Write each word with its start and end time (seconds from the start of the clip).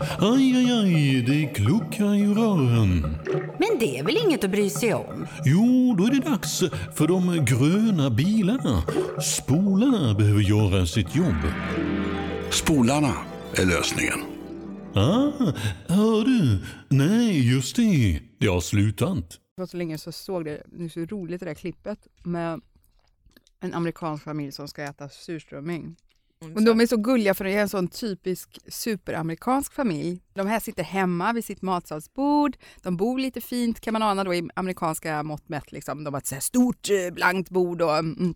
Aj, 0.00 0.56
aj, 0.56 0.70
aj, 0.72 1.22
det 1.22 1.46
kluckar 1.54 2.14
i 2.14 2.26
rören. 2.26 3.00
Men 3.58 3.78
det 3.80 3.98
är 3.98 4.04
väl 4.04 4.16
inget 4.26 4.44
att 4.44 4.50
bry 4.50 4.70
sig 4.70 4.94
om? 4.94 5.26
Jo, 5.44 5.94
då 5.98 6.04
är 6.04 6.10
det 6.10 6.30
dags 6.30 6.60
för 6.94 7.08
de 7.08 7.44
gröna 7.44 8.10
bilarna. 8.10 8.82
Spolarna 9.22 10.14
behöver 10.14 10.40
göra 10.40 10.86
sitt 10.86 11.16
jobb. 11.16 11.42
Spolarna 12.50 13.14
är 13.56 13.66
lösningen. 13.66 14.18
Ah, 14.94 15.52
hör 15.86 16.24
du? 16.24 16.58
Nej, 16.88 17.52
just 17.54 17.76
det. 17.76 18.20
Det 18.38 18.46
har 18.46 18.60
slutat. 18.60 19.30
Det 19.56 19.62
var 19.62 19.66
så 19.66 19.76
länge 19.76 19.98
så 19.98 20.12
såg 20.12 20.44
det, 20.44 20.62
det 20.66 20.84
är 20.84 20.88
så 20.88 21.00
roligt 21.00 21.40
det 21.40 21.46
där 21.46 21.54
klippet 21.54 21.98
med 22.24 22.60
en 23.60 23.74
amerikansk 23.74 24.24
familj 24.24 24.52
som 24.52 24.68
ska 24.68 24.82
äta 24.82 25.08
surströmming. 25.08 25.96
Och 26.44 26.62
de 26.62 26.80
är 26.80 26.86
så 26.86 26.96
gulliga 26.96 27.34
för 27.34 27.44
det 27.44 27.50
är 27.50 27.60
en 27.60 27.68
sån 27.68 27.88
typisk 27.88 28.58
superamerikansk 28.68 29.72
familj. 29.72 30.20
De 30.34 30.46
här 30.46 30.60
sitter 30.60 30.82
hemma 30.82 31.32
vid 31.32 31.44
sitt 31.44 31.62
matsalsbord. 31.62 32.56
De 32.82 32.96
bor 32.96 33.18
lite 33.18 33.40
fint 33.40 33.80
kan 33.80 33.92
man 33.92 34.02
ana 34.02 34.24
då 34.24 34.34
i 34.34 34.48
amerikanska 34.54 35.22
mått 35.22 35.48
mätt. 35.48 35.72
Liksom. 35.72 36.04
De 36.04 36.14
har 36.14 36.18
ett 36.18 36.26
så 36.26 36.34
här 36.34 36.40
stort 36.40 36.90
eh, 36.90 37.14
blankt 37.14 37.50
bord 37.50 37.82
och 37.82 37.98
mm, 37.98 38.34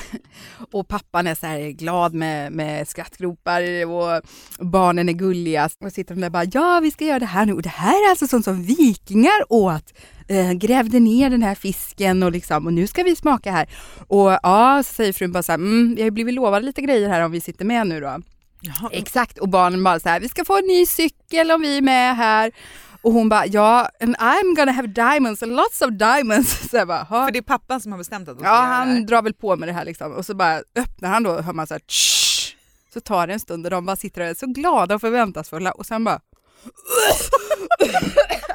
och 0.72 0.88
pappan 0.88 1.26
är 1.26 1.34
så 1.34 1.46
här 1.46 1.70
glad 1.70 2.14
med, 2.14 2.52
med 2.52 2.88
skrattgropar 2.88 3.62
och 3.86 4.22
barnen 4.58 5.08
är 5.08 5.12
gulliga. 5.12 5.68
Och 5.84 5.92
sitter 5.92 6.14
de 6.14 6.20
där 6.20 6.28
och 6.28 6.32
bara, 6.32 6.44
ja 6.52 6.80
vi 6.82 6.90
ska 6.90 7.04
göra 7.04 7.18
det 7.18 7.26
här 7.26 7.46
nu. 7.46 7.52
Och 7.52 7.62
det 7.62 7.68
här 7.68 8.06
är 8.06 8.10
alltså 8.10 8.26
sånt 8.26 8.44
som 8.44 8.62
vikingar 8.62 9.52
åt. 9.52 9.92
Eh, 10.28 10.52
grävde 10.52 11.00
ner 11.00 11.30
den 11.30 11.42
här 11.42 11.54
fisken 11.54 12.22
och 12.22 12.32
liksom, 12.32 12.66
och 12.66 12.72
nu 12.72 12.86
ska 12.86 13.02
vi 13.02 13.16
smaka 13.16 13.52
här. 13.52 13.68
Och 14.08 14.38
ja, 14.42 14.82
så 14.86 14.94
säger 14.94 15.12
frun 15.12 15.32
bara 15.32 15.42
så 15.42 15.52
här, 15.52 15.58
mm, 15.58 15.94
vi 15.94 16.02
har 16.02 16.10
blivit 16.10 16.34
lovade 16.34 16.66
lite 16.66 16.82
grejer 16.82 17.08
här 17.08 17.24
om 17.24 17.32
vi 17.32 17.40
sitter 17.40 17.64
med 17.64 17.86
nu 17.86 18.00
då. 18.00 18.20
Jaha. 18.60 18.90
Exakt, 18.92 19.38
och 19.38 19.48
barnen 19.48 19.84
bara 19.84 20.00
så 20.00 20.08
här, 20.08 20.20
vi 20.20 20.28
ska 20.28 20.44
få 20.44 20.58
en 20.58 20.66
ny 20.66 20.86
cykel 20.86 21.50
om 21.50 21.60
vi 21.60 21.76
är 21.76 21.82
med 21.82 22.16
här. 22.16 22.52
Och 23.02 23.12
hon 23.12 23.28
bara, 23.28 23.46
ja, 23.46 23.88
and 24.00 24.16
I'm 24.16 24.56
gonna 24.56 24.72
have 24.72 24.88
diamonds, 24.88 25.42
lots 25.42 25.82
of 25.82 25.90
diamonds. 25.90 26.68
Så 26.70 26.76
jag 26.76 26.88
bara. 26.88 27.06
För 27.06 27.30
det 27.30 27.38
är 27.38 27.42
pappan 27.42 27.80
som 27.80 27.92
har 27.92 27.98
bestämt 27.98 28.28
att 28.28 28.36
de 28.38 28.44
ska 28.44 28.48
Ja, 28.48 28.54
göra 28.56 28.68
det 28.68 28.74
han 28.74 28.88
här. 28.88 29.00
drar 29.00 29.22
väl 29.22 29.34
på 29.34 29.56
med 29.56 29.68
det 29.68 29.72
här 29.72 29.84
liksom. 29.84 30.12
Och 30.12 30.26
så 30.26 30.34
bara 30.34 30.62
öppnar 30.76 31.08
han 31.08 31.22
då 31.22 31.30
och 31.30 31.44
hör 31.44 31.52
man 31.52 31.66
så 31.66 31.74
här 31.74 31.80
"Tsch." 31.80 32.56
Så 32.94 33.00
tar 33.00 33.26
det 33.26 33.32
en 33.32 33.40
stund 33.40 33.66
och 33.66 33.70
de 33.70 33.86
bara 33.86 33.96
sitter 33.96 34.20
där 34.24 34.34
så 34.34 34.46
glada 34.46 34.94
och 34.94 35.00
förväntansfulla 35.00 35.72
och 35.72 35.86
sen 35.86 36.04
bara 36.04 36.20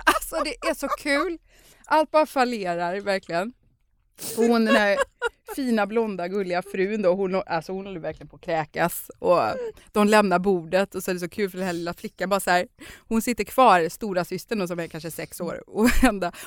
Alltså 0.06 0.36
det 0.44 0.56
är 0.70 0.74
så 0.74 0.88
kul. 0.88 1.38
Allt 1.86 2.12
bara 2.12 2.26
fallerar 2.26 3.00
verkligen. 3.00 3.54
Och 4.38 4.44
hon 4.44 4.66
den 4.66 4.76
här 4.76 4.98
fina 5.56 5.88
blonda 5.88 6.28
gulliga 6.28 6.62
frun 6.62 7.02
då, 7.02 7.14
hon, 7.14 7.42
alltså 7.46 7.72
hon 7.72 7.86
håller 7.86 8.00
verkligen 8.00 8.28
på 8.28 8.36
att 8.36 8.42
kräkas. 8.42 9.12
Och 9.20 9.40
de 9.92 10.08
lämnar 10.08 10.40
bordet 10.40 10.96
och 10.96 11.04
så 11.04 11.12
är 11.12 11.14
det 11.14 11.20
så 11.20 11.30
kul 11.30 11.50
för 11.50 11.58
den 11.58 11.68
här 11.68 11.74
lilla 11.74 11.94
flickan 11.94 12.30
bara 12.30 12.40
så 12.40 12.50
här, 12.50 12.68
hon 13.08 13.22
sitter 13.22 13.44
kvar, 13.44 13.90
stora 13.90 14.26
systern 14.26 14.60
då, 14.60 14.68
som 14.68 14.80
är 14.80 14.88
kanske 14.88 15.12
sex 15.12 15.42
år 15.42 15.64
och 15.70 15.90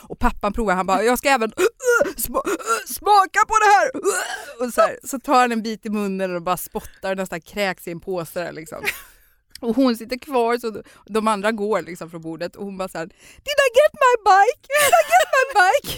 och 0.03 0.19
pappan 0.19 0.53
provar, 0.53 0.75
han 0.75 0.87
bara 0.87 1.03
jag 1.03 1.19
ska 1.19 1.29
även 1.29 1.51
uh, 1.51 2.13
sma, 2.17 2.39
uh, 2.39 2.87
smaka 2.87 3.41
på 3.49 3.55
det 3.61 3.73
här! 3.75 3.97
Uh, 3.97 4.67
och 4.67 4.75
så, 4.75 4.81
här, 4.81 4.99
så 5.05 5.21
tar 5.21 5.41
han 5.41 5.53
en 5.53 5.63
bit 5.63 5.87
i 5.87 5.91
munnen 5.91 6.37
och 6.37 6.43
bara 6.43 6.57
spottar 6.57 7.11
och 7.11 7.17
nästan 7.17 7.41
kräks 7.41 7.89
i 7.89 7.91
en 7.91 8.01
påse 8.01 8.41
där 8.41 8.53
liksom. 8.53 8.83
Och 9.61 9.77
hon 9.77 9.97
sitter 9.97 10.19
kvar 10.19 10.59
så 10.59 10.83
de 11.07 11.29
andra 11.29 11.53
går 11.53 11.83
liksom 11.83 12.11
från 12.11 12.23
bordet 12.23 12.57
och 12.57 12.65
hon 12.65 12.79
bara 12.79 12.89
såhär 12.89 13.07
Did 13.07 13.59
I 13.67 13.69
get 13.75 13.93
my 14.05 14.15
bike? 14.25 14.69
Did 14.69 14.95
I 14.95 15.05
get 15.13 15.29
my 15.37 15.45
bike? 15.61 15.91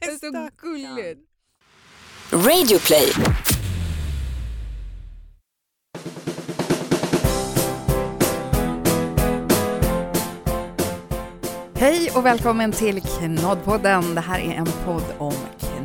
det 0.00 0.06
är 0.06 0.32
så 0.32 0.50
gulligt. 0.56 1.20
Radioplay. 2.32 3.12
Hej 11.78 12.10
och 12.14 12.26
välkommen 12.26 12.72
till 12.72 13.02
Knoddpodden. 13.02 14.14
Det 14.14 14.20
här 14.20 14.40
är 14.40 14.54
en 14.54 14.66
podd 14.84 15.04
om 15.18 15.34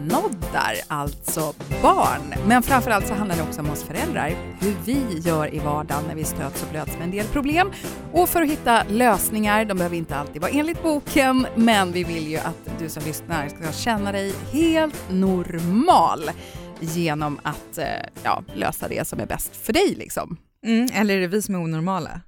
barnnoddar, 0.09 0.73
alltså 0.87 1.53
barn. 1.81 2.33
Men 2.47 2.63
framförallt 2.63 3.07
så 3.07 3.13
handlar 3.13 3.35
det 3.35 3.41
också 3.41 3.61
om 3.61 3.69
oss 3.69 3.83
föräldrar, 3.83 4.33
hur 4.59 4.75
vi 4.85 5.19
gör 5.19 5.55
i 5.55 5.59
vardagen 5.59 6.03
när 6.07 6.15
vi 6.15 6.23
stöts 6.23 6.63
och 6.63 6.69
blöts 6.69 6.93
med 6.93 7.03
en 7.03 7.11
del 7.11 7.25
problem. 7.25 7.71
Och 8.11 8.29
för 8.29 8.41
att 8.41 8.49
hitta 8.49 8.83
lösningar, 8.89 9.65
de 9.65 9.77
behöver 9.77 9.97
inte 9.97 10.15
alltid 10.15 10.41
vara 10.41 10.51
enligt 10.51 10.83
boken, 10.83 11.47
men 11.55 11.91
vi 11.91 12.03
vill 12.03 12.27
ju 12.27 12.37
att 12.37 12.79
du 12.79 12.89
som 12.89 13.03
lyssnar 13.03 13.49
ska 13.49 13.71
känna 13.71 14.11
dig 14.11 14.33
helt 14.51 15.09
normal 15.09 16.31
genom 16.79 17.39
att 17.43 17.77
eh, 17.77 17.85
ja, 18.23 18.43
lösa 18.53 18.87
det 18.87 19.07
som 19.07 19.19
är 19.19 19.25
bäst 19.25 19.55
för 19.55 19.73
dig. 19.73 19.95
Liksom. 19.97 20.37
Mm, 20.65 20.89
eller 20.93 21.17
är 21.17 21.21
det 21.21 21.27
vi 21.27 21.41
som 21.41 21.55
är 21.55 21.59
onormala? 21.59 22.21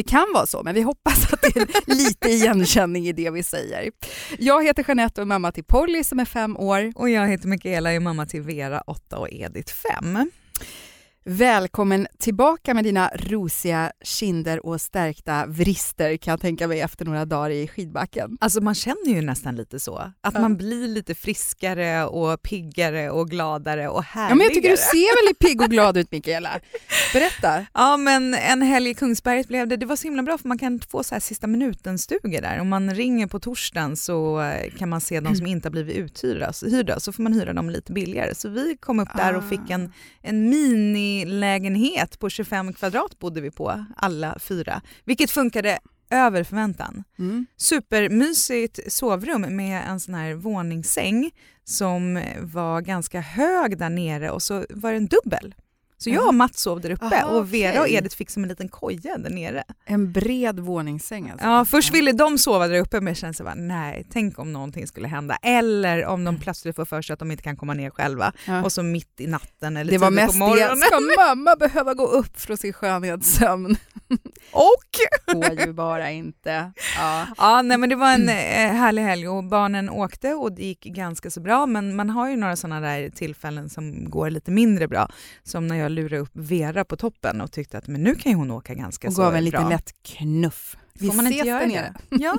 Det 0.00 0.04
kan 0.04 0.26
vara 0.34 0.46
så, 0.46 0.62
men 0.62 0.74
vi 0.74 0.82
hoppas 0.82 1.32
att 1.32 1.42
det 1.42 1.56
är 1.56 1.94
lite 1.94 2.28
igenkänning 2.28 3.08
i 3.08 3.12
det 3.12 3.30
vi 3.30 3.42
säger. 3.42 3.90
Jag 4.38 4.64
heter 4.64 4.84
Jeanette 4.88 5.20
och 5.20 5.22
är 5.22 5.26
mamma 5.26 5.52
till 5.52 5.64
Polly 5.64 6.04
som 6.04 6.20
är 6.20 6.24
fem 6.24 6.56
år. 6.56 6.92
Och 6.94 7.10
jag 7.10 7.28
heter 7.28 7.48
Mikaela, 7.48 7.88
och 7.88 7.94
är 7.94 8.00
mamma 8.00 8.26
till 8.26 8.42
Vera, 8.42 8.80
åtta 8.80 9.18
och 9.18 9.28
Edith, 9.30 9.72
fem. 9.72 10.30
Välkommen 11.32 12.06
tillbaka 12.18 12.74
med 12.74 12.84
dina 12.84 13.10
rosiga 13.14 13.92
kinder 14.04 14.66
och 14.66 14.80
stärkta 14.80 15.46
vrister 15.46 16.16
kan 16.16 16.32
jag 16.32 16.40
tänka 16.40 16.68
mig 16.68 16.80
efter 16.80 17.04
några 17.04 17.24
dagar 17.24 17.50
i 17.50 17.68
skidbacken. 17.68 18.38
Alltså 18.40 18.60
man 18.60 18.74
känner 18.74 19.08
ju 19.14 19.22
nästan 19.22 19.56
lite 19.56 19.80
så, 19.80 19.96
att 19.96 20.34
Ja. 20.34 20.40
man 20.40 20.56
blir 20.56 20.88
lite 20.88 21.14
friskare 21.14 22.04
och 22.06 22.42
piggare 22.42 23.10
och 23.10 23.28
gladare 23.30 23.88
och 23.88 23.96
Ja, 23.98 24.00
härligare. 24.08 24.34
men 24.34 24.44
jag 24.44 24.54
tycker 24.54 24.70
du 24.70 24.76
ser 24.76 25.24
väldigt 25.24 25.38
pigg 25.38 25.60
och 25.60 25.70
glad 25.70 25.96
ut 25.96 26.12
Mikaela. 26.12 26.60
Berätta. 27.12 27.66
Ja 27.74 27.96
men 27.96 28.34
en 28.34 28.62
helg 28.62 28.90
i 28.90 28.94
Kungsberget 28.94 29.48
blev 29.48 29.68
det, 29.68 29.76
det 29.76 29.86
var 29.86 29.96
så 29.96 30.04
himla 30.04 30.22
bra 30.22 30.38
för 30.38 30.48
man 30.48 30.58
kan 30.58 30.80
få 30.90 31.02
så 31.02 31.14
här 31.14 31.20
sista 31.20 31.46
minuten-stugor 31.46 32.40
där. 32.40 32.60
Om 32.60 32.68
man 32.68 32.94
ringer 32.94 33.26
på 33.26 33.40
torsdagen 33.40 33.96
så 33.96 34.40
eh, 34.40 34.70
kan 34.78 34.88
man 34.88 35.00
se 35.00 35.20
de 35.20 35.36
som 35.36 35.46
inte 35.46 35.68
har 35.68 35.72
blivit 35.72 35.96
uthyrda 35.96 36.52
hyrda, 36.70 37.00
så 37.00 37.12
får 37.12 37.22
man 37.22 37.32
hyra 37.32 37.52
dem 37.52 37.70
lite 37.70 37.92
billigare. 37.92 38.34
Så 38.34 38.48
vi 38.48 38.76
kom 38.80 39.00
upp 39.00 39.08
där 39.16 39.36
och 39.36 39.48
fick 39.48 39.70
en, 39.70 39.92
en 40.22 40.50
minilägenhet 41.24 42.18
på 42.18 42.30
25 42.30 42.72
kvadrat 42.72 43.18
bodde 43.18 43.40
vi 43.40 43.50
på 43.50 43.84
alla 43.96 44.38
fyra, 44.40 44.82
vilket 45.04 45.30
funkade 45.30 45.78
över 46.10 46.44
förväntan. 46.44 47.04
Mm. 47.18 47.46
Supermysigt 47.56 48.92
sovrum 48.92 49.56
med 49.56 49.82
en 49.88 50.00
sån 50.00 50.14
här 50.14 50.34
våningssäng 50.34 51.30
som 51.64 52.22
var 52.40 52.80
ganska 52.80 53.20
hög 53.20 53.78
där 53.78 53.90
nere 53.90 54.30
och 54.30 54.42
så 54.42 54.64
var 54.70 54.90
det 54.90 54.96
en 54.96 55.06
dubbel. 55.06 55.54
Så 56.02 56.10
jag 56.10 56.26
och 56.26 56.34
Mats 56.34 56.60
sov 56.60 56.80
där 56.80 56.90
uppe 56.90 57.04
Aha, 57.22 57.30
och 57.38 57.54
Vera 57.54 57.72
och 57.78 57.84
okej. 57.84 57.94
Edith 57.94 58.16
fick 58.16 58.30
som 58.30 58.42
en 58.42 58.48
liten 58.48 58.68
koja 58.68 59.18
där 59.18 59.30
nere. 59.30 59.64
En 59.84 60.12
bred 60.12 60.60
våningssäng 60.60 61.30
alltså. 61.30 61.46
Ja, 61.46 61.64
först 61.64 61.94
ville 61.94 62.12
de 62.12 62.38
sova 62.38 62.68
där 62.68 62.80
uppe 62.80 62.96
men 63.00 63.06
jag 63.06 63.16
kände 63.16 63.34
så 63.34 63.44
bara, 63.44 63.54
nej, 63.54 64.06
tänk 64.12 64.38
om 64.38 64.52
någonting 64.52 64.86
skulle 64.86 65.08
hända. 65.08 65.36
Eller 65.42 66.06
om 66.06 66.24
de 66.24 66.38
plötsligt 66.38 66.76
får 66.76 66.84
för 66.84 67.02
sig 67.02 67.12
att 67.14 67.18
de 67.18 67.30
inte 67.30 67.42
kan 67.42 67.56
komma 67.56 67.74
ner 67.74 67.90
själva 67.90 68.32
Ja. 68.46 68.62
och 68.62 68.72
så 68.72 68.82
mitt 68.82 69.20
i 69.20 69.26
natten 69.26 69.76
eller 69.76 69.92
Det 69.92 69.98
var 69.98 70.10
mest 70.10 70.32
på 70.32 70.38
morgonen. 70.38 70.80
det, 70.80 70.86
ska 70.86 71.00
mamma 71.26 71.56
behöva 71.56 71.94
gå 71.94 72.06
upp 72.06 72.40
från 72.40 72.56
sin 72.56 72.72
skönhetssömn? 72.72 73.76
Och 74.52 75.34
Går 75.34 75.66
ju 75.66 75.72
bara 75.72 76.10
inte. 76.10 76.72
Ja. 76.98 77.26
Ja, 77.36 77.62
nej, 77.62 77.78
men 77.78 77.88
det 77.88 77.96
var 77.96 78.12
en 78.14 78.28
eh, 78.28 78.34
härlig 78.72 79.02
helg 79.02 79.28
och 79.28 79.44
barnen 79.44 79.90
åkte 79.90 80.34
och 80.34 80.52
det 80.52 80.62
gick 80.62 80.84
ganska 80.84 81.30
så 81.30 81.40
bra 81.40 81.66
men 81.66 81.96
man 81.96 82.10
har 82.10 82.28
ju 82.30 82.36
några 82.36 82.56
sådana 82.56 82.80
där 82.80 83.10
tillfällen 83.10 83.68
som 83.70 84.10
går 84.10 84.30
lite 84.30 84.50
mindre 84.50 84.88
bra. 84.88 85.10
Som 85.42 85.66
när 85.66 85.76
jag 85.76 85.89
lurade 85.90 86.18
upp 86.18 86.30
Vera 86.32 86.84
på 86.84 86.96
toppen 86.96 87.40
och 87.40 87.52
tyckte 87.52 87.78
att 87.78 87.86
men 87.86 88.02
nu 88.02 88.14
kan 88.14 88.34
hon 88.34 88.50
åka 88.50 88.74
ganska 88.74 89.08
Och 89.08 89.14
så 89.14 89.22
gav 89.22 89.34
en 89.34 89.44
bra. 89.44 89.60
liten 89.60 89.68
lätt 89.68 90.02
knuff. 90.02 90.76
Vi 90.94 91.06
Får 91.08 91.14
man 91.14 91.26
inte 91.26 91.36
ses 91.36 91.46
göra 91.48 91.60
där 91.60 91.66
det? 91.66 91.72
nere. 91.74 91.94
Ja, 92.24 92.36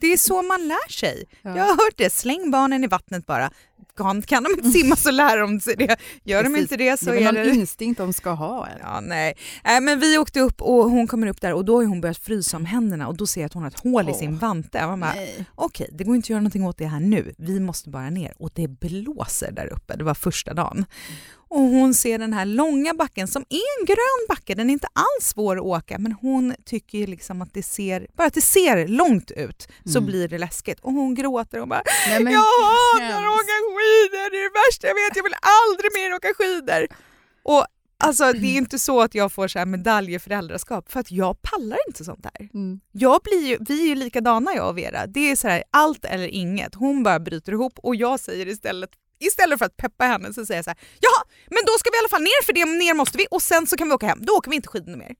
det 0.00 0.06
är 0.12 0.16
så 0.16 0.42
man 0.42 0.68
lär 0.68 0.90
sig. 0.92 1.24
Ja. 1.42 1.56
Jag 1.56 1.64
har 1.64 1.70
hört 1.70 1.94
det, 1.96 2.12
släng 2.12 2.50
barnen 2.50 2.84
i 2.84 2.86
vattnet 2.86 3.26
bara. 3.26 3.50
Kan, 3.96 4.22
kan 4.22 4.42
de 4.42 4.50
inte 4.52 4.70
simma 4.70 4.96
så 4.96 5.10
lär 5.10 5.38
de 5.38 5.60
sig 5.60 5.76
det. 5.76 5.96
Gör 6.24 6.42
de 6.42 6.48
Precis. 6.48 6.62
inte 6.62 6.76
det 6.76 7.00
så 7.00 7.04
det 7.10 7.18
är 7.22 7.28
är 7.28 7.32
det... 7.32 7.44
någon 7.44 7.54
instinkt 7.54 7.98
de 7.98 8.12
ska 8.12 8.30
ha. 8.30 8.66
Eller? 8.66 8.80
Ja, 8.80 9.00
nej. 9.00 9.34
Äh, 9.64 9.80
men 9.80 10.00
vi 10.00 10.18
åkte 10.18 10.40
upp 10.40 10.62
och 10.62 10.90
hon 10.90 11.06
kommer 11.06 11.26
upp 11.26 11.40
där 11.40 11.52
och 11.54 11.64
då 11.64 11.76
har 11.80 11.84
hon 11.86 12.00
börjat 12.00 12.18
frysa 12.18 12.56
om 12.56 12.64
händerna 12.64 13.08
och 13.08 13.16
då 13.16 13.26
ser 13.26 13.40
jag 13.40 13.46
att 13.46 13.52
hon 13.52 13.62
har 13.62 13.70
ett 13.70 13.80
hål 13.80 14.08
i 14.08 14.12
Åh. 14.12 14.18
sin 14.18 14.38
vante. 14.38 14.78
Jag 14.78 14.98
bara, 14.98 15.14
okej, 15.54 15.88
det 15.92 16.04
går 16.04 16.16
inte 16.16 16.26
att 16.26 16.30
göra 16.30 16.40
någonting 16.40 16.64
åt 16.64 16.78
det 16.78 16.86
här 16.86 17.00
nu. 17.00 17.34
Vi 17.38 17.60
måste 17.60 17.90
bara 17.90 18.10
ner. 18.10 18.32
Och 18.38 18.50
det 18.54 18.68
blåser 18.68 19.52
där 19.52 19.66
uppe. 19.72 19.96
Det 19.96 20.04
var 20.04 20.14
första 20.14 20.54
dagen. 20.54 20.84
Och 21.54 21.60
hon 21.60 21.94
ser 21.94 22.18
den 22.18 22.32
här 22.32 22.44
långa 22.46 22.94
backen 22.94 23.28
som 23.28 23.44
är 23.48 23.80
en 23.80 23.86
grön 23.86 24.26
backe. 24.28 24.54
Den 24.54 24.70
är 24.70 24.72
inte 24.72 24.86
alls 24.92 25.28
svår 25.28 25.56
att 25.56 25.62
åka 25.62 25.98
men 25.98 26.12
hon 26.12 26.54
tycker 26.64 26.98
ju 26.98 27.06
liksom 27.06 27.42
att 27.42 27.54
det 27.54 27.62
ser, 27.62 28.06
bara 28.16 28.26
att 28.26 28.34
det 28.34 28.40
ser 28.40 28.88
långt 28.88 29.30
ut 29.30 29.68
så 29.84 29.98
Mm. 29.98 30.06
blir 30.06 30.28
det 30.28 30.38
läskigt. 30.38 30.80
Och 30.80 30.92
hon 30.92 31.14
gråter 31.14 31.60
och 31.60 31.68
bara 31.68 31.82
Nej, 32.08 32.22
men 32.22 32.32
jag 32.32 32.40
hatar 32.40 33.22
att 33.22 33.34
åka 33.34 33.56
skidor, 33.76 34.30
det 34.30 34.36
är 34.38 34.42
det 34.42 34.50
värsta 34.68 34.86
jag 34.86 34.94
vet, 34.94 35.16
jag 35.16 35.22
vill 35.24 35.34
aldrig 35.66 35.90
mer 35.94 36.14
åka 36.16 36.28
skidor. 36.38 36.86
Och 37.42 37.66
alltså 38.04 38.32
det 38.32 38.46
är 38.46 38.56
inte 38.56 38.78
så 38.78 39.00
att 39.00 39.14
jag 39.14 39.32
får 39.32 39.48
så 39.48 39.58
här 39.58 39.66
medalj 39.66 40.14
i 40.14 40.18
föräldraskap 40.18 40.92
för 40.92 41.00
att 41.00 41.10
jag 41.10 41.42
pallar 41.42 41.78
inte 41.88 42.04
sånt 42.04 42.24
här. 42.24 42.48
Mm. 42.54 42.80
Jag 42.92 43.20
blir 43.24 43.46
ju, 43.48 43.56
vi 43.60 43.82
är 43.82 43.86
ju 43.86 43.94
likadana 43.94 44.54
jag 44.54 44.68
och 44.68 44.78
Vera. 44.78 45.06
Det 45.06 45.30
är 45.30 45.36
så 45.36 45.48
här, 45.48 45.62
allt 45.70 46.04
eller 46.04 46.26
inget. 46.28 46.74
Hon 46.74 47.02
bara 47.02 47.20
bryter 47.20 47.52
ihop 47.52 47.72
och 47.82 47.96
jag 47.96 48.20
säger 48.20 48.48
istället 48.48 48.90
Istället 49.26 49.58
för 49.58 49.66
att 49.66 49.76
peppa 49.76 50.04
henne 50.04 50.32
så 50.34 50.46
säger 50.46 50.58
jag 50.58 50.64
så 50.64 50.70
här, 50.70 50.78
jaha, 51.00 51.24
men 51.50 51.62
då 51.66 51.72
ska 51.78 51.90
vi 51.90 51.96
i 51.96 51.98
alla 51.98 52.08
fall 52.08 52.22
ner 52.22 52.44
för 52.44 52.52
det 52.52 52.64
ner 52.64 52.94
måste 52.94 53.18
vi 53.18 53.26
och 53.30 53.42
sen 53.42 53.66
så 53.66 53.76
kan 53.76 53.88
vi 53.88 53.94
åka 53.94 54.06
hem. 54.06 54.18
Då 54.22 54.32
åker 54.32 54.50
vi 54.50 54.56
inte 54.56 54.68
skidor 54.68 54.96
mer. 54.96 55.14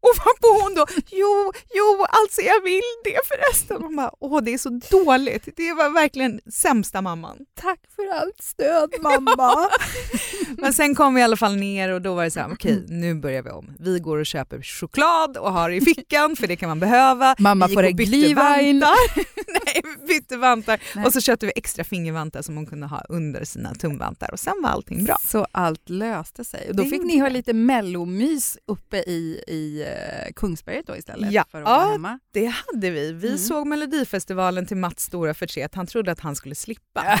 Och 0.00 0.14
varpå 0.24 0.62
hon 0.62 0.74
då, 0.74 0.86
jo, 1.10 1.52
jo 1.74 2.06
alltså 2.08 2.40
jag 2.40 2.62
vill 2.62 2.82
det 3.04 3.20
förresten. 3.28 3.82
Man 3.82 3.96
bara, 3.96 4.10
åh 4.20 4.42
det 4.42 4.54
är 4.54 4.58
så 4.58 4.80
dåligt. 4.90 5.48
Det 5.56 5.72
var 5.72 5.90
verkligen 5.90 6.40
sämsta 6.52 7.00
mamman. 7.02 7.36
Tack 7.60 7.80
för 7.96 8.06
allt 8.06 8.42
stöd 8.42 8.90
mamma. 9.02 9.70
Men 10.58 10.72
sen 10.72 10.94
kom 10.94 11.14
vi 11.14 11.20
i 11.20 11.24
alla 11.24 11.36
fall 11.36 11.56
ner 11.56 11.92
och 11.92 12.02
då 12.02 12.14
var 12.14 12.24
det 12.24 12.30
så 12.30 12.40
här, 12.40 12.52
okej 12.52 12.84
nu 12.88 13.14
börjar 13.14 13.42
vi 13.42 13.50
om. 13.50 13.72
Vi 13.78 13.98
går 13.98 14.18
och 14.18 14.26
köper 14.26 14.62
choklad 14.62 15.36
och 15.36 15.52
har 15.52 15.70
i 15.70 15.80
fickan 15.80 16.36
för 16.36 16.46
det 16.46 16.56
kan 16.56 16.68
man 16.68 16.80
behöva. 16.80 17.34
Mamma 17.38 17.66
vi 17.66 17.74
får 17.74 17.82
en 17.82 17.96
glühwein. 17.96 18.84
Nej, 19.64 19.82
bytte 20.08 20.36
vantar. 20.36 20.80
Nej. 20.94 21.06
Och 21.06 21.12
så 21.12 21.20
köpte 21.20 21.46
vi 21.46 21.52
extra 21.56 21.84
fingervantar 21.84 22.42
som 22.42 22.56
hon 22.56 22.66
kunde 22.66 22.86
ha 22.86 23.02
under 23.08 23.44
sina 23.44 23.74
tumvantar 23.74 24.32
och 24.32 24.40
sen 24.40 24.54
var 24.62 24.70
allting 24.70 25.04
bra. 25.04 25.18
Så 25.26 25.46
allt 25.52 25.88
löste 25.88 26.44
sig. 26.44 26.68
Och 26.68 26.76
då 26.76 26.84
fick 26.84 27.02
ni 27.02 27.18
ha 27.18 27.28
lite 27.28 27.52
mellomys 27.52 28.58
uppe 28.66 28.96
i, 28.96 29.44
i 29.46 29.84
eh, 29.90 30.32
Kungsberget 30.36 30.86
då 30.86 30.96
istället 30.96 31.32
Ja. 31.32 31.44
för 31.50 31.58
att 31.58 31.64
vara 31.64 31.82
Ja, 31.84 31.92
hemma. 31.92 32.18
Det 32.32 32.46
hade 32.46 32.90
vi. 32.90 33.12
Vi 33.12 33.26
Mm. 33.28 33.38
såg 33.38 33.66
Melodifestivalen 33.66 34.66
till 34.66 34.76
Mats 34.76 35.02
stora 35.02 35.34
förtret. 35.34 35.74
Han 35.74 35.86
trodde 35.86 36.12
att 36.12 36.20
han 36.20 36.36
skulle 36.36 36.54
slippa. 36.54 37.20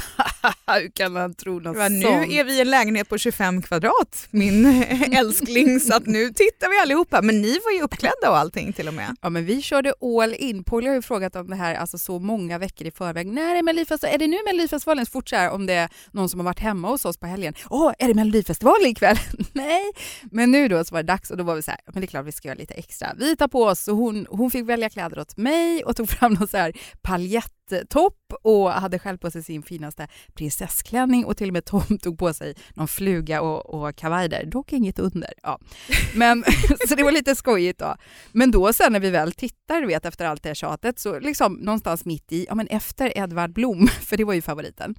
Hur 0.66 0.90
kan 0.90 1.12
man 1.12 1.34
tro 1.34 1.60
något 1.60 1.76
var, 1.76 1.88
nu 1.88 2.02
sånt? 2.02 2.32
är 2.32 2.44
vi 2.44 2.52
i 2.58 2.60
en 2.60 2.70
lägenhet 2.70 3.08
på 3.08 3.18
25 3.18 3.62
kvadrat, 3.62 4.26
min 4.30 4.66
älskling, 5.12 5.80
så 5.80 5.94
att 5.96 6.06
nu 6.06 6.28
tittar 6.28 6.70
vi 6.70 6.78
allihopa. 6.82 7.22
Men 7.22 7.40
ni 7.42 7.58
var 7.64 7.72
ju 7.72 7.82
uppklädda 7.82 8.30
och 8.30 8.36
allting 8.38 8.72
till 8.72 8.88
och 8.88 8.94
med. 8.94 9.16
Ja 9.22 9.30
men 9.30 9.44
vi 9.44 9.62
körde 9.62 9.92
all 10.00 10.34
in. 10.34 10.64
Polly 10.64 10.88
har 10.88 10.94
ju 10.94 11.02
frågat 11.02 11.36
om 11.36 11.50
det 11.50 11.56
här 11.56 11.74
alltså 11.74 11.98
så 11.98 12.18
många 12.18 12.58
veckor 12.58 12.86
i 12.86 12.90
förväg. 12.90 13.26
När 13.26 13.56
är 13.56 13.62
Melodifestivalen? 13.62 14.14
Är 14.14 14.18
det 14.18 14.26
nu 14.26 14.38
Melodifestivalen? 14.46 15.06
Så 15.06 15.10
fort 15.10 15.28
så 15.28 15.36
här, 15.36 15.50
om 15.50 15.66
det 15.66 15.74
är 15.74 15.88
någon 16.10 16.28
som 16.28 16.40
har 16.40 16.44
varit 16.44 16.58
hemma 16.60 16.88
hos 16.88 17.04
oss 17.04 17.16
på 17.16 17.26
helgen. 17.26 17.54
Åh, 17.70 17.92
är 17.98 18.08
det 18.08 18.14
Melodifestivalen 18.14 18.86
ikväll? 18.86 19.18
Nej. 19.52 19.82
Men 20.30 20.50
nu 20.50 20.68
då 20.68 20.84
så 20.84 20.94
var 20.94 21.02
det 21.02 21.06
dags 21.06 21.30
och 21.30 21.36
då 21.36 21.44
var 21.44 21.54
vi 21.54 21.62
så 21.62 21.70
här, 21.70 21.80
men 21.86 22.00
det 22.00 22.04
är 22.04 22.06
klart 22.06 22.26
vi 22.26 22.32
ska 22.32 22.48
göra 22.48 22.58
lite 22.60 22.74
extra. 22.74 23.14
Vi 23.18 23.36
tar 23.36 23.48
på 23.48 23.64
oss 23.64 23.88
och 23.88 23.96
hon, 23.96 24.26
hon 24.30 24.50
fick 24.50 24.68
välja 24.68 24.90
kläder 24.90 25.18
åt 25.18 25.36
mig 25.36 25.84
och 25.84 25.96
tog 25.96 26.08
fram 26.08 26.32
någon 26.32 26.48
så 26.48 26.56
här 26.56 26.72
paljettopp 27.02 28.32
och 28.42 28.70
hade 28.72 28.98
själv 28.98 29.18
på 29.18 29.30
sig 29.30 29.42
sin 29.42 29.62
finaste 29.62 30.08
prinsessklänning 30.34 31.24
och 31.24 31.36
till 31.36 31.48
och 31.48 31.52
med 31.52 31.64
Tom 31.64 31.98
tog 32.02 32.18
på 32.18 32.34
sig 32.34 32.54
någon 32.74 32.88
fluga 32.88 33.42
och, 33.42 33.66
och 33.74 33.96
kavaj 33.96 34.28
där. 34.28 34.44
Dock 34.44 34.72
inget 34.72 34.98
under. 34.98 35.32
Ja. 35.42 35.58
Men, 36.14 36.44
så 36.88 36.94
det 36.94 37.02
var 37.02 37.12
lite 37.12 37.34
skojigt 37.34 37.78
då. 37.78 37.96
Men 38.32 38.50
då 38.50 38.72
sen 38.72 38.92
när 38.92 39.00
vi 39.00 39.10
väl 39.10 39.32
tittar, 39.32 39.80
du 39.80 39.86
vet, 39.86 40.04
efter 40.04 40.24
allt 40.24 40.42
det 40.42 40.48
här 40.48 40.54
tjatet, 40.54 40.98
så 40.98 41.18
liksom 41.18 41.52
någonstans 41.52 42.04
mitt 42.04 42.32
i, 42.32 42.46
ja 42.48 42.54
men 42.54 42.66
efter 42.66 43.18
Edvard 43.18 43.52
Blom, 43.52 43.86
för 44.00 44.16
det 44.16 44.24
var 44.24 44.34
ju 44.34 44.42
favoriten, 44.42 44.94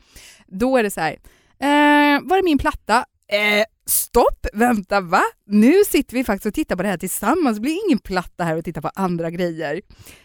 då 0.47 0.77
är 0.77 0.83
det 0.83 0.91
så 0.91 1.01
här, 1.01 1.19
eh, 1.59 2.21
var 2.23 2.37
är 2.37 2.43
min 2.43 2.57
platta? 2.57 3.05
Eh, 3.31 3.65
stopp, 3.85 4.45
vänta, 4.53 5.01
va? 5.01 5.21
Nu 5.45 5.73
sitter 5.87 6.13
vi 6.13 6.23
faktiskt 6.23 6.45
och 6.45 6.53
tittar 6.53 6.75
på 6.75 6.83
det 6.83 6.89
här 6.89 6.97
tillsammans, 6.97 7.57
det 7.57 7.61
blir 7.61 7.85
ingen 7.87 7.99
platta 7.99 8.43
här 8.43 8.57
och 8.57 8.65
titta 8.65 8.81
på 8.81 8.91
andra 8.95 9.29
grejer. 9.29 9.81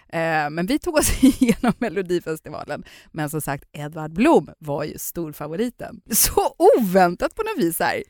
Eh, 0.09 0.51
men 0.51 0.67
vi 0.67 0.79
tog 0.79 0.95
oss 0.95 1.23
igenom 1.23 1.73
Melodifestivalen. 1.79 2.85
Men 3.13 3.31
som 3.31 3.41
sagt, 3.41 3.65
Edvard 3.73 4.13
Blom 4.13 4.51
var 4.59 4.85
ju 4.85 4.99
storfavoriten. 4.99 6.01
Så 6.13 6.55
oväntat 6.79 7.35
på 7.35 7.43
något 7.43 7.65
vis 7.65 7.79
här. 7.81 8.03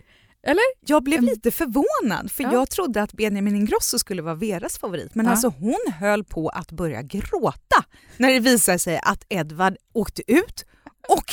Eller? 0.46 0.62
Jag 0.86 1.02
blev 1.04 1.22
lite 1.22 1.50
förvånad 1.50 2.30
för 2.32 2.42
Ja. 2.42 2.52
jag 2.52 2.70
trodde 2.70 3.02
att 3.02 3.12
Benjamin 3.12 3.56
Ingrosso 3.56 3.98
skulle 3.98 4.22
vara 4.22 4.34
Veras 4.34 4.78
favorit 4.78 5.14
men 5.14 5.26
Ja. 5.26 5.32
alltså 5.32 5.48
hon 5.48 5.92
höll 6.00 6.24
på 6.24 6.48
att 6.48 6.72
börja 6.72 7.02
gråta 7.02 7.84
när 8.16 8.32
det 8.32 8.40
visade 8.40 8.78
sig 8.78 9.00
att 9.02 9.24
Edvard 9.28 9.76
åkte 9.92 10.22
ut 10.32 10.64
och 11.08 11.32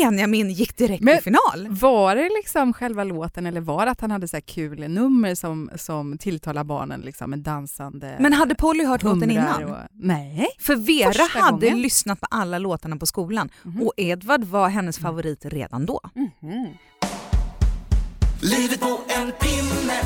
Benjamin 0.00 0.50
gick 0.50 0.76
direkt 0.76 1.02
Men- 1.02 1.14
till 1.16 1.24
final. 1.24 1.68
Var 1.70 2.14
det 2.16 2.28
liksom 2.36 2.72
själva 2.72 3.04
låten 3.04 3.46
eller 3.46 3.60
var 3.60 3.84
det 3.84 3.90
att 3.90 4.00
han 4.00 4.10
hade 4.10 4.28
så 4.28 4.36
här 4.36 4.40
kul 4.40 4.88
nummer 4.90 5.34
som, 5.34 5.70
som 5.76 6.18
tilltalar 6.18 6.64
barnen 6.64 7.00
liksom 7.00 7.30
med 7.30 7.38
dansande 7.38 8.16
Men 8.20 8.32
hade 8.32 8.54
Polly 8.54 8.84
hört 8.84 9.02
låten 9.02 9.30
innan? 9.30 9.64
Och, 9.64 9.76
nej. 9.92 10.46
För 10.60 10.76
Vera 10.76 11.12
Första 11.12 11.40
hade 11.40 11.66
gången. 11.66 11.82
lyssnat 11.82 12.20
på 12.20 12.26
alla 12.30 12.58
låtarna 12.58 12.96
på 12.96 13.06
skolan 13.06 13.48
Mhm. 13.62 13.82
och 13.82 13.92
Edvard 13.96 14.44
var 14.44 14.68
hennes 14.68 14.98
favorit 14.98 15.44
redan 15.44 15.86
då. 15.86 16.00
Livet 18.42 18.80
på 18.80 19.00
en 19.08 19.32
pinne 19.40 20.00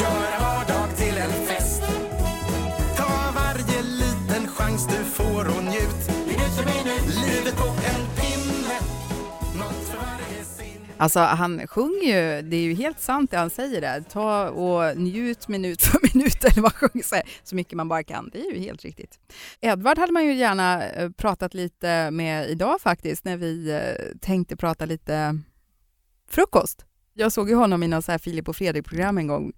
Gör 0.00 0.40
vardag 0.40 0.96
till 0.96 1.14
en 1.18 1.46
fest 1.46 1.82
Ta 2.96 3.32
varje 3.34 3.82
liten 3.82 4.48
chans 4.48 4.86
du 4.86 5.04
får 5.04 5.44
och 5.56 5.64
njut 5.64 6.10
Livet 7.26 7.56
på 7.56 7.66
en 7.66 8.06
pinne 8.16 8.25
Alltså 10.98 11.20
han 11.20 11.66
sjunger 11.66 12.02
ju, 12.02 12.42
det 12.42 12.56
är 12.56 12.62
ju 12.62 12.74
helt 12.74 13.00
sant 13.00 13.30
det 13.30 13.36
han 13.36 13.50
säger 13.50 13.80
där. 13.80 14.00
Ta 14.00 14.48
och 14.48 14.96
njut 14.96 15.48
minut 15.48 15.82
för 15.82 16.14
minut 16.14 16.44
eller 16.44 16.62
vad 16.62 16.74
sjunger 16.74 17.02
så, 17.02 17.16
så 17.42 17.54
mycket 17.56 17.72
man 17.72 17.88
bara 17.88 18.02
kan. 18.02 18.30
Det 18.32 18.40
är 18.40 18.54
ju 18.54 18.60
helt 18.60 18.82
riktigt. 18.82 19.18
Edvard 19.60 19.98
hade 19.98 20.12
man 20.12 20.24
ju 20.24 20.34
gärna 20.34 20.88
eh, 20.88 21.10
pratat 21.10 21.54
lite 21.54 22.10
med 22.10 22.50
idag 22.50 22.80
faktiskt 22.80 23.24
när 23.24 23.36
vi 23.36 23.70
eh, 23.70 24.18
tänkte 24.20 24.56
prata 24.56 24.84
lite 24.86 25.40
frukost. 26.30 26.84
Jag 27.14 27.32
såg 27.32 27.48
ju 27.48 27.54
honom 27.54 27.82
i 27.82 27.88
någon 27.88 28.02
så 28.02 28.12
här 28.12 28.18
Filip 28.18 28.48
och 28.48 28.56
Fredrik-program 28.56 29.18
en 29.18 29.26
gång 29.26 29.52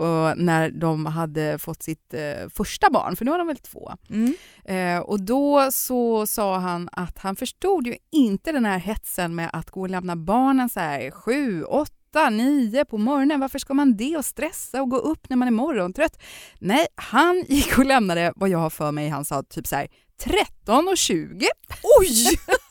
och 0.00 0.38
när 0.38 0.70
de 0.70 1.06
hade 1.06 1.58
fått 1.58 1.82
sitt 1.82 2.14
eh, 2.14 2.48
första 2.54 2.90
barn, 2.90 3.16
för 3.16 3.24
nu 3.24 3.30
har 3.30 3.38
de 3.38 3.46
väl 3.46 3.56
två. 3.56 3.92
Mm. 4.10 4.34
Eh, 4.64 5.00
och 5.00 5.20
då 5.20 5.68
så 5.72 6.26
sa 6.26 6.58
han 6.58 6.88
att 6.92 7.18
han 7.18 7.36
förstod 7.36 7.86
ju 7.86 7.96
inte 8.12 8.52
den 8.52 8.64
här 8.64 8.78
hetsen 8.78 9.34
med 9.34 9.50
att 9.52 9.70
gå 9.70 9.80
och 9.80 9.90
lämna 9.90 10.16
barnen 10.16 10.68
så 10.68 10.80
här 10.80 11.10
sju, 11.10 11.64
åtta, 11.64 12.30
nio 12.30 12.84
på 12.84 12.98
morgonen. 12.98 13.40
Varför 13.40 13.58
ska 13.58 13.74
man 13.74 13.96
det 13.96 14.16
och 14.16 14.24
stressa 14.24 14.82
och 14.82 14.90
gå 14.90 14.96
upp 14.96 15.28
när 15.28 15.36
man 15.36 15.48
är 15.48 15.52
morgontrött? 15.52 16.22
Nej, 16.58 16.86
han 16.94 17.44
gick 17.48 17.78
och 17.78 17.86
lämnade 17.86 18.32
vad 18.36 18.48
jag 18.48 18.58
har 18.58 18.70
för 18.70 18.92
mig, 18.92 19.08
han 19.08 19.24
sa 19.24 19.42
typ 19.42 19.66
så 19.66 19.76
här 19.76 19.88
13 20.22 20.88
och 20.88 20.96
20. 20.96 21.46
Oj! 22.00 22.38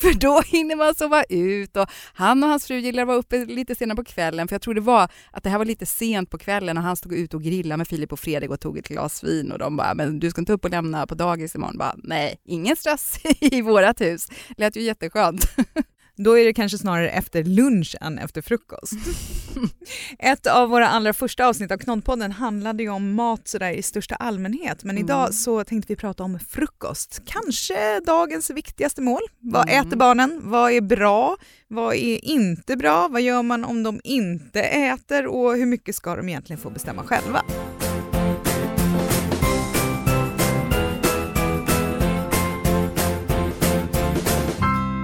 För 0.02 0.14
då 0.14 0.42
hinner 0.46 0.76
man 0.76 0.94
sova 0.94 1.24
ut 1.28 1.76
och 1.76 1.90
han 2.14 2.42
och 2.42 2.48
hans 2.48 2.66
fru 2.66 2.78
gillar 2.78 3.02
att 3.02 3.06
vara 3.06 3.18
uppe 3.18 3.44
lite 3.44 3.74
senare 3.74 3.96
på 3.96 4.04
kvällen 4.04 4.48
för 4.48 4.54
jag 4.54 4.62
tror 4.62 4.74
det 4.74 4.80
var 4.80 5.08
att 5.30 5.42
det 5.42 5.50
här 5.50 5.58
var 5.58 5.64
lite 5.64 5.86
sent 5.86 6.30
på 6.30 6.38
kvällen 6.38 6.76
och 6.76 6.82
han 6.82 6.96
stod 6.96 7.12
ute 7.12 7.36
och 7.36 7.42
grillade 7.42 7.76
med 7.76 7.88
Filip 7.88 8.12
och 8.12 8.20
Fredrik 8.20 8.50
och 8.50 8.60
tog 8.60 8.78
ett 8.78 8.88
glas 8.88 9.24
vin 9.24 9.52
och 9.52 9.58
de 9.58 9.76
bara 9.76 9.94
“men 9.94 10.20
du 10.20 10.30
ska 10.30 10.40
inte 10.40 10.52
upp 10.52 10.64
och 10.64 10.70
lämna 10.70 11.06
på 11.06 11.14
dagis 11.14 11.54
imorgon?” 11.54 11.78
bara 11.78 11.94
“nej, 11.96 12.40
ingen 12.44 12.76
stress 12.76 13.18
i 13.40 13.62
vårat 13.62 14.00
hus”. 14.00 14.28
Lät 14.56 14.76
ju 14.76 14.82
jätteskönt. 14.82 15.56
Då 16.24 16.38
är 16.38 16.44
det 16.44 16.52
kanske 16.52 16.78
snarare 16.78 17.10
efter 17.10 17.44
lunch 17.44 17.96
än 18.00 18.18
efter 18.18 18.42
frukost. 18.42 18.92
Ett 20.18 20.46
av 20.46 20.68
våra 20.68 20.88
allra 20.88 21.12
första 21.12 21.46
avsnitt 21.46 21.70
av 21.70 21.78
Knoddpodden 21.78 22.32
handlade 22.32 22.82
ju 22.82 22.88
om 22.88 23.14
mat 23.14 23.48
sådär 23.48 23.70
i 23.72 23.82
största 23.82 24.14
allmänhet 24.14 24.84
men 24.84 24.96
Mm. 24.96 25.04
idag 25.04 25.34
så 25.34 25.64
tänkte 25.64 25.92
vi 25.92 25.96
prata 25.96 26.22
om 26.22 26.38
frukost. 26.48 27.22
Kanske 27.24 28.00
dagens 28.06 28.50
viktigaste 28.50 29.02
mål. 29.02 29.20
Vad 29.38 29.68
Mm. 29.70 29.86
äter 29.86 29.96
barnen? 29.96 30.40
Vad 30.42 30.72
är 30.72 30.80
bra? 30.80 31.36
Vad 31.68 31.94
är 31.94 32.24
inte 32.24 32.76
bra? 32.76 33.08
Vad 33.08 33.22
gör 33.22 33.42
man 33.42 33.64
om 33.64 33.82
de 33.82 34.00
inte 34.04 34.62
äter? 34.62 35.26
Och 35.26 35.56
hur 35.56 35.66
mycket 35.66 35.94
ska 35.94 36.16
de 36.16 36.28
egentligen 36.28 36.62
få 36.62 36.70
bestämma 36.70 37.02
själva? 37.02 37.42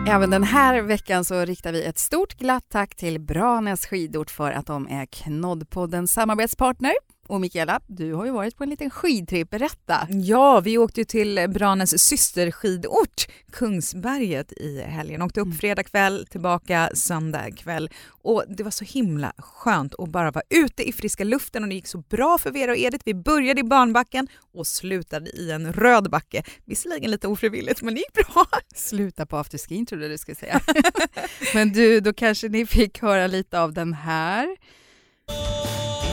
Mm. 0.07 0.17
Även 0.17 0.31
den 0.31 0.43
här 0.43 0.83
veckan 0.83 1.25
så 1.25 1.45
riktar 1.45 1.73
vi 1.73 1.85
ett 1.85 1.99
stort 1.99 2.35
glatt 2.35 2.65
tack 2.69 2.95
till 2.95 3.21
Branäs 3.21 3.87
skidort 3.87 4.31
för 4.31 4.51
att 4.51 4.67
de 4.67 4.89
är 4.89 5.07
Knoddpoddens 5.07 6.13
samarbetspartner. 6.13 6.93
Och 7.29 7.41
Mikaela, 7.41 7.81
du 7.87 8.13
har 8.13 8.25
ju 8.25 8.31
varit 8.31 8.57
på 8.57 8.65
en 8.65 8.71
liten 8.71 8.91
skidtripp. 8.91 9.51
Berätta! 9.51 10.09
Ja, 10.11 10.61
vi 10.61 10.79
åkte 10.79 11.05
till 11.05 11.47
Branäs 11.49 12.03
systerskidort 12.03 13.27
Kungsberget 13.53 14.53
i 14.53 14.81
helgen. 14.81 15.23
Åkte 15.23 15.41
upp 15.41 15.57
fredag 15.61 15.83
kväll, 15.83 16.27
tillbaka 16.31 16.91
söndag 16.95 17.51
kväll. 17.51 17.91
Och 18.23 18.45
det 18.49 18.63
var 18.63 18.71
så 18.71 18.85
himla 18.85 19.33
skönt 19.39 19.95
att 19.99 20.09
bara 20.09 20.31
vara 20.31 20.45
ute 20.51 20.89
i 20.89 20.93
friska 20.93 21.25
luften 21.25 21.63
och 21.63 21.69
det 21.69 21.75
gick 21.75 21.87
så 21.87 21.99
bra 21.99 22.39
för 22.39 22.51
Vera 22.51 22.71
och 22.71 22.79
Edith. 22.79 23.03
Vi 23.05 23.15
började 23.15 23.61
i 23.61 23.65
barnbacken 23.65 24.29
och 24.55 24.67
slutade 24.67 25.31
i 25.31 25.51
en 25.51 25.73
röd 25.73 26.11
backe. 26.11 26.43
Visserligen 26.65 27.11
lite 27.11 27.29
ofrivilligt 27.29 27.83
men 27.83 27.95
det 27.95 28.01
gick 28.01 28.13
bra. 28.13 28.47
Sluta 28.75 29.27
på 29.27 29.37
afterskin 29.37 29.87
trodde 29.87 30.05
jag 30.05 30.13
du 30.13 30.19
skulle 30.19 30.35
säga. 30.35 30.61
Men 31.55 31.73
du, 31.73 32.01
då 32.01 32.13
kanske 32.13 32.49
ni 32.49 32.67
fick 32.67 33.03
höra 33.03 33.27
lite 33.27 33.61
av 33.61 33.73
den 33.73 33.95
här. 33.95 34.57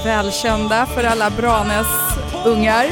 Välkända 0.05 0.86
för 0.86 1.03
alla 1.03 1.29
Branäs 1.29 1.88
ungar. 2.45 2.86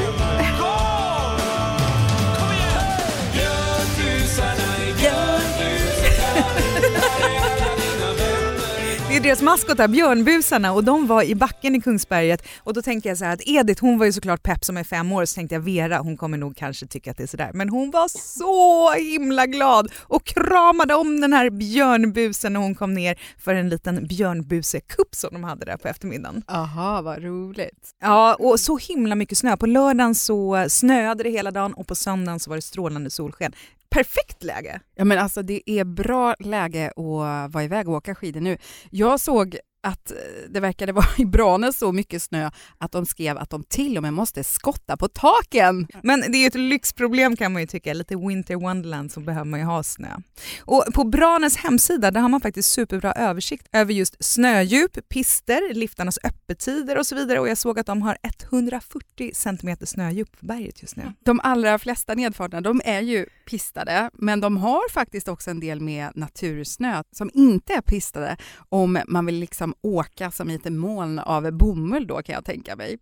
Deras 9.22 9.42
maskotar, 9.42 9.88
björnbusarna, 9.88 10.72
och 10.72 10.84
de 10.84 11.06
var 11.06 11.22
i 11.22 11.34
backen 11.34 11.74
i 11.74 11.80
Kungsberget. 11.80 12.42
Och 12.58 12.74
då 12.74 12.82
tänkte 12.82 13.08
jag 13.08 13.18
så 13.18 13.24
här 13.24 13.32
att 13.32 13.42
Edith, 13.46 13.80
hon 13.80 13.98
var 13.98 14.06
ju 14.06 14.12
såklart 14.12 14.42
pepp 14.42 14.64
som 14.64 14.76
är 14.76 14.84
fem 14.84 15.12
år, 15.12 15.24
så 15.24 15.34
tänkte 15.34 15.54
jag 15.54 15.60
Vera, 15.60 15.98
hon 15.98 16.16
kommer 16.16 16.38
nog 16.38 16.56
kanske 16.56 16.86
tycka 16.86 17.10
att 17.10 17.16
det 17.16 17.22
är 17.22 17.26
sådär. 17.26 17.50
Men 17.54 17.68
hon 17.68 17.90
var 17.90 18.08
så 18.08 18.92
himla 18.92 19.46
glad 19.46 19.92
och 19.98 20.24
kramade 20.24 20.94
om 20.94 21.20
den 21.20 21.32
här 21.32 21.50
björnbusen 21.50 22.52
när 22.52 22.60
hon 22.60 22.74
kom 22.74 22.94
ner 22.94 23.18
för 23.38 23.54
en 23.54 23.68
liten 23.68 24.06
björnbusekupp 24.06 25.14
som 25.14 25.30
de 25.32 25.44
hade 25.44 25.64
där 25.64 25.76
på 25.76 25.88
eftermiddagen. 25.88 26.42
Aha, 26.48 27.02
vad 27.02 27.22
roligt. 27.22 27.90
Ja, 28.00 28.34
och 28.34 28.60
så 28.60 28.78
himla 28.78 29.14
mycket 29.14 29.38
snö. 29.38 29.56
På 29.56 29.66
lördagen 29.66 30.14
så 30.14 30.66
snöade 30.68 31.22
det 31.22 31.30
hela 31.30 31.50
dagen 31.50 31.74
och 31.74 31.86
på 31.86 31.94
söndagen 31.94 32.40
så 32.40 32.50
var 32.50 32.56
det 32.56 32.62
strålande 32.62 33.10
solsken. 33.10 33.52
Perfekt 33.92 34.42
läge! 34.42 34.80
Ja 34.94 35.04
men 35.04 35.18
alltså 35.18 35.42
det 35.42 35.70
är 35.70 35.84
bra 35.84 36.34
läge 36.38 36.86
att 36.88 37.52
vara 37.52 37.64
iväg 37.64 37.88
och 37.88 37.94
åka 37.94 38.14
skidor 38.14 38.40
nu. 38.40 38.58
Jag 38.90 39.20
såg 39.20 39.56
att 39.82 40.10
eh, 40.10 40.16
det 40.48 40.60
verkade 40.60 40.92
vara 41.02 41.06
i 41.16 41.24
Branäs 41.24 41.78
så 41.78 41.92
mycket 41.92 42.22
snö 42.22 42.50
att 42.78 42.92
de 42.92 43.06
skrev 43.06 43.38
att 43.38 43.50
de 43.50 43.64
till 43.64 43.96
och 43.96 44.02
med 44.02 44.14
måste 44.14 44.44
skotta 44.44 44.96
på 44.96 45.08
taken. 45.08 45.88
Men 46.02 46.20
det 46.20 46.38
är 46.38 46.40
ju 46.40 46.46
ett 46.46 46.54
lyxproblem 46.54 47.36
kan 47.36 47.52
man 47.52 47.62
ju 47.62 47.66
tycka, 47.66 47.94
lite 47.94 48.16
winter 48.16 48.54
wonderland 48.54 49.12
så 49.12 49.20
behöver 49.20 49.44
man 49.44 49.60
ju 49.60 49.66
ha 49.66 49.82
snö. 49.82 50.16
Och 50.60 50.84
på 50.94 51.04
Branäs 51.04 51.56
hemsida 51.56 52.10
där 52.10 52.20
har 52.20 52.28
man 52.28 52.40
faktiskt 52.40 52.72
superbra 52.72 53.12
översikt 53.12 53.68
över 53.72 53.92
just 53.92 54.16
snödjup, 54.24 55.08
pister, 55.08 55.74
liftarnas 55.74 56.18
öppettider 56.24 56.98
och 56.98 57.06
så 57.06 57.14
vidare 57.14 57.40
och 57.40 57.48
jag 57.48 57.58
såg 57.58 57.78
att 57.78 57.86
de 57.86 58.02
har 58.02 58.18
140 58.22 59.30
cm 59.34 59.76
snödjup 59.84 60.40
på 60.40 60.46
berget 60.46 60.82
just 60.82 60.96
nu. 60.96 61.12
De 61.24 61.40
allra 61.40 61.78
flesta 61.78 62.14
nedfarterna 62.14 62.60
de 62.60 62.80
är 62.84 63.00
ju 63.00 63.26
pistade 63.46 64.10
men 64.14 64.40
de 64.40 64.56
har 64.56 64.90
faktiskt 64.90 65.28
också 65.28 65.50
en 65.50 65.60
del 65.60 65.80
med 65.80 66.10
natursnö 66.14 67.02
som 67.12 67.30
inte 67.34 67.72
är 67.74 67.80
pistade 67.80 68.36
om 68.68 68.98
man 69.06 69.26
vill 69.26 69.34
liksom 69.34 69.71
åka 69.82 70.30
som 70.30 70.50
i 70.50 70.54
ett 70.54 70.72
moln 70.72 71.18
av 71.18 71.52
bomull 71.52 72.06
då 72.06 72.22
kan 72.22 72.34
jag 72.34 72.44
tänka 72.44 72.76
mig. 72.76 72.98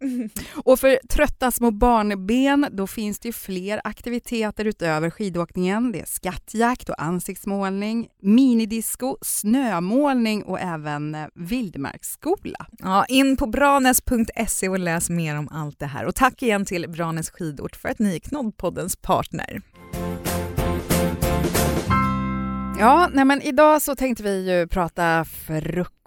Och 0.65 0.81
för 0.81 0.99
trötta 1.09 1.51
små 1.51 1.71
barnben 1.71 2.67
då 2.73 2.87
finns 2.87 3.19
det 3.19 3.29
ju 3.29 3.33
fler 3.33 3.81
aktiviteter 3.85 4.65
utöver 4.65 5.11
skidåkningen. 5.11 5.93
Det 5.93 6.01
är 6.01 6.07
skattjakt 6.07 6.89
och 6.89 7.03
ansiktsmålning, 7.03 8.09
minidisco, 8.23 9.17
snömålning 9.23 10.43
och 10.43 10.61
även 10.61 11.15
eh, 11.15 11.27
vildmarksskola. 11.35 12.67
Ja, 12.79 13.05
in 13.05 13.37
på 13.37 13.47
branes.se 13.47 14.69
och 14.69 14.79
läs 14.79 15.11
mer 15.11 15.39
om 15.39 15.49
allt 15.49 15.79
det 15.79 15.87
här. 15.87 16.05
Och 16.05 16.15
tack 16.15 16.43
igen 16.43 16.65
till 16.65 16.91
Branäs 16.91 17.31
skidort 17.31 17.77
för 17.77 17.89
att 17.89 17.99
ni 17.99 18.15
är 18.15 18.19
Knoddpoddens 18.19 18.97
partner. 18.97 19.63
Ja, 22.79 23.11
nej 23.13 23.25
men 23.25 23.43
idag 23.43 23.83
så 23.83 23.97
tänkte 23.97 24.23
vi 24.23 24.51
ju 24.51 24.67
prata 24.67 25.25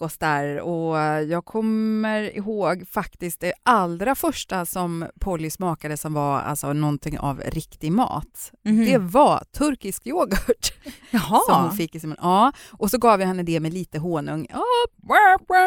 frukostar 0.08 0.58
och 0.62 0.98
jag 1.30 1.46
kommer 1.46 2.38
ihåg 2.38 2.84
faktiskt 2.92 3.40
det 3.40 3.54
allra 3.64 4.16
första 4.16 4.66
som 4.66 5.06
Polly 5.20 5.50
smakade 5.50 5.98
som 5.98 6.14
var 6.14 6.40
alltså 6.40 6.74
någonting 6.74 7.20
av 7.20 7.42
riktig 7.46 7.92
mat. 7.92 8.52
Mhm. 8.66 8.86
Det 8.86 8.98
var 8.98 9.44
turkisk 9.58 10.08
yoghurt 10.08 10.74
Jaha. 11.12 11.40
som 11.50 11.64
hon 11.64 11.78
fick 11.78 11.96
i 11.96 12.00
sin 12.00 12.16
Ja, 12.22 12.52
och 12.72 12.90
så 12.92 12.98
gav 12.98 13.20
jag 13.20 13.28
henne 13.28 13.44
det 13.44 13.60
med 13.60 13.74
lite 13.74 14.00
honung. 14.00 14.48
Ja, 14.50 14.64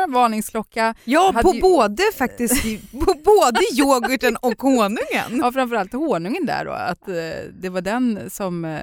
varningsklocka. 0.09 0.95
Ja, 1.05 1.33
på 1.43 1.55
ju- 1.55 1.61
både 1.61 2.03
faktiskt, 2.19 2.63
på 2.93 3.15
både 3.25 3.61
yoghurten 3.79 4.37
och 4.37 4.63
honungen. 4.63 5.31
Ja, 5.43 5.53
framförallt 5.53 5.93
honungen 5.93 6.47
där 6.47 6.65
då, 6.65 6.71
att 6.73 7.09
eh, 7.09 7.15
det 7.61 7.69
var 7.69 7.81
den 7.81 8.31
som 8.31 8.65
eh, 8.65 8.79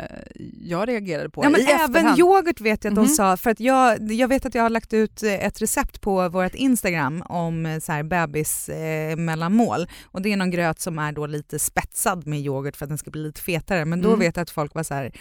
jag 0.64 0.88
reagerade 0.88 1.30
på 1.30 1.44
Ja, 1.44 1.50
men 1.50 1.62
i 1.62 1.64
även 1.64 1.86
efterhand. 1.86 2.20
yoghurt 2.20 2.62
vet 2.62 2.84
jag 2.84 2.92
att 2.92 2.96
de 2.96 3.02
Mhm. 3.02 3.08
sa, 3.14 3.38
för 3.38 3.50
att 3.50 3.60
jag, 3.60 4.12
jag 4.12 4.28
vet 4.28 4.46
att 4.46 4.56
jag 4.56 4.64
har 4.64 4.70
lagt 4.70 4.94
ut 4.94 5.24
eh, 5.24 5.43
ett 5.44 5.62
recept 5.62 6.02
på 6.02 6.30
vårt 6.30 6.56
Instagram 6.56 7.22
om 7.22 7.66
eh, 7.66 7.80
så 7.80 7.92
här 7.92 8.04
bebis 8.04 8.70
eh, 8.70 9.16
mellanmål 9.18 9.88
och 10.06 10.22
det 10.22 10.34
är 10.34 10.38
någon 10.38 10.52
gröt 10.52 10.80
som 10.80 11.00
är 11.00 11.12
då 11.12 11.26
lite 11.28 11.60
spetsad 11.60 12.28
med 12.28 12.40
yoghurt 12.40 12.76
för 12.76 12.86
att 12.86 12.90
den 12.90 12.98
ska 12.98 13.12
bli 13.12 13.22
lite 13.24 13.42
fetare 13.42 13.86
men 13.86 14.02
då 14.02 14.08
Mm. 14.08 14.20
vet 14.20 14.36
jag 14.36 14.44
att 14.44 14.50
folk 14.50 14.76
var 14.76 14.84
så 14.84 14.94
här, 14.94 15.12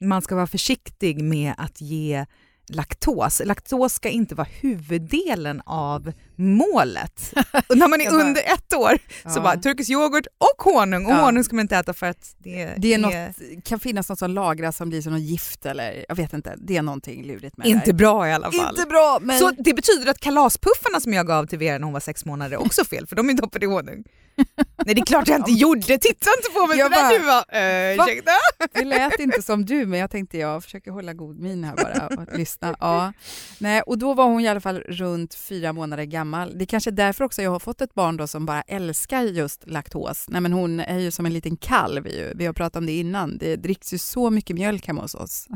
man 0.00 0.22
ska 0.22 0.34
vara 0.34 0.46
försiktig 0.46 1.24
med 1.24 1.54
att 1.58 1.80
ge 1.80 2.26
laktos. 2.68 3.42
Laktos 3.44 3.92
ska 3.92 4.08
inte 4.08 4.34
vara 4.34 4.48
huvuddelen 4.60 5.62
av 5.66 6.12
målet. 6.42 7.32
Och 7.68 7.78
när 7.78 7.88
man 7.88 8.00
är 8.00 8.12
under 8.12 8.42
ett 8.42 8.74
år 8.74 8.98
så 9.30 9.38
Ja. 9.38 9.40
bara 9.42 9.56
turkisk 9.56 9.90
yoghurt 9.90 10.26
och 10.38 10.62
honung 10.64 11.06
och 11.06 11.12
Ja. 11.12 11.16
honung 11.24 11.44
ska 11.44 11.56
man 11.56 11.60
inte 11.62 11.76
äta 11.76 11.92
för 11.94 12.06
att 12.06 12.34
det, 12.38 12.74
Det 12.78 12.94
är 12.94 12.98
något, 12.98 13.64
kan 13.64 13.80
finnas 13.80 14.08
något 14.08 14.18
som 14.18 14.30
lagras 14.30 14.76
som 14.76 14.88
blir 14.88 15.02
som 15.02 15.12
något 15.12 15.22
gift 15.22 15.66
eller 15.66 16.04
jag 16.08 16.16
vet 16.16 16.32
inte. 16.32 16.54
Det 16.58 16.76
är 16.76 16.82
någonting 16.82 17.24
lurigt 17.24 17.56
med 17.56 17.66
inte 17.66 17.86
det 17.86 17.92
bra 17.92 18.28
i 18.28 18.32
alla 18.32 18.52
fall. 18.52 18.74
Inte 18.78 18.88
bra, 18.88 19.18
men... 19.22 19.38
Så 19.38 19.50
det 19.58 19.74
betyder 19.74 20.10
att 20.10 20.20
kalaspuffarna 20.20 21.00
som 21.00 21.12
jag 21.12 21.26
gav 21.26 21.46
till 21.46 21.58
Vera 21.58 21.78
när 21.78 21.84
hon 21.84 21.92
var 21.92 22.00
sex 22.00 22.24
månader 22.24 22.56
är 22.56 22.60
också 22.60 22.84
fel 22.84 23.06
för 23.06 23.16
de 23.16 23.30
är 23.30 23.34
doppade 23.34 23.66
i 23.66 23.68
honung. 23.68 24.04
Nej 24.86 24.94
det 24.94 25.00
är 25.00 25.06
klart 25.06 25.28
jag 25.28 25.38
inte 25.38 25.52
gjorde, 25.52 25.98
titta 25.98 26.30
inte 26.38 26.50
på 26.54 26.66
mig 26.66 26.78
Jag 26.78 26.92
sådär 26.92 27.02
bara, 27.02 27.18
du 27.18 27.24
var. 27.24 27.92
Uh, 27.92 27.96
va? 27.98 28.04
ursäkta? 28.04 28.30
Det 28.72 28.84
lät 28.84 29.20
inte 29.20 29.42
som 29.42 29.64
du, 29.64 29.86
men 29.86 30.00
jag 30.00 30.10
tänkte 30.10 30.38
jag 30.38 30.64
försöker 30.64 30.90
hålla 30.90 31.12
god 31.12 31.38
min 31.38 31.64
här 31.64 31.76
bara 31.76 32.22
och 32.22 32.38
lyssna. 32.38 32.76
Ja. 32.80 33.12
Nej, 33.58 33.82
och 33.82 33.98
då 33.98 34.14
var 34.14 34.24
hon 34.24 34.40
i 34.40 34.48
alla 34.48 34.60
fall 34.60 34.78
runt 34.80 35.34
fyra 35.34 35.72
månader 35.72 36.04
gammal. 36.04 36.31
Det 36.32 36.64
är 36.64 36.66
kanske 36.66 36.90
är 36.90 36.92
därför 36.92 37.24
också 37.24 37.42
jag 37.42 37.50
har 37.50 37.58
fått 37.58 37.80
ett 37.80 37.94
barn 37.94 38.16
då 38.16 38.26
som 38.26 38.46
bara 38.46 38.62
älskar 38.62 39.22
just 39.22 39.68
laktos. 39.68 40.26
Nej, 40.28 40.40
men 40.40 40.52
hon 40.52 40.80
är 40.80 40.98
ju 40.98 41.10
som 41.10 41.26
en 41.26 41.32
liten 41.32 41.56
kalv. 41.56 42.06
Ju. 42.06 42.32
Vi 42.36 42.46
har 42.46 42.52
pratat 42.52 42.76
om 42.76 42.86
det 42.86 42.92
innan. 42.92 43.38
Det 43.38 43.56
dricks 43.56 43.94
ju 43.94 43.98
så 43.98 44.30
mycket 44.30 44.56
mjölk 44.56 44.86
hemma 44.86 45.02
hos 45.02 45.14
oss. 45.14 45.48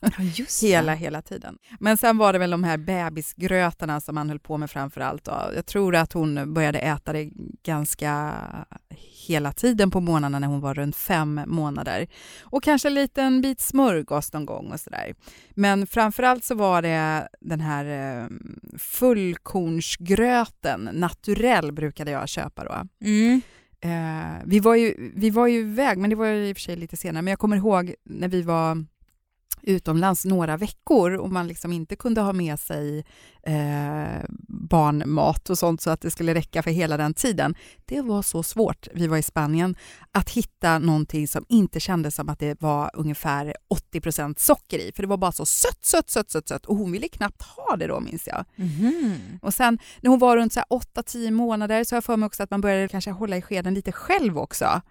Ja, 0.00 0.10
just 0.34 0.62
Hela, 0.62 0.94
hela 0.94 1.22
tiden. 1.22 1.58
Men 1.80 1.96
sen 1.96 2.18
var 2.18 2.32
det 2.32 2.38
väl 2.38 2.50
de 2.50 2.64
här 2.64 2.76
bebisgrötarna 2.76 4.00
som 4.00 4.14
man 4.14 4.28
höll 4.28 4.38
på 4.38 4.56
med 4.56 4.70
framför 4.70 5.00
allt. 5.00 5.24
Då. 5.24 5.50
Jag 5.54 5.66
tror 5.66 5.96
att 5.96 6.12
hon 6.12 6.54
började 6.54 6.78
äta 6.78 7.12
det 7.12 7.30
ganska 7.62 8.34
hela 9.28 9.52
tiden 9.52 9.90
på 9.90 10.00
morgnarna 10.00 10.38
när 10.38 10.48
hon 10.48 10.60
var 10.60 10.74
runt 10.74 10.96
fem 10.96 11.40
månader. 11.46 12.06
Och 12.40 12.62
kanske 12.62 12.88
en 12.88 12.94
liten 12.94 13.40
bit 13.40 13.60
smörgås 13.60 14.32
någon 14.32 14.46
gång 14.46 14.72
och 14.72 14.80
sådär. 14.80 15.14
Men 15.50 15.86
framför 15.86 16.22
allt 16.22 16.44
så 16.44 16.54
var 16.54 16.82
det 16.82 17.28
den 17.40 17.60
här 17.60 18.20
eh, 18.20 18.26
fullkornsgröten, 18.78 20.88
naturell 20.92 21.72
brukade 21.72 22.10
jag 22.10 22.28
köpa 22.28 22.64
då. 22.64 22.86
Mm. 23.06 23.40
Eh, 23.80 24.42
vi, 24.44 24.60
var 24.60 24.74
ju, 24.74 25.12
vi 25.14 25.30
var 25.30 25.46
ju 25.46 25.58
iväg, 25.58 25.98
men 25.98 26.10
det 26.10 26.16
var 26.16 26.26
ju 26.26 26.48
i 26.48 26.52
och 26.52 26.56
för 26.56 26.62
sig 26.62 26.76
lite 26.76 26.96
senare, 26.96 27.22
men 27.22 27.30
jag 27.30 27.38
kommer 27.38 27.56
ihåg 27.56 27.94
när 28.04 28.28
vi 28.28 28.42
var 28.42 28.84
utomlands 29.62 30.24
några 30.24 30.56
veckor 30.56 31.12
och 31.12 31.30
man 31.30 31.48
liksom 31.48 31.72
inte 31.72 31.96
kunde 31.96 32.20
ha 32.20 32.32
med 32.32 32.60
sig 32.60 33.04
eh, 33.42 34.24
barnmat 34.48 35.50
och 35.50 35.58
sånt 35.58 35.80
så 35.80 35.90
att 35.90 36.00
det 36.00 36.10
skulle 36.10 36.34
räcka 36.34 36.62
för 36.62 36.70
hela 36.70 36.96
den 36.96 37.14
tiden. 37.14 37.54
Det 37.84 38.00
var 38.00 38.22
så 38.22 38.42
svårt, 38.42 38.88
vi 38.94 39.06
var 39.06 39.16
i 39.16 39.22
Spanien, 39.22 39.76
att 40.12 40.30
hitta 40.30 40.78
någonting 40.78 41.28
som 41.28 41.44
inte 41.48 41.80
kändes 41.80 42.14
som 42.14 42.28
att 42.28 42.38
det 42.38 42.60
var 42.60 42.90
ungefär 42.94 43.54
80% 43.92 44.34
socker 44.38 44.78
i, 44.78 44.92
för 44.92 45.02
det 45.02 45.08
var 45.08 45.16
bara 45.16 45.32
så 45.32 45.46
sött, 45.46 45.84
sött, 45.84 46.10
sött, 46.10 46.30
sött, 46.30 46.48
sött 46.48 46.66
och 46.66 46.76
hon 46.76 46.92
ville 46.92 47.08
knappt 47.08 47.42
ha 47.42 47.76
det 47.76 47.86
då 47.86 48.00
minns 48.00 48.26
jag. 48.26 48.44
Mhm. 48.56 49.38
Och 49.42 49.54
sen 49.54 49.78
när 50.00 50.10
hon 50.10 50.18
var 50.18 50.36
runt 50.36 50.52
så 50.52 50.60
här 50.60 50.66
8-10 51.02 51.30
månader 51.30 51.84
så 51.84 51.94
har 51.94 51.96
jag 51.96 52.04
för 52.04 52.16
mig 52.16 52.26
också 52.26 52.42
att 52.42 52.50
man 52.50 52.60
började 52.60 52.88
kanske 52.88 53.10
hålla 53.10 53.36
i 53.36 53.42
skeden 53.42 53.74
lite 53.74 53.92
själv 53.92 54.38
också. 54.38 54.82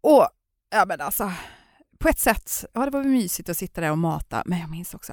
Och 0.00 0.28
ja 0.70 0.84
men 0.86 1.00
alltså, 1.00 1.32
på 1.98 2.08
ett 2.08 2.18
sätt, 2.18 2.64
ja 2.74 2.84
det 2.84 2.90
var 2.90 3.04
mysigt 3.04 3.48
att 3.48 3.56
sitta 3.56 3.80
där 3.80 3.90
och 3.90 3.98
mata, 3.98 4.42
men 4.46 4.58
jag 4.60 4.70
minns 4.70 4.94
också 4.94 5.12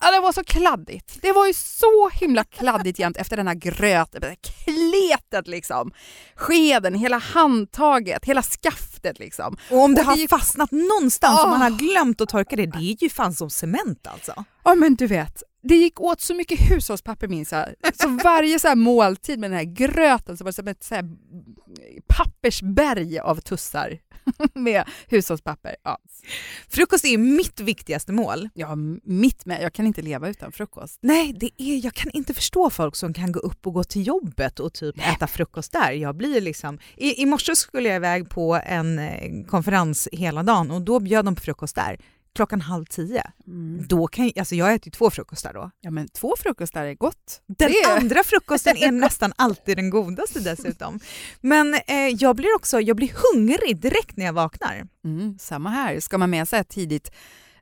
Ja, 0.00 0.10
det 0.10 0.20
var 0.20 0.32
så 0.32 0.44
kladdigt. 0.44 1.18
Det 1.22 1.32
var 1.32 1.46
ju 1.46 1.54
så 1.54 2.08
himla 2.12 2.44
kladdigt 2.44 2.98
jämt 2.98 3.16
efter 3.16 3.36
den 3.36 3.46
här 3.48 3.54
gröten, 3.54 4.22
kletet 4.64 5.46
liksom. 5.48 5.92
Skeden, 6.34 6.94
hela 6.94 7.18
handtaget, 7.18 8.24
hela 8.24 8.42
skaftet 8.42 9.18
liksom. 9.18 9.56
Och 9.70 9.78
om 9.78 9.94
det 9.94 10.00
Och 10.00 10.06
har 10.06 10.14
det 10.14 10.20
gick- 10.20 10.30
fastnat 10.30 10.70
någonstans 10.70 11.42
och 11.44 11.48
man 11.48 11.62
Ah. 11.62 11.64
har 11.64 11.70
glömt 11.78 12.20
att 12.20 12.28
torka 12.28 12.56
det, 12.56 12.66
det 12.66 12.78
är 12.78 13.02
ju 13.02 13.10
fan 13.10 13.34
som 13.34 13.50
cement 13.50 14.06
alltså. 14.06 14.44
Ja 14.64 14.74
men 14.74 14.94
du 14.94 15.06
vet, 15.06 15.42
det 15.68 15.76
gick 15.76 16.00
åt 16.00 16.20
så 16.20 16.34
mycket 16.34 16.70
hushållspapper 16.70 17.28
minns 17.28 17.52
jag. 17.52 17.68
Så 17.94 18.08
varje 18.08 18.58
så 18.58 18.74
måltid 18.74 19.38
med 19.38 19.50
den 19.50 19.58
här 19.58 19.64
gröten 19.64 20.36
så 20.36 20.44
var 20.44 20.48
det 20.48 20.54
som 20.54 20.68
ett 20.68 20.84
så 20.84 20.94
pappersberg 22.06 23.18
av 23.18 23.40
tussar 23.40 23.98
med 24.54 24.84
hushållspapper. 25.08 25.76
Ja. 25.82 25.98
Frukost 26.68 27.04
är 27.04 27.18
mitt 27.18 27.60
viktigaste 27.60 28.12
mål. 28.12 28.48
ja, 28.54 28.74
mitt 29.04 29.46
med. 29.46 29.62
Jag 29.62 29.72
kan 29.72 29.86
inte 29.86 30.02
leva 30.02 30.28
utan 30.28 30.52
frukost. 30.52 30.98
Nej, 31.02 31.32
det 31.40 31.50
är, 31.62 31.84
jag 31.84 31.94
kan 31.94 32.10
inte 32.10 32.34
förstå 32.34 32.70
folk 32.70 32.96
som 32.96 33.14
kan 33.14 33.32
gå 33.32 33.40
upp 33.40 33.66
och 33.66 33.72
gå 33.72 33.84
till 33.84 34.06
jobbet 34.06 34.60
och 34.60 34.74
typ 34.74 34.98
äta 34.98 35.26
frukost 35.26 35.72
där. 35.72 35.92
Jag 35.92 36.16
blir 36.16 36.40
liksom, 36.40 36.78
i, 36.96 37.22
I 37.22 37.26
morse 37.26 37.56
skulle 37.56 37.88
jag 37.88 37.96
iväg 37.96 38.30
på 38.30 38.60
en 38.64 38.98
eh, 38.98 39.46
konferens 39.46 40.08
hela 40.12 40.42
dagen 40.42 40.70
och 40.70 40.82
då 40.82 41.00
bjöd 41.00 41.24
de 41.24 41.34
på 41.34 41.42
frukost 41.42 41.74
där 41.74 41.98
klockan 42.36 42.60
halv 42.60 42.84
tio. 42.84 43.22
Då 43.88 44.06
kan, 44.06 44.24
jag- 44.24 44.38
alltså 44.38 44.54
jag 44.54 44.74
äter 44.74 44.86
ju 44.86 44.90
två 44.90 45.10
frukostar 45.10 45.52
då. 45.54 45.70
Ja 45.80 45.90
men 45.90 46.08
två 46.08 46.34
frukostar 46.38 46.84
är 46.84 46.94
gott. 46.94 47.40
Den 47.46 47.70
är- 47.70 47.96
andra 48.00 48.24
frukosten 48.24 48.76
är 48.76 48.90
nästan 49.06 49.32
alltid 49.36 49.76
den 49.78 49.90
godaste 49.90 50.40
dessutom. 50.40 51.00
Men 51.40 51.74
eh, 51.74 52.08
jag 52.18 52.36
blir 52.36 52.54
också 52.56 52.80
jag 52.80 52.96
blir 52.96 53.12
hungrig 53.34 53.80
direkt 53.80 54.16
när 54.16 54.26
jag 54.26 54.32
vaknar. 54.32 54.86
Mm, 55.04 55.38
samma 55.38 55.70
här. 55.70 56.00
Ska 56.00 56.18
man 56.18 56.30
med 56.30 56.48
sig 56.48 56.60
ett 56.60 56.68
tidigt 56.68 57.10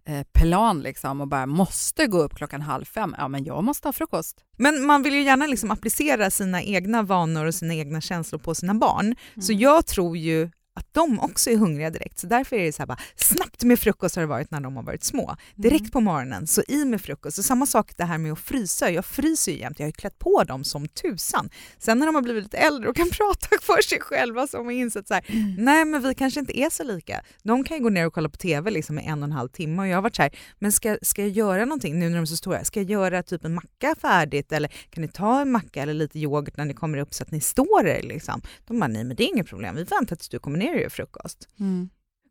eh, 0.06 0.22
plan 0.34 0.80
liksom 0.80 1.20
och 1.20 1.28
bara 1.28 1.46
måste 1.46 2.06
gå 2.06 2.18
upp 2.22 2.34
klockan 2.34 2.60
halv 2.60 2.84
fem. 2.84 3.14
Ja, 3.18 3.28
men 3.28 3.44
jag 3.44 3.64
måste 3.64 3.88
ha 3.88 3.92
frukost. 3.92 4.36
Men 4.56 4.86
man 4.86 5.02
vill 5.02 5.14
ju 5.14 5.22
gärna 5.22 5.46
liksom 5.46 5.70
applicera 5.70 6.30
sina 6.30 6.62
egna 6.62 7.02
vanor 7.02 7.46
och 7.46 7.54
sina 7.54 7.74
egna 7.74 8.00
känslor 8.00 8.38
på 8.38 8.54
sina 8.54 8.74
barn. 8.74 9.16
Så 9.40 9.52
Mm. 9.52 9.62
jag 9.62 9.86
tror 9.86 10.16
ju 10.16 10.50
att 10.76 10.86
de 10.92 11.20
också 11.20 11.50
är 11.50 11.56
hungriga 11.56 11.90
direkt. 11.90 12.18
Så 12.18 12.26
därför 12.26 12.56
är 12.56 12.64
det 12.64 12.72
så 12.72 12.82
här 12.82 12.86
bara, 12.86 12.98
snabbt 13.16 13.62
med 13.64 13.78
frukost 13.78 14.14
har 14.16 14.22
det 14.22 14.26
varit 14.26 14.50
när 14.50 14.60
de 14.60 14.76
har 14.76 14.82
varit 14.82 15.04
små. 15.04 15.36
Direkt 15.54 15.80
Mm. 15.80 15.90
på 15.90 16.00
morgonen, 16.00 16.46
så 16.46 16.62
i 16.68 16.84
med 16.84 17.00
frukost. 17.00 17.38
Och 17.38 17.44
samma 17.44 17.66
sak 17.66 17.92
det 17.96 18.04
här 18.04 18.18
med 18.18 18.32
att 18.32 18.38
frysa. 18.38 18.90
Jag 18.90 19.04
fryser 19.04 19.52
ju 19.52 19.58
jämt, 19.58 19.78
jag 19.78 19.84
har 19.84 19.88
ju 19.88 19.92
klätt 19.92 20.18
på 20.18 20.44
dem 20.44 20.64
som 20.64 20.88
tusan. 20.88 21.50
Sen 21.78 21.98
när 21.98 22.06
de 22.06 22.14
har 22.14 22.22
blivit 22.22 22.42
lite 22.42 22.56
äldre 22.56 22.88
och 22.88 22.96
kan 22.96 23.10
prata 23.12 23.48
för 23.62 23.82
sig 23.82 24.00
själva 24.00 24.46
så 24.46 24.56
har 24.56 24.64
man 24.64 24.74
insett 24.74 25.08
så 25.08 25.14
här, 25.14 25.24
nej 25.58 25.84
men 25.84 26.02
vi 26.02 26.14
kanske 26.14 26.40
inte 26.40 26.58
är 26.58 26.70
så 26.70 26.82
lika. 26.84 27.20
De 27.42 27.64
kan 27.64 27.76
ju 27.76 27.82
gå 27.82 27.88
ner 27.90 28.06
och 28.06 28.12
kolla 28.14 28.28
på 28.28 28.36
TV 28.36 28.70
liksom 28.70 28.98
i 28.98 29.04
en 29.06 29.18
och 29.22 29.24
en 29.26 29.32
halv 29.32 29.48
timme 29.48 29.82
och 29.82 29.88
jag 29.88 29.96
har 29.96 30.02
varit 30.02 30.16
så 30.16 30.22
här, 30.22 30.38
men 30.58 30.72
ska, 30.72 30.98
ska 31.02 31.22
jag 31.22 31.30
göra 31.30 31.64
någonting 31.64 31.98
nu 31.98 32.08
när 32.08 32.16
de 32.16 32.22
är 32.22 32.26
så 32.26 32.36
stora? 32.36 32.64
Ska 32.64 32.80
jag 32.80 32.90
göra 32.90 33.22
typ 33.22 33.44
en 33.44 33.54
macka 33.54 33.94
färdigt 34.00 34.52
eller 34.52 34.68
kan 34.90 35.02
ni 35.02 35.08
ta 35.08 35.40
en 35.40 35.52
macka 35.52 35.82
eller 35.82 35.94
lite 35.94 36.18
yoghurt 36.18 36.56
när 36.56 36.64
ni 36.64 36.74
kommer 36.74 36.98
upp 36.98 37.14
så 37.14 37.22
att 37.22 37.30
ni 37.30 37.40
står 37.40 37.86
er 37.86 38.02
liksom? 38.02 38.42
De 38.66 38.80
bara, 38.80 38.88
nej 38.88 39.04
men 39.04 39.16
det 39.16 39.22
är 39.24 39.28
inget 39.28 39.46
problem, 39.46 39.74
vi 39.76 39.84
väntar 39.84 40.16
tills 40.16 40.28
du 40.28 40.38
kommer 40.38 40.58
ner 40.58 40.63
och 40.70 40.80
gör 40.80 40.88
frukost. 40.88 41.48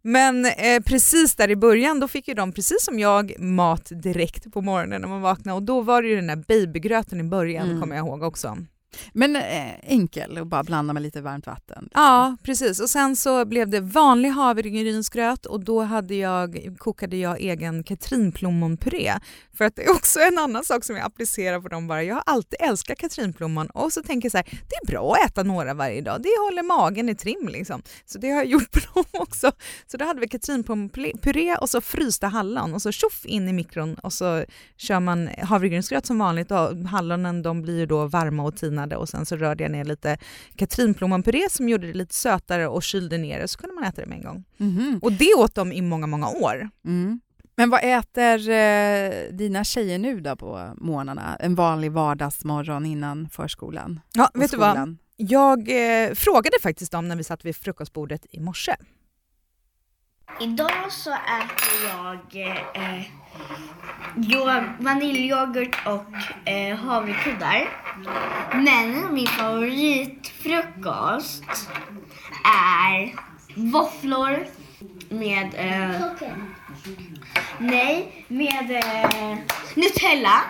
Men 0.05 0.45
eh, 0.45 0.79
precis 0.85 1.35
där 1.35 1.49
i 1.51 1.55
början, 1.55 1.99
då 1.99 2.07
fick 2.07 2.27
ju 2.27 2.33
de 2.33 2.51
precis 2.51 2.85
som 2.85 2.99
jag 2.99 3.39
mat 3.39 3.91
direkt 4.03 4.51
på 4.53 4.61
morgonen 4.61 5.01
när 5.01 5.07
man 5.07 5.21
vaknade 5.21 5.55
och 5.55 5.63
då 5.63 5.81
var 5.81 6.01
det 6.01 6.07
ju 6.07 6.15
den 6.15 6.27
där 6.27 6.35
babygröten 6.47 7.19
i 7.19 7.23
början, 7.23 7.67
Mm. 7.69 7.81
kommer 7.81 7.95
jag 7.95 8.07
ihåg 8.07 8.23
också. 8.23 8.57
Men 9.13 9.35
eh, 9.35 9.73
enkel 9.83 10.37
och 10.37 10.47
bara 10.47 10.63
blanda 10.63 10.93
med 10.93 11.03
lite 11.03 11.21
varmt 11.21 11.47
vatten. 11.47 11.89
Ja, 11.93 12.37
precis. 12.43 12.79
Och 12.79 12.89
sen 12.89 13.15
så 13.15 13.45
blev 13.45 13.69
det 13.69 13.79
vanlig 13.79 14.29
havregrynsgröt 14.29 15.45
och 15.45 15.63
då 15.63 15.81
hade 15.81 16.15
jag, 16.15 16.75
kokade 16.77 17.17
jag 17.17 17.39
egen 17.41 17.83
katrinplommonpuré. 17.83 19.13
För 19.57 19.65
att 19.65 19.75
det 19.75 19.83
är 19.83 19.91
också 19.91 20.19
en 20.19 20.37
annan 20.37 20.65
sak 20.65 20.83
som 20.83 20.95
jag 20.95 21.05
applicerar 21.05 21.59
på 21.59 21.67
dem 21.67 21.87
bara. 21.87 22.03
Jag 22.03 22.15
har 22.15 22.23
alltid 22.25 22.57
älskat 22.61 22.97
katrinplommon 22.97 23.67
och 23.67 23.93
så 23.93 24.03
tänker 24.03 24.25
jag 24.25 24.31
så 24.31 24.37
här, 24.37 24.45
det 24.69 24.75
är 24.75 24.87
bra 24.87 25.13
att 25.13 25.29
äta 25.29 25.43
några 25.43 25.73
varje 25.73 26.01
dag. 26.01 26.21
Det 26.23 26.29
håller 26.39 26.63
magen 26.63 27.09
i 27.09 27.15
trim 27.15 27.49
liksom. 27.51 27.81
Så 28.05 28.17
det 28.19 28.29
har 28.29 28.37
jag 28.37 28.45
gjort 28.45 28.71
på 28.71 28.79
dem 28.93 29.05
också. 29.11 29.51
Så 29.87 29.97
då 29.97 30.05
hade 30.05 30.19
vi 30.19 30.27
katrinplommonpuré 30.27 31.55
och 31.55 31.69
så 31.69 31.81
frysta 31.81 32.27
hallon 32.27 32.73
och 32.73 32.81
så 32.81 32.91
tjoff 32.91 33.25
in 33.25 33.49
i 33.49 33.53
mikron 33.53 33.93
och 33.95 34.13
så 34.13 34.45
kör 34.77 34.99
man 34.99 35.29
havregrynsgröt 35.41 36.05
som 36.05 36.19
vanligt 36.19 36.51
och 36.51 36.77
hallonen 36.77 37.41
de 37.41 37.61
blir 37.61 37.77
ju 37.77 37.85
då 37.85 38.05
varma 38.05 38.43
och 38.43 38.55
tina 38.55 38.82
tinade 38.83 38.97
och 38.97 39.09
sen 39.09 39.25
så 39.25 39.35
rörde 39.35 39.63
jag 39.63 39.71
ner 39.71 39.85
lite 39.85 40.17
katrinplommonpuré 40.55 41.49
som 41.49 41.69
gjorde 41.69 41.87
det 41.87 41.93
lite 41.93 42.15
sötare 42.15 42.67
och 42.67 42.83
kylde 42.83 43.17
ner 43.17 43.39
det 43.39 43.47
så 43.47 43.59
kunde 43.59 43.75
man 43.75 43.83
äta 43.83 44.01
det 44.01 44.07
med 44.07 44.17
en 44.17 44.23
gång. 44.23 44.43
Mhm. 44.57 44.99
Och 45.01 45.11
det 45.11 45.33
åt 45.37 45.55
de 45.55 45.71
i 45.71 45.81
många, 45.81 46.07
många 46.07 46.29
år. 46.29 46.69
Mm. 46.85 47.19
Men 47.55 47.69
vad 47.69 47.79
äter 47.83 48.49
eh, 48.49 49.31
dina 49.31 49.63
tjejer 49.63 49.99
nu 49.99 50.19
då 50.19 50.35
på 50.35 50.73
morgnarna? 50.77 51.37
En 51.39 51.55
vanlig 51.55 51.91
vardagsmorgon 51.91 52.85
innan 52.85 53.29
förskolan? 53.29 53.99
Ja, 54.13 54.29
vet 54.33 54.51
du 54.51 54.57
vad? 54.57 54.71
skolan? 54.71 54.97
Jag 55.17 55.59
eh, 55.59 56.13
frågade 56.13 56.57
faktiskt 56.61 56.91
dem 56.91 57.07
när 57.07 57.15
vi 57.15 57.23
satt 57.23 57.45
vid 57.45 57.55
frukostbordet 57.55 58.25
i 58.29 58.39
morse. 58.39 58.75
Idag 60.39 60.91
så 60.91 61.11
äter 61.11 61.87
jag 61.87 62.19
eh, 62.75 63.01
yo- 64.15 64.73
vaniljyoghurt 64.79 65.75
och 65.85 66.05
eh, 66.49 66.77
havrekuddar. 66.77 67.69
Men 68.53 69.13
min 69.13 69.27
favoritfrukost 69.27 71.43
är 72.45 73.15
våfflor 73.71 74.45
med... 75.09 75.53
Eh, 75.55 76.01
nej, 77.57 78.25
med 78.27 78.71
eh, 78.71 79.37
Nutella. 79.75 80.41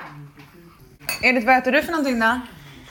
Edith, 1.22 1.46
vad 1.48 1.58
äter 1.58 1.72
du 1.72 1.84
för 1.84 1.92
någonting 1.92 2.20
då? 2.20 2.40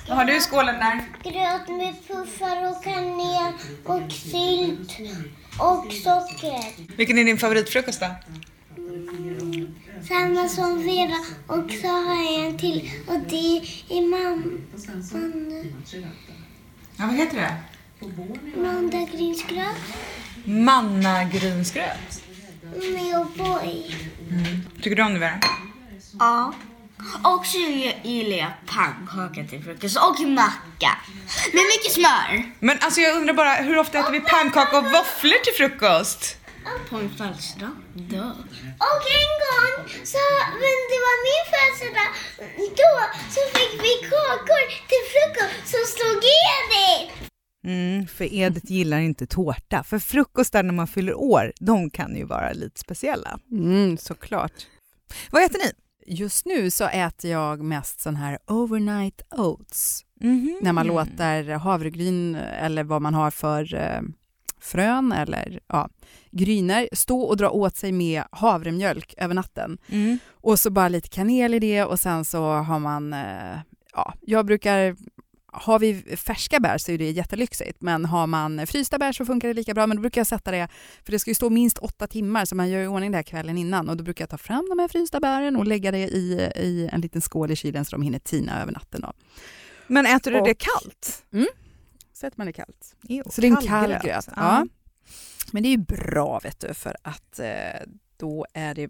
Vad 0.08 0.16
har 0.18 0.24
du 0.24 0.36
i 0.36 0.40
skålen 0.40 0.74
där? 0.78 1.00
Gröt 1.22 1.68
med 1.68 1.94
puffar 2.08 2.68
och 2.70 2.84
kanel 2.84 3.52
och 3.84 4.12
sylt 4.12 4.96
och 5.58 5.92
socker. 5.92 6.64
Vilken 6.96 7.18
är 7.18 7.24
din 7.24 7.38
favoritfrukost 7.38 8.00
då? 8.00 8.06
Samma 10.08 10.48
som 10.48 10.82
Vera 10.86 11.16
och 11.46 11.70
så 11.82 11.86
har 11.88 12.32
jag 12.32 12.46
en 12.46 12.58
till 12.58 12.90
och 13.06 13.20
det 13.28 13.56
är 13.88 14.02
mam- 14.02 14.60
Ja, 16.96 17.06
vad 17.06 17.14
heter 17.16 17.36
det? 17.36 17.56
mandagrynsgröt 18.60 19.76
Mannagrynsgröt. 20.44 22.22
med 22.62 23.16
O'boy. 23.16 23.94
Tycker 24.82 24.96
du 24.96 25.02
om 25.02 25.12
det 25.14 25.18
Vera? 25.20 25.40
Ja. 26.18 26.54
Och 27.24 27.46
så 27.46 27.58
gillar 28.02 28.36
jag 28.36 28.52
pannkaka 28.66 29.44
till 29.50 29.64
frukost 29.64 29.96
och 29.96 30.20
macka. 30.20 30.92
Med 31.52 31.64
mycket 31.72 31.92
smör. 31.92 32.52
Men 32.60 32.78
alltså 32.80 33.00
jag 33.00 33.16
undrar 33.16 33.34
bara, 33.34 33.54
hur 33.54 33.78
ofta 33.78 33.98
äter 33.98 34.12
vi 34.12 34.20
pannkaka 34.20 34.78
och 34.78 34.84
våfflor 34.84 35.44
till 35.44 35.54
frukost? 35.60 36.36
På 36.90 36.96
en 36.96 37.10
födelsedag. 37.10 37.70
Och 38.88 39.02
en 39.20 39.32
gång 39.44 39.88
så, 40.04 40.24
men 40.62 40.76
det 40.90 41.00
var 41.06 41.16
min 41.28 41.44
födelsedag, 41.52 42.08
då 42.80 42.94
så 43.34 43.40
fick 43.58 43.72
vi 43.84 43.92
kakor 44.10 44.64
till 44.90 45.04
frukost 45.12 45.70
som 45.70 45.80
stod 45.86 46.22
Edith. 46.24 47.14
Mm, 47.64 48.06
för 48.06 48.34
Edith 48.34 48.72
gillar 48.72 48.98
inte 48.98 49.26
tårta. 49.26 49.82
För 49.84 49.98
frukostar 49.98 50.62
när 50.62 50.72
man 50.72 50.86
fyller 50.86 51.14
år, 51.14 51.52
de 51.60 51.90
kan 51.90 52.16
ju 52.16 52.24
vara 52.24 52.52
lite 52.52 52.80
speciella. 52.80 53.38
Mm, 53.50 53.98
såklart. 53.98 54.52
Vad 55.30 55.42
äter 55.42 55.58
ni? 55.58 55.72
Just 56.06 56.46
nu 56.46 56.70
så 56.70 56.84
äter 56.84 57.30
jag 57.30 57.62
mest 57.62 58.00
sån 58.00 58.16
här 58.16 58.38
overnight 58.46 59.22
oats. 59.30 60.04
Mhm. 60.20 60.58
När 60.62 60.72
man 60.72 60.86
låter 60.86 61.54
havregryn 61.54 62.34
eller 62.34 62.84
vad 62.84 63.02
man 63.02 63.14
har 63.14 63.30
för 63.30 63.74
eh, 63.74 64.00
frön 64.60 65.12
eller 65.12 65.60
ja, 65.66 65.88
gryner 66.30 66.88
stå 66.92 67.20
och 67.20 67.36
dra 67.36 67.50
åt 67.50 67.76
sig 67.76 67.92
med 67.92 68.22
havremjölk 68.30 69.14
över 69.16 69.34
natten. 69.34 69.78
Mm. 69.88 70.18
Och 70.30 70.58
så 70.58 70.70
bara 70.70 70.88
lite 70.88 71.08
kanel 71.08 71.54
i 71.54 71.58
det 71.58 71.84
och 71.84 71.98
sen 71.98 72.24
så 72.24 72.52
har 72.52 72.78
man, 72.78 73.12
eh, 73.12 73.58
ja, 73.92 74.14
jag 74.20 74.46
brukar 74.46 74.96
har 75.54 75.78
vi 75.78 76.16
färska 76.16 76.60
bär 76.60 76.78
så 76.78 76.92
är 76.92 76.98
det 76.98 77.10
jättelyxigt, 77.10 77.80
men 77.82 78.04
har 78.04 78.26
man 78.26 78.66
frysta 78.66 78.98
bär 78.98 79.12
så 79.12 79.24
funkar 79.24 79.48
det 79.48 79.54
lika 79.54 79.74
bra. 79.74 79.86
Men 79.86 79.96
då 79.96 80.00
brukar 80.00 80.20
jag 80.20 80.26
sätta 80.26 80.50
det, 80.50 80.68
för 81.04 81.12
det 81.12 81.18
ska 81.18 81.30
ju 81.30 81.34
stå 81.34 81.50
minst 81.50 81.78
åtta 81.78 82.06
timmar, 82.06 82.44
så 82.44 82.54
man 82.54 82.70
gör 82.70 82.82
i 82.82 82.86
ordning 82.86 83.10
det 83.10 83.18
här 83.18 83.22
kvällen 83.22 83.58
innan. 83.58 83.88
Och 83.88 83.96
då 83.96 84.04
brukar 84.04 84.22
jag 84.22 84.30
ta 84.30 84.38
fram 84.38 84.66
de 84.70 84.78
här 84.78 84.88
frysta 84.88 85.20
bären 85.20 85.56
och 85.56 85.66
lägga 85.66 85.90
det 85.90 85.98
i, 86.08 86.32
i 86.56 86.88
en 86.92 87.00
liten 87.00 87.20
skål 87.22 87.50
i 87.50 87.56
kylen 87.56 87.84
så 87.84 87.90
de 87.90 88.02
hinner 88.02 88.18
tina 88.18 88.62
över 88.62 88.72
natten. 88.72 89.00
Då. 89.00 89.12
Men 89.86 90.06
äter 90.06 90.30
du 90.30 90.40
Och- 90.40 90.46
det 90.46 90.54
kallt? 90.54 91.24
Sätter 92.12 92.38
man 92.38 92.46
det 92.46 92.52
kallt. 92.52 92.96
Ew, 93.08 93.22
Så 93.30 93.40
det 93.40 93.46
är 93.46 93.50
en 93.50 93.56
kall 93.66 93.90
gröt. 93.90 94.02
gröt. 94.02 94.28
Ja. 94.36 94.66
Men 95.52 95.62
det 95.62 95.68
är 95.68 95.70
ju 95.70 95.78
bra 95.78 96.38
vet 96.44 96.60
du, 96.60 96.74
för 96.74 96.96
att 97.02 97.38
eh, 97.38 97.46
då 98.16 98.46
är 98.54 98.74
det 98.74 98.82
eh, 98.82 98.88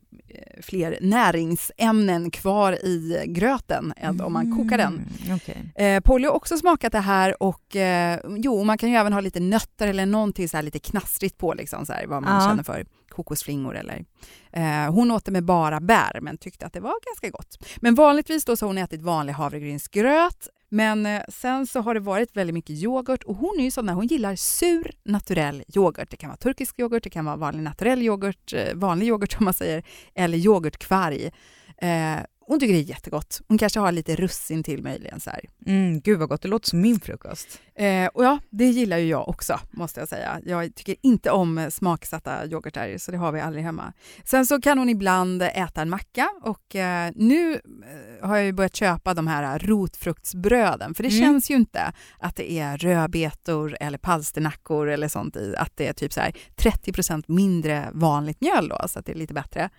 fler 0.62 0.98
näringsämnen 1.00 2.30
kvar 2.30 2.72
i 2.72 3.24
gröten 3.26 3.92
än 3.96 4.20
om 4.20 4.32
man 4.32 4.56
kokar 4.58 4.78
den. 4.78 4.92
Mm, 5.24 5.36
okej. 5.36 5.72
Eh, 5.86 6.00
Polly 6.00 6.26
har 6.26 6.34
också 6.34 6.58
smakat 6.58 6.92
det 6.92 6.98
här 7.00 7.42
och 7.42 7.76
eh, 7.76 8.20
jo, 8.36 8.64
man 8.64 8.78
kan 8.78 8.90
ju 8.90 8.96
även 8.96 9.12
ha 9.12 9.20
lite 9.20 9.40
nötter 9.40 9.88
eller 9.88 10.06
någonting 10.06 10.48
så 10.48 10.56
här 10.56 10.62
lite 10.64 10.78
knastrigt 10.78 11.38
på, 11.38 11.54
liksom, 11.54 11.86
så 11.86 11.92
här, 11.92 12.06
vad 12.06 12.22
man 12.22 12.42
Ja. 12.42 12.48
känner 12.48 12.62
för. 12.62 12.86
Kokosflingor 13.08 13.76
eller... 13.76 14.04
Eh, 14.52 14.92
hon 14.94 15.10
åt 15.10 15.24
det 15.24 15.30
med 15.32 15.44
bara 15.44 15.80
bär 15.80 16.18
men 16.22 16.38
tyckte 16.38 16.66
att 16.66 16.72
det 16.72 16.80
var 16.80 16.94
ganska 17.06 17.30
gott. 17.30 17.66
Men 17.76 17.94
vanligtvis 17.94 18.44
då 18.44 18.56
så 18.56 18.64
har 18.64 18.68
hon 18.68 18.78
ätit 18.78 19.02
vanlig 19.02 19.32
havregrynsgröt 19.32 20.48
men 20.72 21.06
eh, 21.06 21.22
sen 21.28 21.66
så 21.66 21.80
har 21.80 21.94
det 21.94 22.00
varit 22.00 22.36
väldigt 22.36 22.54
mycket 22.54 22.76
yoghurt 22.76 23.22
och 23.22 23.36
hon 23.36 23.56
är 23.58 23.64
ju 23.64 23.70
sån 23.70 23.86
där, 23.86 23.94
hon 23.94 24.06
gillar 24.06 24.36
sur 24.36 24.90
naturell 25.04 25.64
yoghurt. 25.74 26.10
Det 26.10 26.16
kan 26.16 26.28
vara 26.28 26.36
turkisk 26.36 26.80
yoghurt, 26.80 27.04
det 27.04 27.10
kan 27.10 27.24
vara 27.24 27.36
vanlig 27.36 27.62
naturell 27.62 28.02
yoghurt, 28.02 28.52
eh, 28.52 28.74
vanlig 28.74 29.06
yoghurt 29.06 29.36
om 29.38 29.44
man 29.44 29.54
säger, 29.54 29.82
eller 30.14 30.38
yoghurtkvarg. 30.38 31.30
Eh, 31.78 32.16
hon 32.52 32.60
tycker 32.60 32.74
det 32.74 32.80
är 32.80 32.82
jättegott. 32.82 33.40
Hon 33.48 33.58
kanske 33.58 33.80
har 33.80 33.92
lite 33.92 34.16
russin 34.16 34.62
till 34.62 34.82
möjligen. 34.82 35.20
Så 35.20 35.30
här. 35.30 35.40
Mm, 35.66 36.00
gud 36.00 36.18
vad 36.18 36.28
gott, 36.28 36.42
det 36.42 36.48
låter 36.48 36.68
som 36.68 36.80
min 36.80 37.00
frukost. 37.00 37.60
Eh, 37.74 38.06
och 38.06 38.24
ja, 38.24 38.38
det 38.50 38.64
gillar 38.64 38.98
ju 38.98 39.06
jag 39.06 39.28
också, 39.28 39.60
måste 39.70 40.00
jag 40.00 40.08
säga. 40.08 40.40
Jag 40.44 40.74
tycker 40.74 40.96
inte 41.02 41.30
om 41.30 41.58
eh, 41.58 41.68
smaksatta 41.68 42.46
yoghurtar, 42.46 42.98
så 42.98 43.10
det 43.10 43.16
har 43.16 43.32
vi 43.32 43.40
aldrig 43.40 43.64
hemma. 43.64 43.92
Sen 44.24 44.46
så 44.46 44.60
kan 44.60 44.78
hon 44.78 44.88
ibland 44.88 45.42
äta 45.42 45.82
en 45.82 45.90
macka 45.90 46.28
och 46.42 46.76
eh, 46.76 47.12
nu 47.16 47.52
eh, 47.52 48.28
har 48.28 48.36
jag 48.36 48.46
ju 48.46 48.52
börjat 48.52 48.76
köpa 48.76 49.14
de 49.14 49.26
här 49.26 49.58
rotfruktsbröden, 49.58 50.94
för 50.94 51.02
det 51.02 51.08
Mm. 51.08 51.20
känns 51.22 51.50
ju 51.50 51.54
inte 51.54 51.92
att 52.18 52.36
det 52.36 52.52
är 52.52 52.76
rödbetor 52.78 53.76
eller 53.80 53.98
palsternackor 53.98 54.88
eller 54.88 55.08
sånt 55.08 55.36
i, 55.36 55.54
att 55.58 55.72
det 55.76 55.86
är 55.86 55.92
typ 55.92 56.12
så 56.12 56.20
här 56.20 56.32
30% 56.56 57.24
mindre 57.28 57.88
vanligt 57.92 58.40
mjöl 58.40 58.68
då, 58.68 58.88
så 58.88 58.98
att 58.98 59.06
det 59.06 59.12
är 59.12 59.16
lite 59.16 59.34
bättre. 59.34 59.70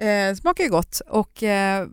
Eh, 0.00 0.34
smakar 0.34 0.64
ju 0.64 0.70
gott 0.70 1.00
och 1.08 1.42
eh, 1.42 1.88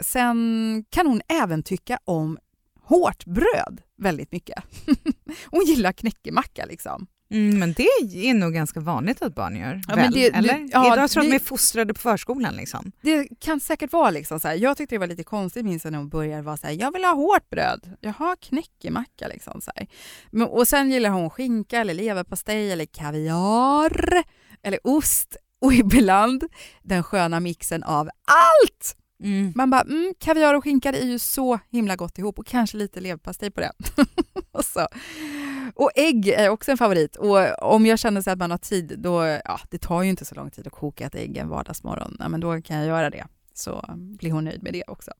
sen 0.00 0.84
kan 0.90 1.06
hon 1.06 1.20
även 1.28 1.62
tycka 1.62 1.98
om 2.04 2.38
hårt 2.82 3.24
bröd 3.24 3.80
väldigt 3.98 4.32
mycket. 4.32 4.64
Hon 5.50 5.64
gillar 5.66 5.92
knäckemacka 5.92 6.64
liksom. 6.64 7.06
Mm, 7.30 7.58
men 7.58 7.72
det 7.72 7.82
är 8.28 8.34
nog 8.34 8.52
ganska 8.54 8.80
vanligt 8.80 9.22
att 9.22 9.34
barn 9.34 9.56
gör. 9.56 9.80
Ja, 9.88 9.96
väl? 9.96 10.12
det- 10.12 10.34
Eller? 10.34 10.54
det- 10.54 10.68
ja, 10.72 10.96
jag 10.96 11.10
tror 11.10 11.22
det- 11.22 11.28
de 11.30 11.34
är 11.34 11.38
fostrade 11.38 11.94
på 11.94 12.00
förskolan. 12.00 12.56
Liksom. 12.56 12.92
Det 13.02 13.28
kan 13.40 13.60
säkert 13.60 13.92
vara 13.92 14.10
liksom 14.10 14.40
så 14.40 14.48
här. 14.48 14.54
Jag 14.54 14.76
tyckte 14.76 14.94
det 14.94 14.98
var 14.98 15.06
lite 15.06 15.24
konstigt 15.24 15.64
minns 15.64 15.84
jag 15.84 15.90
när 15.92 15.98
hon 15.98 16.08
började 16.08 16.42
vara 16.42 16.56
så 16.56 16.66
här, 16.66 16.74
jag 16.74 16.92
vill 16.92 17.04
ha 17.04 17.12
hårt 17.14 17.50
bröd. 17.50 17.96
Jaha, 18.00 18.36
knäckemacka 18.40 19.28
liksom 19.28 19.60
så 19.60 19.70
här. 19.76 19.86
Men, 20.30 20.48
och 20.48 20.68
sen 20.68 20.90
gillar 20.90 21.10
hon 21.10 21.30
skinka 21.30 21.78
eller 21.80 21.94
leverpastej 21.94 22.72
eller 22.72 22.86
kaviar 22.86 24.22
eller 24.62 24.78
ost 24.84 25.36
och 25.66 25.72
ibland 25.72 26.44
den 26.82 27.02
sköna 27.02 27.40
mixen 27.40 27.82
av 27.82 28.08
allt. 28.24 28.96
Man 29.54 29.70
bara, 29.70 29.80
mm, 29.80 30.14
kaviar 30.18 30.54
och 30.54 30.64
skinka 30.64 30.92
det 30.92 30.98
är 30.98 31.06
ju 31.06 31.18
så 31.18 31.58
himla 31.70 31.96
gott 31.96 32.18
ihop 32.18 32.38
och 32.38 32.46
kanske 32.46 32.76
lite 32.76 33.00
leverpastej 33.00 33.50
på 33.50 33.60
det. 33.60 33.72
och, 34.52 34.64
så. 34.64 34.86
och 35.74 35.90
ägg 35.94 36.28
är 36.28 36.48
också 36.48 36.70
en 36.70 36.78
favorit. 36.78 37.16
Och 37.16 37.62
om 37.74 37.86
jag 37.86 37.98
känner 37.98 38.22
så 38.22 38.30
att 38.30 38.38
man 38.38 38.50
har 38.50 38.58
tid, 38.58 38.94
då, 38.98 39.24
ja, 39.44 39.60
det 39.68 39.78
tar 39.78 40.02
ju 40.02 40.10
inte 40.10 40.24
så 40.24 40.34
lång 40.34 40.50
tid 40.50 40.66
att 40.66 40.72
koka 40.72 41.06
ett 41.06 41.14
ägg 41.14 41.36
en 41.36 41.48
vardagsmorgon, 41.48 42.16
ja, 42.18 42.28
men 42.28 42.40
då 42.40 42.62
kan 42.62 42.76
jag 42.76 42.86
göra 42.86 43.10
det. 43.10 43.26
Så 43.54 43.84
blir 43.96 44.30
hon 44.30 44.44
nöjd 44.44 44.62
med 44.62 44.72
det 44.72 44.84
också. 44.86 45.10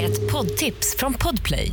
Ett 0.00 0.32
poddtips 0.32 0.96
från 0.98 1.14
Podplay. 1.14 1.72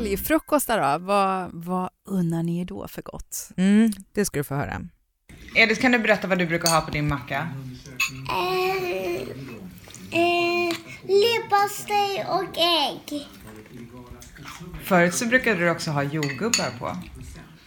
Helgfrukostar 0.00 0.98
då, 0.98 1.04
vad, 1.04 1.50
vad 1.52 1.90
unnar 2.08 2.42
ni 2.42 2.60
er 2.60 2.64
då 2.64 2.88
för 2.88 3.02
gott? 3.02 3.50
Mm, 3.56 3.92
det 4.12 4.24
ska 4.24 4.38
du 4.38 4.44
få 4.44 4.54
höra. 4.54 4.80
Edith, 5.54 5.80
kan 5.80 5.92
du 5.92 5.98
berätta 5.98 6.28
vad 6.28 6.38
du 6.38 6.46
brukar 6.46 6.70
ha 6.70 6.80
på 6.80 6.90
din 6.90 7.08
macka? 7.08 7.48
Eh, 8.30 9.22
eh, 10.20 10.74
leverpastej 11.02 12.24
och 12.28 12.58
ägg. 12.58 13.26
Förut 14.84 15.14
så 15.14 15.26
brukade 15.26 15.60
du 15.60 15.70
också 15.70 15.90
ha 15.90 16.02
jordgubbar 16.02 16.78
på. 16.78 16.86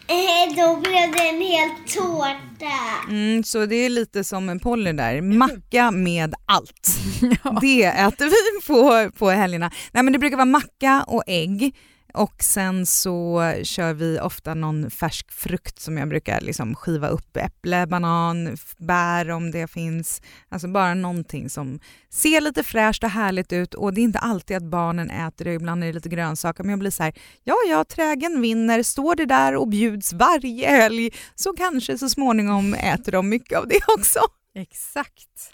Eh, 0.07 0.55
då 0.55 0.75
blev 0.75 1.11
det 1.11 1.29
en 1.29 1.41
hel 1.41 1.69
tårta. 1.87 3.09
Mm, 3.09 3.43
så 3.43 3.65
det 3.65 3.75
är 3.75 3.89
lite 3.89 4.23
som 4.23 4.49
en 4.49 4.59
Polly 4.59 4.91
där, 4.91 5.21
macka 5.21 5.91
med 5.91 6.35
allt. 6.45 6.97
Det 7.61 7.83
äter 7.83 8.25
vi 8.25 8.67
på, 8.67 9.11
på 9.17 9.29
helgerna. 9.29 9.71
Nej 9.91 10.03
men 10.03 10.13
det 10.13 10.19
brukar 10.19 10.37
vara 10.37 10.45
macka 10.45 11.03
och 11.07 11.23
ägg 11.27 11.75
och 12.13 12.43
sen 12.43 12.85
så 12.85 13.41
kör 13.63 13.93
vi 13.93 14.19
ofta 14.19 14.53
någon 14.53 14.91
färsk 14.91 15.31
frukt 15.31 15.79
som 15.79 15.97
jag 15.97 16.09
brukar 16.09 16.41
liksom 16.41 16.75
skiva 16.75 17.07
upp, 17.07 17.37
äpple, 17.37 17.87
banan, 17.87 18.57
bär 18.77 19.31
om 19.31 19.51
det 19.51 19.67
finns. 19.67 20.21
Alltså 20.49 20.67
bara 20.67 20.93
någonting 20.93 21.49
som 21.49 21.79
ser 22.09 22.41
lite 22.41 22.63
fräscht 22.63 23.03
och 23.03 23.09
härligt 23.09 23.53
ut 23.53 23.73
och 23.73 23.93
det 23.93 24.01
är 24.01 24.03
inte 24.03 24.19
alltid 24.19 24.57
att 24.57 24.63
barnen 24.63 25.09
äter 25.09 25.45
det, 25.45 25.53
ibland 25.53 25.83
är 25.83 25.87
det 25.87 25.93
lite 25.93 26.09
grönsaker 26.09 26.63
men 26.63 26.69
jag 26.69 26.79
blir 26.79 26.91
så 26.91 27.03
här, 27.03 27.13
ja 27.43 27.55
ja 27.69 27.83
trägen 27.83 28.41
vinner, 28.41 28.83
står 28.83 29.15
det 29.15 29.25
där 29.25 29.55
och 29.55 29.67
bjuds 29.67 30.13
varje 30.13 30.69
helg 30.69 31.09
så 31.35 31.53
kanske 31.53 31.97
så 31.97 32.09
småningom 32.09 32.73
äter 32.73 33.11
de 33.11 33.29
mycket 33.29 33.57
av 33.59 33.67
det 33.67 33.79
också. 33.97 34.19
Exakt. 34.55 35.53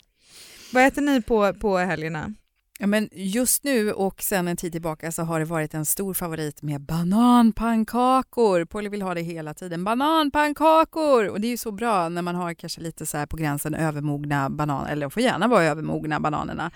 Vad 0.73 0.85
äter 0.85 1.01
ni 1.01 1.21
på, 1.21 1.53
på 1.53 1.77
helgerna? 1.77 2.33
Ja, 2.81 2.87
men 2.87 3.09
just 3.11 3.63
nu 3.63 3.91
och 3.91 4.21
sen 4.21 4.47
en 4.47 4.57
tid 4.57 4.71
tillbaka 4.71 5.11
så 5.11 5.23
har 5.23 5.39
det 5.39 5.45
varit 5.45 5.73
en 5.73 5.85
stor 5.85 6.13
favorit 6.13 6.61
med 6.61 6.81
bananpannkakor. 6.81 8.65
Polly 8.65 8.89
vill 8.89 9.01
ha 9.01 9.13
det 9.13 9.21
hela 9.21 9.53
tiden. 9.53 9.83
Bananpannkakor! 9.83 11.27
Och 11.27 11.41
det 11.41 11.47
är 11.47 11.49
ju 11.49 11.57
så 11.57 11.71
bra 11.71 12.09
när 12.09 12.21
man 12.21 12.35
har 12.35 12.53
kanske 12.53 12.81
lite 12.81 13.05
så 13.05 13.17
här 13.17 13.25
på 13.25 13.37
gränsen 13.37 13.75
övermogna 13.75 14.49
bananer, 14.49 14.91
eller 14.91 15.09
får 15.09 15.23
gärna 15.23 15.47
vara 15.47 15.63
övermogna 15.63 16.19
bananerna. 16.19 16.71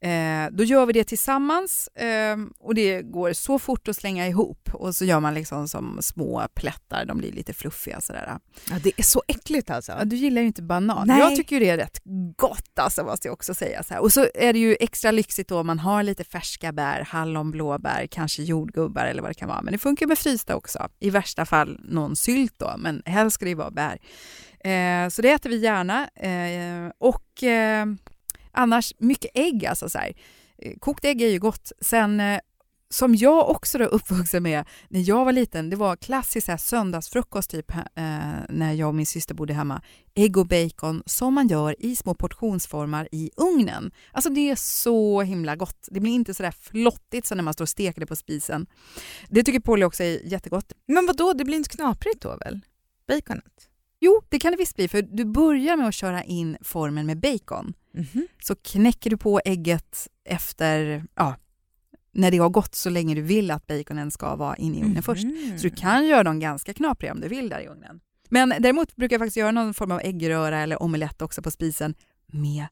Eh, 0.00 0.50
då 0.50 0.64
gör 0.64 0.86
vi 0.86 0.92
det 0.92 1.04
tillsammans 1.04 1.88
eh, 1.88 2.36
och 2.60 2.74
det 2.74 3.02
går 3.02 3.32
så 3.32 3.58
fort 3.58 3.88
att 3.88 3.96
slänga 3.96 4.28
ihop 4.28 4.70
och 4.72 4.96
så 4.96 5.04
gör 5.04 5.20
man 5.20 5.34
liksom 5.34 5.68
som 5.68 5.98
små 6.02 6.46
plättar, 6.54 7.04
de 7.04 7.18
blir 7.18 7.32
lite 7.32 7.52
fluffiga 7.52 8.00
sådär. 8.00 8.38
Ja, 8.70 8.78
det 8.82 8.92
är 8.96 9.02
så 9.02 9.22
äckligt 9.28 9.70
alltså. 9.70 9.92
Ja, 9.92 10.04
du 10.04 10.16
gillar 10.16 10.42
ju 10.42 10.46
inte 10.46 10.62
banan. 10.62 11.06
Nej. 11.06 11.18
Jag 11.18 11.36
tycker 11.36 11.56
ju 11.56 11.60
det 11.60 11.70
är 11.70 11.76
rätt 11.76 12.00
gott 12.36 12.78
alltså 12.78 13.04
måste 13.04 13.28
jag 13.28 13.32
också 13.32 13.54
säga. 13.54 13.82
Så 13.82 13.94
här. 13.94 14.00
Och 14.00 14.12
så 14.12 14.26
är 14.34 14.52
det 14.52 14.58
ju 14.58 14.76
extra 14.80 15.10
lyxigt 15.10 15.48
då 15.48 15.60
om 15.60 15.66
man 15.66 15.78
har 15.78 16.02
lite 16.02 16.24
färska 16.24 16.72
bär, 16.72 17.06
hallon, 17.08 17.50
blåbär, 17.50 18.06
kanske 18.06 18.42
jordgubbar 18.42 19.06
eller 19.06 19.22
vad 19.22 19.30
det 19.30 19.34
kan 19.34 19.48
vara. 19.48 19.62
Men 19.62 19.72
det 19.72 19.78
funkar 19.78 20.06
med 20.06 20.18
frysta 20.18 20.56
också. 20.56 20.88
I 21.00 21.10
värsta 21.10 21.46
fall 21.46 21.80
någon 21.84 22.16
sylt 22.16 22.54
då, 22.56 22.74
men 22.78 23.02
helst 23.06 23.34
ska 23.34 23.44
det 23.44 23.48
ju 23.48 23.54
vara 23.54 23.70
bär. 23.70 23.98
Eh, 24.60 25.08
så 25.08 25.22
det 25.22 25.30
äter 25.30 25.50
vi 25.50 25.56
gärna. 25.56 26.08
Eh, 26.08 26.92
och 26.98 27.42
eh, 27.42 27.86
annars 28.58 28.92
mycket 28.98 29.30
ägg 29.34 29.66
alltså. 29.66 29.88
Så 29.88 29.98
här. 29.98 30.12
Eh, 30.58 30.78
kokt 30.78 31.04
ägg 31.04 31.22
är 31.22 31.28
ju 31.28 31.38
gott. 31.38 31.72
Sen 31.80 32.20
eh, 32.20 32.40
som 32.90 33.14
jag 33.14 33.50
också 33.50 33.78
då 33.78 33.84
uppvuxen 33.84 34.42
med 34.42 34.64
när 34.88 35.08
jag 35.08 35.24
var 35.24 35.32
liten, 35.32 35.70
det 35.70 35.76
var 35.76 35.96
klassisk 35.96 36.44
så 36.44 36.52
här 36.52 36.58
söndagsfrukost 36.58 37.50
typ 37.50 37.70
eh, 37.70 37.80
när 38.48 38.72
jag 38.72 38.88
och 38.88 38.94
min 38.94 39.06
syster 39.06 39.34
bodde 39.34 39.54
hemma. 39.54 39.82
Ägg 40.14 40.36
och 40.36 40.46
bacon 40.46 41.02
som 41.06 41.34
man 41.34 41.48
gör 41.48 41.76
i 41.78 41.96
små 41.96 42.14
portionsformar 42.14 43.08
i 43.12 43.30
ugnen. 43.36 43.90
Alltså 44.12 44.30
det 44.30 44.50
är 44.50 44.56
så 44.56 45.22
himla 45.22 45.56
gott. 45.56 45.88
Det 45.90 46.00
blir 46.00 46.12
inte 46.12 46.34
så 46.34 46.42
där 46.42 46.50
flottigt 46.50 47.26
som 47.26 47.36
när 47.36 47.44
man 47.44 47.54
står 47.54 47.64
och 47.64 47.68
steker 47.68 48.00
det 48.00 48.06
på 48.06 48.16
spisen. 48.16 48.66
Det 49.28 49.42
tycker 49.42 49.60
Polly 49.60 49.84
också 49.84 50.02
är 50.02 50.26
jättegott. 50.26 50.72
Men 50.86 51.06
vad 51.06 51.16
då? 51.16 51.32
det 51.32 51.44
blir 51.44 51.56
inte 51.56 51.70
knaprigt 51.70 52.22
då 52.22 52.36
väl? 52.36 52.60
Baconet? 53.08 53.67
Jo, 54.00 54.22
det 54.28 54.38
kan 54.38 54.52
det 54.52 54.58
visst 54.58 54.76
bli 54.76 54.88
för 54.88 55.02
du 55.02 55.24
börjar 55.24 55.76
med 55.76 55.88
att 55.88 55.94
köra 55.94 56.24
in 56.24 56.56
formen 56.60 57.06
med 57.06 57.20
bacon. 57.20 57.74
Mhm. 57.94 58.26
Så 58.42 58.56
knäcker 58.56 59.10
du 59.10 59.16
på 59.16 59.40
ägget 59.44 60.08
efter, 60.24 61.04
ja, 61.14 61.36
när 62.12 62.30
det 62.30 62.38
har 62.38 62.48
gått 62.48 62.74
så 62.74 62.90
länge 62.90 63.14
du 63.14 63.22
vill 63.22 63.50
att 63.50 63.66
baconen 63.66 64.10
ska 64.10 64.36
vara 64.36 64.56
inne 64.56 64.78
i 64.78 64.82
ugnen 64.82 65.02
först. 65.02 65.24
Mhm. 65.24 65.58
Så 65.58 65.62
du 65.68 65.70
kan 65.70 66.06
göra 66.06 66.22
dem 66.22 66.40
ganska 66.40 66.74
knapriga 66.74 67.12
om 67.12 67.20
du 67.20 67.28
vill 67.28 67.48
där 67.48 67.60
i 67.60 67.66
ugnen. 67.68 68.00
Men 68.28 68.48
däremot 68.58 68.96
brukar 68.96 69.14
jag 69.14 69.20
faktiskt 69.20 69.36
göra 69.36 69.50
någon 69.50 69.74
form 69.74 69.90
av 69.90 70.00
äggröra 70.04 70.58
eller 70.60 70.82
omelett 70.82 71.22
också 71.22 71.42
på 71.42 71.50
spisen 71.50 71.94
med 72.26 72.66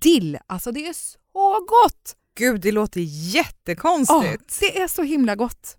dill. 0.00 0.38
Alltså 0.46 0.72
det 0.72 0.86
är 0.88 0.92
så 0.92 1.66
gott! 1.68 2.16
Gud, 2.38 2.60
det 2.60 2.72
låter 2.72 3.00
Ja, 3.00 3.06
jättekonstigt. 3.06 4.60
det 4.60 4.80
är 4.80 4.88
så 4.88 5.02
himla 5.02 5.34
gott. 5.36 5.76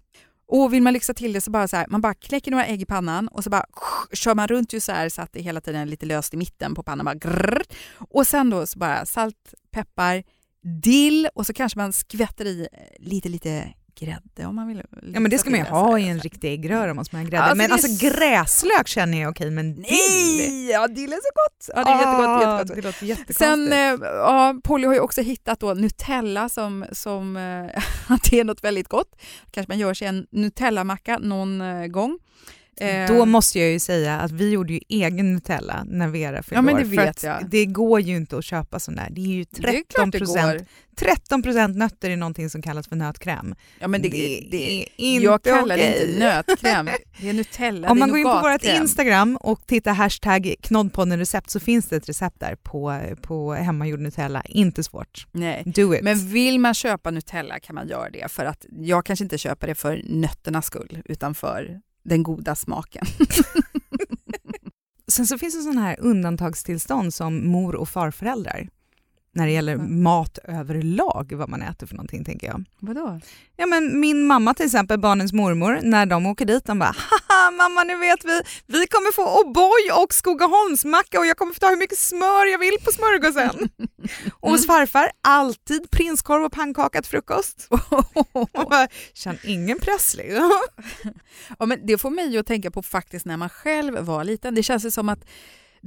Och 0.47 0.73
vill 0.73 0.83
man 0.83 0.93
lyxa 0.93 1.13
till 1.13 1.33
det 1.33 1.41
så 1.41 1.51
bara 1.51 1.67
så 1.67 1.75
här, 1.75 1.87
man 1.89 2.01
bara 2.01 2.13
kläcker 2.13 2.51
några 2.51 2.65
ägg 2.65 2.81
i 2.81 2.85
pannan 2.85 3.27
och 3.27 3.43
så 3.43 3.49
bara 3.49 3.65
kör 4.13 4.35
man 4.35 4.47
runt 4.47 4.73
ju 4.73 4.79
så 4.79 4.91
här 4.91 5.09
så 5.09 5.21
att 5.21 5.33
det 5.33 5.41
hela 5.41 5.61
tiden 5.61 5.81
är 5.81 5.85
lite 5.85 6.05
löst 6.05 6.33
i 6.33 6.37
mitten 6.37 6.75
på 6.75 6.83
pannan. 6.83 7.05
Bara 7.05 7.15
grrr. 7.15 7.61
Och 7.97 8.27
sen 8.27 8.49
då 8.49 8.67
så 8.67 8.79
bara 8.79 9.05
salt, 9.05 9.53
peppar, 9.71 10.23
dill 10.83 11.29
och 11.35 11.45
så 11.45 11.53
kanske 11.53 11.79
man 11.79 11.93
skvätter 11.93 12.45
i 12.45 12.67
eh, 12.73 13.05
lite, 13.05 13.29
lite 13.29 13.73
grädde 13.99 14.45
om 14.45 14.55
man 14.55 14.67
vill. 14.67 14.83
Ja 15.13 15.19
men 15.19 15.31
det 15.31 15.37
ska 15.37 15.49
man 15.49 15.59
ju 15.59 15.65
ha 15.65 15.99
i 15.99 16.07
en 16.07 16.19
riktig 16.19 16.53
äggröra 16.53 16.93
måste 16.93 17.15
man 17.15 17.25
ha 17.25 17.29
grädde. 17.29 17.43
Alltså, 17.43 17.57
men 17.57 17.71
alltså 17.71 18.07
gräslök 18.07 18.87
känner 18.87 19.21
jag 19.21 19.29
okej 19.29 19.51
men 19.51 19.75
dill? 19.75 19.85
Nej! 19.89 20.69
Ja, 20.71 20.87
dill 20.87 21.13
är 21.13 21.17
så 21.17 21.31
gott! 21.35 21.69
Ja, 21.75 21.83
det 21.83 21.89
är 21.89 21.95
jättegott. 21.95 22.27
Ah, 22.27 22.57
jättegott. 22.57 22.75
Det 22.75 22.87
låter 22.87 23.05
jättekonstigt. 23.05 23.39
Sen, 23.39 23.73
eh, 23.73 24.07
ja, 24.17 24.55
Polly 24.63 24.87
har 24.87 24.93
ju 24.93 24.99
också 24.99 25.21
hittat 25.21 25.59
då 25.59 25.73
Nutella 25.73 26.49
som, 26.49 26.85
som 26.91 27.37
eh, 27.37 27.83
att 28.07 28.23
det 28.31 28.39
är 28.39 28.43
något 28.43 28.63
väldigt 28.63 28.87
gott. 28.87 29.15
Kanske 29.51 29.71
man 29.71 29.79
gör 29.79 29.93
sig 29.93 30.07
en 30.07 30.27
Nutella-macka 30.31 31.17
någon 31.17 31.61
eh, 31.61 31.87
gång. 31.87 32.19
Eh, 32.81 33.07
Då 33.07 33.25
måste 33.25 33.59
jag 33.59 33.69
ju 33.71 33.79
säga 33.79 34.19
att 34.19 34.31
vi 34.31 34.49
gjorde 34.51 34.73
ju 34.73 34.79
egen 34.89 35.33
Nutella 35.33 35.83
när 35.87 36.07
Vera 36.07 36.43
fyllde 36.43 36.55
Ja, 36.55 36.61
men 36.61 36.75
år, 36.75 36.79
det 36.79 36.85
för 36.85 36.95
vet 36.95 37.23
jag. 37.23 37.49
Det 37.49 37.65
går 37.65 37.99
ju 37.99 38.15
inte 38.15 38.37
att 38.37 38.45
köpa 38.45 38.79
sån 38.79 38.95
där. 38.95 39.07
Det 39.11 39.21
är 39.21 39.25
ju 39.25 39.45
det 39.49 39.57
är 39.59 39.71
13 39.71 39.83
klart 39.95 40.11
det 40.11 40.17
procent 40.19 40.59
går. 40.59 40.67
13 40.97 41.43
nötter 41.77 42.09
i 42.09 42.15
någonting 42.15 42.49
som 42.49 42.61
kallas 42.61 42.87
för 42.87 42.95
nötkräm. 42.95 43.55
Ja, 43.79 43.87
men 43.87 44.01
det, 44.01 44.09
Det 44.09 44.47
det, 44.51 44.81
är 44.81 44.87
inte 44.97 45.25
jag 45.25 45.43
kallar 45.43 45.77
det 45.77 45.89
okej. 45.89 46.09
inte 46.09 46.19
nötkräm. 46.19 46.89
Det 47.21 47.29
är 47.29 47.33
Nutella. 47.33 47.89
Om 47.91 47.97
det 47.97 47.99
man 47.99 48.09
går 48.09 48.17
in 48.19 48.23
på 48.25 48.39
vårt. 48.41 48.63
Instagram 48.63 49.37
och 49.37 49.67
tittar 49.67 49.93
hashtag 49.93 50.55
knoddpodden 50.61 51.19
recept 51.19 51.49
så 51.49 51.59
finns 51.59 51.85
det 51.85 51.95
ett 51.95 52.09
recept 52.09 52.39
där 52.39 52.55
på, 52.55 53.01
på 53.21 53.53
hemmagjord 53.53 53.99
Nutella. 53.99 54.41
Inte 54.45 54.83
svårt. 54.83 55.27
Nej. 55.31 55.63
Do 55.65 55.95
it. 55.95 56.01
Men 56.03 56.27
vill 56.31 56.59
man 56.59 56.73
köpa 56.73 57.11
Nutella 57.11 57.59
kan 57.59 57.75
man 57.75 57.87
göra 57.87 58.09
det 58.09 58.31
för 58.31 58.45
att 58.45 58.65
jag 58.71 59.05
kanske 59.05 59.25
inte 59.25 59.37
köper 59.37 59.67
det 59.67 59.75
för 59.75 60.01
nötternas 60.05 60.65
skull 60.65 61.01
utan 61.05 61.35
för 61.35 61.79
den 62.07 62.23
goda 62.23 62.55
smaken. 62.55 63.05
Sen 65.07 65.27
så 65.27 65.37
finns 65.37 65.55
det 65.55 65.61
sådana 65.61 65.81
här 65.81 65.99
undantagstillstånd 65.99 67.13
som 67.13 67.47
mor 67.47 67.75
och 67.75 67.89
farföräldrar 67.89 68.69
när 69.37 69.45
det 69.45 69.51
gäller 69.51 69.77
mat 69.77 70.37
överlag, 70.43 71.33
vad 71.35 71.49
man 71.49 71.61
äter 71.61 71.87
för 71.87 71.95
någonting 71.95 72.25
tänker 72.25 72.47
jag. 72.47 72.63
Vadå? 72.79 73.19
Ja 73.57 73.65
men 73.65 73.99
min 73.99 74.27
mamma 74.27 74.53
till 74.53 74.65
exempel, 74.65 74.99
barnens 74.99 75.33
mormor, 75.33 75.79
när 75.83 76.05
de 76.05 76.25
åker 76.25 76.45
dit, 76.45 76.65
de 76.65 76.79
bara 76.79 76.95
haha 76.97 77.51
mamma 77.51 77.83
nu 77.83 77.97
vet 77.97 78.25
vi, 78.25 78.41
vi 78.65 78.87
kommer 78.87 79.13
få 79.13 79.21
O'boy 79.21 80.03
och 80.03 80.13
Skogaholmsmacka 80.13 81.19
och 81.19 81.25
jag 81.25 81.37
kommer 81.37 81.53
få 81.53 81.59
ta 81.59 81.69
hur 81.69 81.77
mycket 81.77 81.97
smör 81.97 82.45
jag 82.45 82.59
vill 82.59 82.77
på 82.85 82.91
smörgåsen. 82.91 83.69
och 84.39 84.51
hos 84.51 84.67
farfar, 84.67 85.11
alltid 85.21 85.91
prinskorv 85.91 86.43
och 86.43 86.51
pannkaka 86.51 87.01
till 87.01 87.11
frukost. 87.11 87.67
Man 88.53 88.69
bara, 88.69 88.87
Känn 89.13 89.37
ingen 89.43 89.79
press 89.79 90.15
liksom. 90.17 90.51
Ja, 91.59 91.65
men 91.65 91.85
det 91.85 91.97
får 91.97 92.09
mig 92.09 92.37
att 92.37 92.47
tänka 92.47 92.71
på 92.71 92.81
faktiskt 92.81 93.25
när 93.25 93.37
man 93.37 93.49
själv 93.49 93.97
var 93.99 94.23
liten. 94.23 94.55
Det 94.55 94.63
känns 94.63 94.85
ju 94.85 94.91
som 94.91 95.09
att 95.09 95.25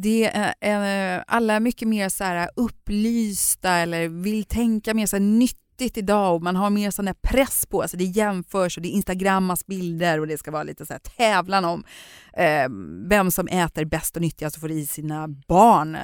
det 0.03 0.31
är, 0.61 1.17
eh, 1.17 1.23
alla 1.27 1.55
är 1.55 1.61
mycket 1.61 1.89
mer 1.89 2.09
så 2.09 2.25
här 2.25 2.51
upplysta 2.57 3.71
eller 3.71 4.09
vill 4.09 4.45
tänka 4.45 4.95
mer 4.95 5.07
så 5.07 5.17
här 5.17 5.21
nyttigt 5.21 5.97
idag 5.97 6.35
och 6.35 6.43
man 6.43 6.57
har 6.57 6.71
mer 6.71 6.91
sån 6.91 7.05
där 7.05 7.15
press 7.23 7.67
på 7.67 7.89
sig. 7.89 7.99
Det 7.99 8.05
jämförs 8.05 8.77
och 8.77 8.83
det 8.83 8.89
instagrammas 8.89 9.67
bilder 9.67 10.21
och 10.21 10.27
det 10.27 10.39
ska 10.39 10.51
vara 10.51 10.63
lite 10.63 10.87
så 10.87 10.93
här 10.93 11.01
tävlan 11.01 11.65
om 11.65 11.85
eh, 12.33 12.69
vem 13.09 13.31
som 13.31 13.49
äter 13.49 13.85
bäst 13.85 14.17
och 14.17 14.23
nyttigast 14.23 14.57
och 14.57 14.61
får 14.61 14.71
i 14.71 14.87
sina 14.87 15.29
barn 15.29 15.95
eh, 15.95 16.01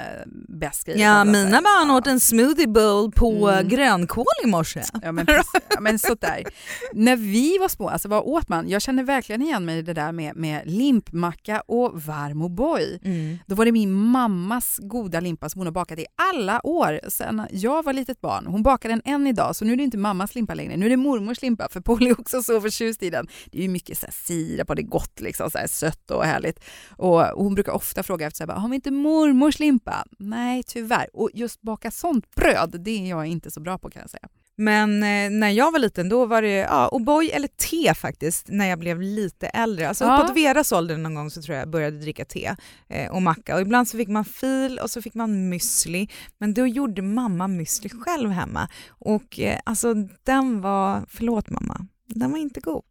bäst 0.48 0.84
grejer. 0.84 1.00
Ja, 1.00 1.24
mina 1.24 1.48
säga. 1.48 1.60
barn 1.62 1.90
åt 1.90 2.06
en 2.06 2.20
smoothie 2.20 2.66
bowl 2.68 3.12
på 3.12 3.48
Mm. 3.48 3.68
grönkål 3.68 4.24
i 4.44 4.46
morse. 4.46 4.82
Ja 5.02 5.12
men, 5.12 5.26
precis. 5.26 5.50
ja, 5.70 5.80
men 5.80 5.98
sådär. 5.98 6.44
När 6.92 7.16
vi 7.16 7.58
var 7.58 7.68
små, 7.68 7.88
alltså 7.88 8.08
vad 8.08 8.22
åt 8.22 8.48
man? 8.48 8.68
Jag 8.68 8.82
känner 8.82 9.02
verkligen 9.02 9.42
igen 9.42 9.64
mig 9.64 9.78
i 9.78 9.82
det 9.82 9.92
där 9.94 10.12
med, 10.12 10.36
med 10.36 10.62
limpmacka 10.64 11.60
och 11.66 12.02
varm 12.02 12.42
O'boy. 12.42 12.98
Mm. 13.04 13.38
Då 13.46 13.54
var 13.54 13.64
det 13.64 13.72
min 13.72 13.92
mammas 13.92 14.78
goda 14.82 15.20
limpa 15.20 15.48
som 15.48 15.58
hon 15.58 15.66
har 15.66 15.72
bakat 15.72 15.98
i 15.98 16.06
alla 16.32 16.66
år 16.66 17.00
sedan 17.08 17.46
jag 17.50 17.84
var 17.84 17.92
litet 17.92 18.20
barn. 18.20 18.46
Hon 18.46 18.62
bakar 18.62 18.88
den 18.88 19.02
än 19.04 19.26
idag, 19.26 19.56
så 19.56 19.64
nu 19.64 19.72
är 19.72 19.76
det 19.76 19.82
inte 19.82 19.98
mammas 19.98 20.34
limpa 20.34 20.54
längre. 20.54 20.76
Nu 20.76 20.86
är 20.86 20.90
det 20.90 20.96
mormors 20.96 21.42
limpa, 21.42 21.68
för 21.70 21.80
Polly 21.80 22.10
är 22.10 22.20
också 22.20 22.42
så 22.42 22.60
förtjust 22.60 23.02
i 23.02 23.10
den. 23.10 23.26
Det 23.52 23.58
är 23.58 23.62
ju 23.62 23.68
mycket 23.68 23.98
så 23.98 24.06
här 24.06 24.12
sirap 24.12 24.68
och 24.70 24.76
det 24.76 24.82
är 24.82 24.86
gott, 24.86 25.20
liksom, 25.20 25.50
så 25.50 25.58
här 25.58 25.66
sött 25.66 26.10
och 26.16 26.24
härligt. 26.24 26.64
Och 26.96 27.20
hon 27.22 27.54
brukar 27.54 27.72
ofta 27.72 28.02
fråga 28.02 28.26
efter, 28.26 28.46
så 28.46 28.52
här, 28.52 28.60
har 28.60 28.68
vi 28.68 28.74
inte 28.74 28.90
mormors 28.90 29.58
limpa? 29.58 30.04
Nej, 30.18 30.62
tyvärr. 30.62 31.08
Och 31.12 31.30
just 31.34 31.62
baka 31.62 31.90
sånt 31.90 32.34
bröd, 32.34 32.76
det 32.80 32.90
är 32.90 33.10
jag 33.10 33.26
inte 33.26 33.50
så 33.50 33.60
bra 33.60 33.78
på 33.78 33.90
kan 33.90 34.00
jag 34.00 34.10
säga. 34.10 34.28
Men 34.58 35.02
eh, 35.02 35.30
när 35.30 35.50
jag 35.50 35.72
var 35.72 35.78
liten 35.78 36.08
då 36.08 36.26
var 36.26 36.42
det 36.42 36.56
ja, 36.56 36.88
O'boy 36.92 37.30
eller 37.32 37.48
te 37.48 37.94
faktiskt 37.94 38.48
när 38.48 38.66
jag 38.66 38.78
blev 38.78 39.00
lite 39.00 39.46
äldre. 39.46 39.88
Alltså 39.88 40.04
Ja. 40.04 40.18
uppåt 40.18 40.36
Veras 40.36 40.72
ålder 40.72 40.96
någon 40.96 41.14
gång 41.14 41.30
så 41.30 41.42
tror 41.42 41.54
jag 41.54 41.62
jag 41.62 41.70
började 41.70 41.98
dricka 41.98 42.24
te 42.24 42.54
eh, 42.88 43.10
och 43.10 43.22
macka. 43.22 43.54
Och 43.54 43.60
ibland 43.60 43.88
så 43.88 43.96
fick 43.96 44.08
man 44.08 44.24
fil 44.24 44.78
och 44.78 44.90
så 44.90 45.02
fick 45.02 45.14
man 45.14 45.52
müsli. 45.52 46.10
Men 46.38 46.54
då 46.54 46.66
gjorde 46.66 47.02
mamma 47.02 47.46
müsli 47.48 47.88
själv 47.88 48.30
hemma. 48.30 48.68
Och 48.88 49.40
eh, 49.40 49.58
alltså 49.64 49.94
den 50.24 50.60
var, 50.60 51.04
förlåt 51.08 51.50
mamma, 51.50 51.86
den 52.06 52.30
var 52.32 52.38
inte 52.38 52.60
god. 52.60 52.82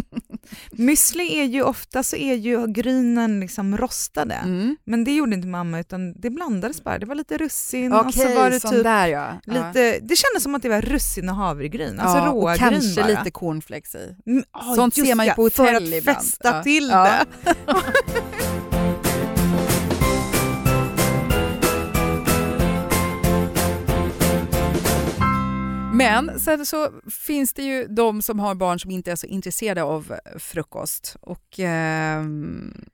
müsli 0.70 1.40
är 1.40 1.44
ju 1.44 1.62
ofta 1.62 2.02
så 2.02 2.16
är 2.16 2.34
ju 2.34 2.66
grynen 2.66 3.40
liksom 3.40 3.76
rostade. 3.78 4.34
Mm. 4.34 4.76
Men 4.84 5.04
det 5.04 5.12
gjorde 5.12 5.34
inte 5.34 5.48
mamma 5.48 5.80
utan 5.80 6.12
det 6.20 6.30
blandades 6.30 6.84
bara. 6.84 6.98
Det 6.98 7.06
var 7.06 7.14
lite 7.14 7.38
russin 7.38 7.92
och 7.92 8.14
så 8.14 8.28
var 8.34 8.50
det 8.50 8.60
typ 8.60 8.82
där 8.84 9.06
ja. 9.06 9.32
ja. 9.44 9.52
Lite, 9.52 9.98
det 10.02 10.16
kändes 10.16 10.42
som 10.42 10.54
att 10.54 10.62
det 10.62 10.68
var 10.68 10.80
russin 10.82 11.28
och 11.28 11.34
havregryn, 11.34 12.00
alltså 12.00 12.18
ja, 12.18 12.30
och 12.30 12.42
rågryn 12.42 12.58
kanske 12.58 13.00
bara. 13.02 13.06
lite 13.06 13.30
cornflakes 13.30 13.94
i. 13.94 14.16
Mm, 14.26 14.44
ja, 14.52 14.74
Sånt 14.76 14.94
ser 14.94 15.14
man 15.14 15.26
ju 15.26 15.30
ja, 15.30 15.34
på 15.34 15.50
För 15.50 15.62
hotell 15.62 15.76
att 15.86 15.94
ibland. 15.94 16.18
fästa 16.18 16.48
Ja. 16.56 16.62
till 16.62 16.88
Ja. 16.88 17.24
det. 17.44 17.54
Men 25.92 26.40
sen 26.40 26.66
så 26.66 26.90
finns 27.26 27.52
det 27.52 27.62
ju 27.62 27.86
de 27.86 28.22
som 28.22 28.38
har 28.40 28.54
barn 28.54 28.80
som 28.80 28.90
inte 28.90 29.12
är 29.12 29.16
så 29.16 29.26
intresserade 29.26 29.82
av 29.82 30.12
eh, 30.12 30.38
frukost. 30.38 31.16
Och 31.20 31.58
ehm, 31.58 32.84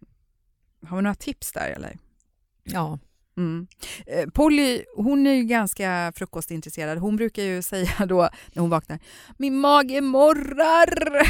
har 0.87 0.97
vi 0.97 1.03
några 1.03 1.15
tips 1.15 1.53
där 1.53 1.71
eller? 1.71 1.99
Ja. 2.65 2.99
Mm. 3.37 3.67
Eh, 4.07 4.29
Polly, 4.31 4.85
hon 4.97 5.27
är 5.27 5.35
ju 5.35 5.43
ganska 5.43 6.13
frukostintresserad. 6.17 6.99
Hon 6.99 7.17
brukar 7.17 7.43
ju 7.43 7.63
säga 7.63 7.93
då 8.07 8.29
när 8.53 8.61
hon 8.61 8.71
vaknar, 8.71 8.99
min 9.37 9.59
mage 9.59 10.01
morrar. 10.01 11.23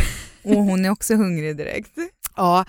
Och 0.42 0.64
hon 0.64 0.84
är 0.84 0.90
också 0.90 1.14
hungrig 1.14 1.56
direkt. 1.56 1.98
Ja, 2.36 2.64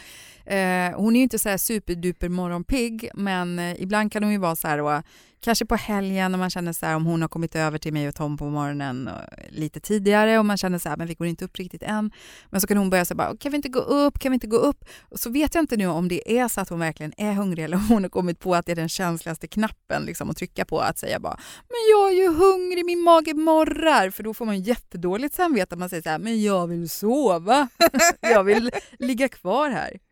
eh, 0.46 0.92
hon 0.96 1.16
är 1.16 1.20
ju 1.20 1.24
inte 1.24 1.40
så 1.40 1.50
här 1.50 1.58
superduper 1.58 2.30
morgonpigg, 2.30 3.10
men 3.14 3.60
eh, 3.60 3.82
ibland 3.82 4.12
kan 4.12 4.24
hon 4.24 4.32
ju 4.32 4.38
vara 4.38 4.56
så 4.56 4.68
här 4.68 4.78
då, 4.78 5.04
kanske 5.40 5.66
på 5.66 5.76
helgen 5.76 6.32
när 6.32 6.40
man 6.40 6.50
känner 6.50 6.74
så 6.74 6.86
här 6.86 6.96
om 6.96 7.06
hon 7.06 7.22
har 7.22 7.30
kommit 7.30 7.56
över 7.56 7.78
till 7.78 7.94
mig 7.94 8.08
och 8.08 8.16
Tom 8.16 8.38
på 8.38 8.46
morgonen 8.46 9.08
och 9.08 9.22
lite 9.50 9.80
tidigare 9.80 10.40
och 10.40 10.46
man 10.46 10.58
känner 10.58 10.80
så 10.80 10.90
här, 10.90 10.98
men 10.98 11.08
vi 11.08 11.14
går 11.14 11.28
inte 11.28 11.46
upp 11.46 11.58
riktigt 11.58 11.84
än. 11.84 12.12
Men 12.50 12.62
så 12.62 12.68
kan 12.68 12.78
hon 12.78 12.90
börja 12.90 13.06
säga 13.06 13.16
bara, 13.16 13.38
kan 13.38 13.52
vi 13.52 13.56
inte 13.56 13.70
gå 13.70 13.80
upp, 13.80 14.20
kan 14.20 14.32
vi 14.32 14.34
inte 14.34 14.48
gå 14.48 14.58
upp? 14.58 14.86
Och 15.02 15.20
så 15.20 15.30
vet 15.30 15.56
jag 15.56 15.62
inte 15.62 15.78
nu 15.78 15.88
om 15.88 16.08
det 16.08 16.40
är 16.40 16.48
så 16.48 16.62
att 16.62 16.70
hon 16.70 16.80
verkligen 16.80 17.14
är 17.18 17.34
hungrig 17.34 17.64
eller 17.64 17.78
om 17.78 17.88
hon 17.88 18.04
har 18.04 18.10
kommit 18.10 18.40
på 18.40 18.56
att 18.56 18.66
det 18.66 18.72
är 18.72 18.76
den 18.76 18.90
känsligaste 18.90 19.48
knappen 19.48 20.04
liksom, 20.06 20.30
att 20.30 20.38
trycka 20.38 20.66
på, 20.66 20.80
att 20.80 20.98
säga 20.98 21.20
bara, 21.20 21.40
men 21.68 21.78
jag 21.92 22.12
är 22.12 22.16
ju 22.16 22.34
hungrig, 22.34 22.86
min 22.86 23.02
mage 23.02 23.34
morrar, 23.34 24.10
för 24.10 24.24
då 24.24 24.34
får 24.34 24.46
man 24.46 24.60
jättedåligt 24.60 25.36
samvete 25.36 25.76
att 25.76 25.80
man 25.80 25.90
säger 25.90 26.04
så 26.04 26.10
här, 26.10 26.20
men 26.20 26.42
jag 26.42 26.68
vill 26.68 26.90
sova, 26.90 27.68
jag 28.22 28.44
vill 28.44 28.72
ligga 29.00 29.30
kvar 29.30 29.70
här. 29.70 30.07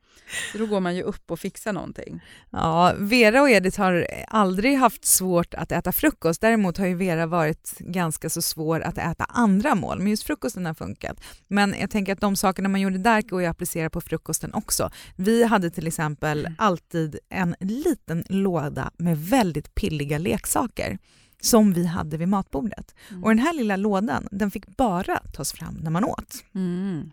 Så 0.52 0.58
då 0.58 0.66
går 0.66 0.80
man 0.80 0.96
ju 0.96 1.02
upp 1.02 1.32
och 1.32 1.40
fixar 1.40 1.74
någonting. 1.74 2.22
Ja, 2.50 2.94
Vera 2.98 3.42
och 3.42 3.50
Edith 3.50 3.80
har 3.80 4.08
aldrig 4.28 4.78
haft 4.78 5.06
svårt 5.06 5.54
att 5.54 5.72
äta 5.72 5.92
frukost. 5.92 6.42
Däremot 6.42 6.78
har 6.78 6.86
ju 6.86 6.96
Vera 6.96 7.26
varit 7.26 7.74
ganska 7.80 8.30
så 8.30 8.42
svår 8.42 8.80
att 8.82 8.98
äta 8.98 9.24
andra 9.24 9.76
mål, 9.76 10.00
men 10.00 10.08
just 10.08 10.24
frukosten 10.24 10.66
har 10.66 10.74
funkat. 10.74 11.22
Men 11.48 11.76
jag 11.80 11.90
tänker 11.90 12.14
att 12.14 12.22
de 12.22 12.36
sakerna 12.36 12.70
man 12.70 12.82
gjorde 12.82 12.98
där 12.98 13.22
går 13.22 13.42
ju 13.42 13.48
att 13.48 13.52
applicera 13.52 13.90
på 13.90 14.02
frukosten 14.02 14.54
också. 14.54 14.90
Vi 15.16 15.44
hade 15.44 15.70
till 15.70 15.88
exempel 15.88 16.50
alltid 16.58 17.20
en 17.30 17.56
liten 17.60 18.24
låda 18.30 18.92
med 18.98 19.18
väldigt 19.18 19.76
pilliga 19.76 20.18
leksaker 20.18 20.98
som 21.46 21.74
vi 21.74 21.86
hade 21.86 22.18
vid 22.18 22.28
matbordet. 22.28 22.96
Och 23.24 23.30
den 23.30 23.40
här 23.40 23.54
lilla 23.54 23.76
lådan 23.76 24.28
den 24.32 24.52
fick 24.52 24.78
bara 24.78 25.20
tas 25.34 25.54
fram 25.54 25.76
när 25.76 25.92
man 25.92 26.04
åt. 26.04 26.44
Mm. 26.56 27.12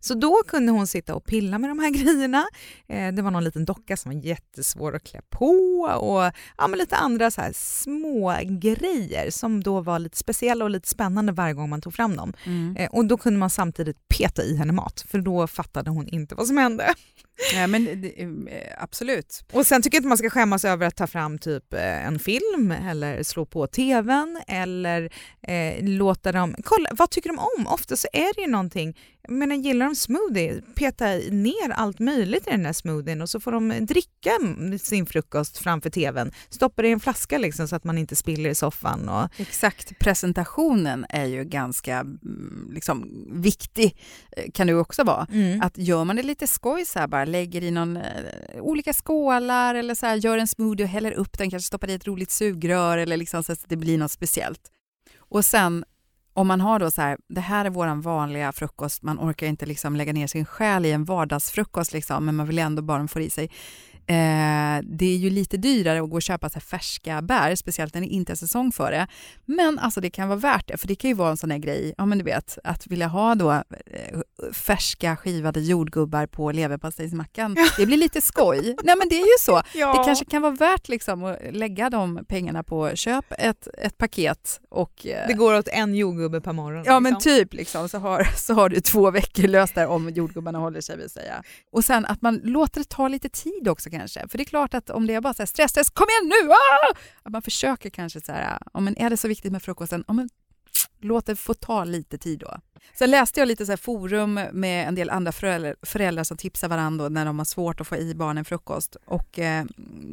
Så 0.00 0.14
då 0.14 0.42
kunde 0.46 0.72
hon 0.72 0.86
sitta 0.86 1.14
och 1.14 1.24
pilla 1.24 1.58
med 1.58 1.70
de 1.70 1.78
här 1.78 1.90
grejerna. 2.04 2.44
Eh, 2.86 3.12
det 3.12 3.22
var 3.22 3.30
någon 3.30 3.44
liten 3.44 3.64
docka 3.64 3.96
som 3.96 4.12
var 4.12 4.20
jättesvår 4.20 4.96
att 4.96 5.04
klä 5.04 5.20
på 5.30 5.48
och 6.00 6.32
ja, 6.58 6.68
men 6.68 6.78
lite 6.78 6.96
andra 6.96 7.30
så 7.30 7.40
här 7.40 7.52
små 7.54 8.36
grejer 8.42 9.30
som 9.30 9.62
då 9.62 9.80
var 9.80 9.98
lite 9.98 10.16
speciella 10.16 10.64
och 10.64 10.70
lite 10.70 10.88
spännande 10.88 11.32
varje 11.32 11.54
gång 11.54 11.70
man 11.70 11.80
tog 11.80 11.94
fram 11.94 12.16
dem. 12.16 12.32
Mm. 12.44 12.76
Eh, 12.76 12.90
och 12.90 13.04
då 13.04 13.16
kunde 13.16 13.38
man 13.38 13.50
samtidigt 13.50 14.08
peta 14.08 14.42
i 14.42 14.56
henne 14.56 14.72
mat 14.72 15.04
för 15.08 15.18
då 15.18 15.46
fattade 15.46 15.90
hon 15.90 16.08
inte 16.08 16.34
vad 16.34 16.46
som 16.46 16.56
hände. 16.56 16.94
Ja, 17.54 17.66
men 17.66 18.04
mm, 18.04 18.48
eh, 18.48 18.72
absolut. 18.78 19.44
Och 19.52 19.66
sen 19.66 19.82
tycker 19.82 19.96
jag 19.96 20.00
inte 20.00 20.08
man 20.08 20.18
ska 20.18 20.30
skämmas 20.30 20.64
över 20.64 20.86
att 20.86 20.96
ta 20.96 21.06
fram 21.06 21.38
typ 21.38 21.74
eh, 21.74 22.06
en 22.06 22.18
film 22.18 22.72
eller 22.72 23.22
slå 23.22 23.46
på 23.46 23.66
tvn 23.66 24.40
eller 24.48 25.12
eh, 25.42 25.84
låta 25.84 26.32
dem... 26.32 26.54
Kolla, 26.64 26.90
vad 26.92 27.10
tycker 27.10 27.28
de 27.28 27.38
om? 27.38 27.66
Ofta 27.66 27.96
så 27.96 28.08
är 28.12 28.34
det 28.34 28.40
ju 28.40 28.46
någonting. 28.46 28.96
Jag 29.28 29.34
menar, 29.34 29.56
gillar 29.56 29.86
de 29.86 29.94
smoothie, 29.94 30.62
peta 30.74 31.06
ner 31.30 31.70
allt 31.70 31.98
möjligt 31.98 32.46
i 32.46 32.50
den 32.50 32.64
här 32.64 32.72
smoothien 32.72 33.22
och 33.22 33.28
så 33.28 33.40
får 33.40 33.52
de 33.52 33.86
dricka 33.86 34.30
sin 34.80 35.06
frukost 35.06 35.58
framför 35.58 35.90
tvn. 35.90 36.32
Stoppa 36.48 36.82
det 36.82 36.88
i 36.88 36.92
en 36.92 37.00
flaska 37.00 37.38
liksom, 37.38 37.68
så 37.68 37.76
att 37.76 37.84
man 37.84 37.98
inte 37.98 38.16
spiller 38.16 38.50
i 38.50 38.54
soffan. 38.54 39.08
Och... 39.08 39.40
Exakt, 39.40 39.98
presentationen 39.98 41.06
är 41.08 41.24
ju 41.24 41.44
ganska 41.44 41.96
mm, 41.98 42.70
liksom, 42.74 43.26
viktig, 43.32 43.96
eh, 44.36 44.50
kan 44.54 44.66
det 44.66 44.74
också 44.74 45.04
vara. 45.04 45.26
Mm. 45.32 45.60
Att 45.60 45.78
gör 45.78 46.04
man 46.04 46.16
det 46.16 46.22
lite 46.22 46.46
skoj 46.46 46.84
så 46.84 46.98
här 46.98 47.06
bara, 47.06 47.24
lägger 47.24 47.62
i 47.62 47.70
någon, 47.70 47.96
eh, 47.96 48.02
olika 48.60 48.92
skålar 48.92 49.74
eller 49.74 49.94
så 49.94 50.06
här, 50.06 50.16
gör 50.16 50.38
en 50.38 50.48
smoothie 50.48 50.84
och 50.84 50.90
häller 50.90 51.12
upp 51.12 51.38
den, 51.38 51.50
kanske 51.50 51.66
stoppar 51.66 51.90
i 51.90 51.94
ett 51.94 52.06
roligt 52.06 52.30
sugrör 52.30 52.98
eller 52.98 53.16
liksom 53.16 53.44
så 53.44 53.52
att 53.52 53.64
det 53.68 53.76
blir 53.76 53.98
något 53.98 54.12
speciellt. 54.12 54.60
Och 55.18 55.44
sen 55.44 55.84
om 56.34 56.46
man 56.46 56.60
har 56.60 56.78
då 56.78 56.90
så 56.90 57.02
här, 57.02 57.18
det 57.28 57.40
här 57.40 57.64
är 57.64 57.70
våran 57.70 58.00
vanliga 58.00 58.52
frukost, 58.52 59.02
man 59.02 59.18
orkar 59.18 59.46
inte 59.46 59.66
liksom 59.66 59.96
lägga 59.96 60.12
ner 60.12 60.26
sin 60.26 60.44
själ 60.44 60.86
i 60.86 60.92
en 60.92 61.04
vardagsfrukost 61.04 61.92
liksom, 61.92 62.24
men 62.24 62.36
man 62.36 62.46
vill 62.46 62.58
ändå 62.58 62.82
bara 62.82 63.08
få 63.08 63.20
i 63.20 63.30
sig. 63.30 63.50
Eh, 64.06 64.82
det 64.82 65.06
är 65.06 65.16
ju 65.16 65.30
lite 65.30 65.56
dyrare 65.56 66.02
att 66.02 66.10
gå 66.10 66.16
och 66.16 66.22
köpa 66.22 66.50
så 66.50 66.60
färska 66.60 67.22
bär, 67.22 67.54
speciellt 67.54 67.94
när 67.94 68.00
det 68.00 68.06
inte 68.06 68.32
är 68.32 68.36
säsong 68.36 68.72
för 68.72 68.92
det. 68.92 69.06
Men 69.44 69.78
alltså 69.78 70.00
det 70.00 70.10
kan 70.10 70.28
vara 70.28 70.38
värt 70.38 70.68
det, 70.68 70.76
för 70.76 70.88
det 70.88 70.94
kan 70.94 71.10
ju 71.10 71.14
vara 71.14 71.30
en 71.30 71.36
sån 71.36 71.50
här 71.50 71.58
grej, 71.58 71.94
ja 71.98 72.06
men 72.06 72.18
du 72.18 72.24
vet, 72.24 72.58
att 72.64 72.86
vilja 72.86 73.06
ha 73.06 73.34
då 73.34 73.52
eh, 73.52 73.62
färska 74.52 75.16
skivade 75.16 75.60
jordgubbar 75.60 76.26
på 76.26 76.52
leverpastejsmackan. 76.52 77.56
Det 77.76 77.86
blir 77.86 77.96
lite 77.96 78.20
skoj. 78.20 78.76
Nej 78.82 78.96
men 78.96 79.08
det 79.08 79.14
är 79.14 79.26
ju 79.26 79.38
så. 79.40 79.62
Ja. 79.74 79.98
Det 79.98 80.04
kanske 80.04 80.24
kan 80.24 80.42
vara 80.42 80.52
värt 80.52 80.88
liksom 80.88 81.24
att 81.24 81.38
lägga 81.50 81.90
de 81.90 82.24
pengarna 82.28 82.62
på 82.62 82.96
köp 82.96 83.24
ett, 83.38 83.68
ett 83.78 83.98
paket 83.98 84.60
och 84.70 85.06
eh, 85.06 85.26
Det 85.28 85.34
går 85.34 85.58
åt 85.58 85.68
en 85.68 85.94
jordgubbe 85.94 86.40
per 86.40 86.52
morgon. 86.52 86.82
Ja 86.86 87.00
men 87.00 87.12
liksom. 87.12 87.32
typ 87.32 87.54
liksom, 87.54 87.88
så, 87.88 87.98
har, 87.98 88.28
så 88.36 88.54
har 88.54 88.68
du 88.68 88.80
två 88.80 89.10
veckor 89.10 89.48
löst 89.48 89.74
där 89.74 89.86
om 89.86 90.10
jordgubbarna 90.10 90.58
håller 90.58 90.80
sig 90.80 90.96
vill 90.96 91.10
säga. 91.10 91.42
Och 91.72 91.84
sen 91.84 92.06
att 92.06 92.22
man 92.22 92.40
låter 92.44 92.80
det 92.80 92.88
ta 92.88 93.08
lite 93.08 93.28
tid 93.28 93.68
också 93.68 93.90
kanske. 93.92 94.28
För 94.28 94.38
det 94.38 94.42
är 94.42 94.52
klart 94.54 94.74
att 94.74 94.90
om 94.90 95.06
det 95.06 95.14
är 95.14 95.20
bara 95.20 95.34
så 95.34 95.42
här, 95.42 95.46
stress, 95.46 95.70
stress, 95.70 95.90
kom 95.90 96.06
igen 96.08 96.32
nu! 96.34 96.50
Ah! 96.50 96.96
Att 97.22 97.32
man 97.32 97.42
försöker 97.42 97.90
kanske 97.90 98.20
så 98.20 98.32
här, 98.32 98.58
ja, 98.74 98.80
men 98.80 98.96
är 98.98 99.10
det 99.10 99.16
så 99.16 99.28
viktigt 99.28 99.52
med 99.52 99.62
frukosten? 99.62 100.04
Ja, 100.08 100.12
men 100.12 100.28
låt 101.00 101.26
det 101.26 101.36
få 101.36 101.54
ta 101.54 101.84
lite 101.84 102.18
tid 102.18 102.38
då. 102.38 102.60
Sen 102.94 103.10
läste 103.10 103.40
jag 103.40 103.46
lite 103.46 103.66
så 103.66 103.76
forum 103.76 104.40
med 104.52 104.88
en 104.88 104.94
del 104.94 105.10
andra 105.10 105.32
föräldrar, 105.32 105.76
föräldrar 105.82 106.24
som 106.24 106.36
tipsar 106.36 106.68
varandra 106.68 107.08
när 107.08 107.24
de 107.24 107.38
har 107.38 107.44
svårt 107.44 107.80
att 107.80 107.88
få 107.88 107.96
i 107.96 108.14
barnen 108.14 108.44
frukost. 108.44 108.96
Och 109.06 109.38
eh, 109.38 109.64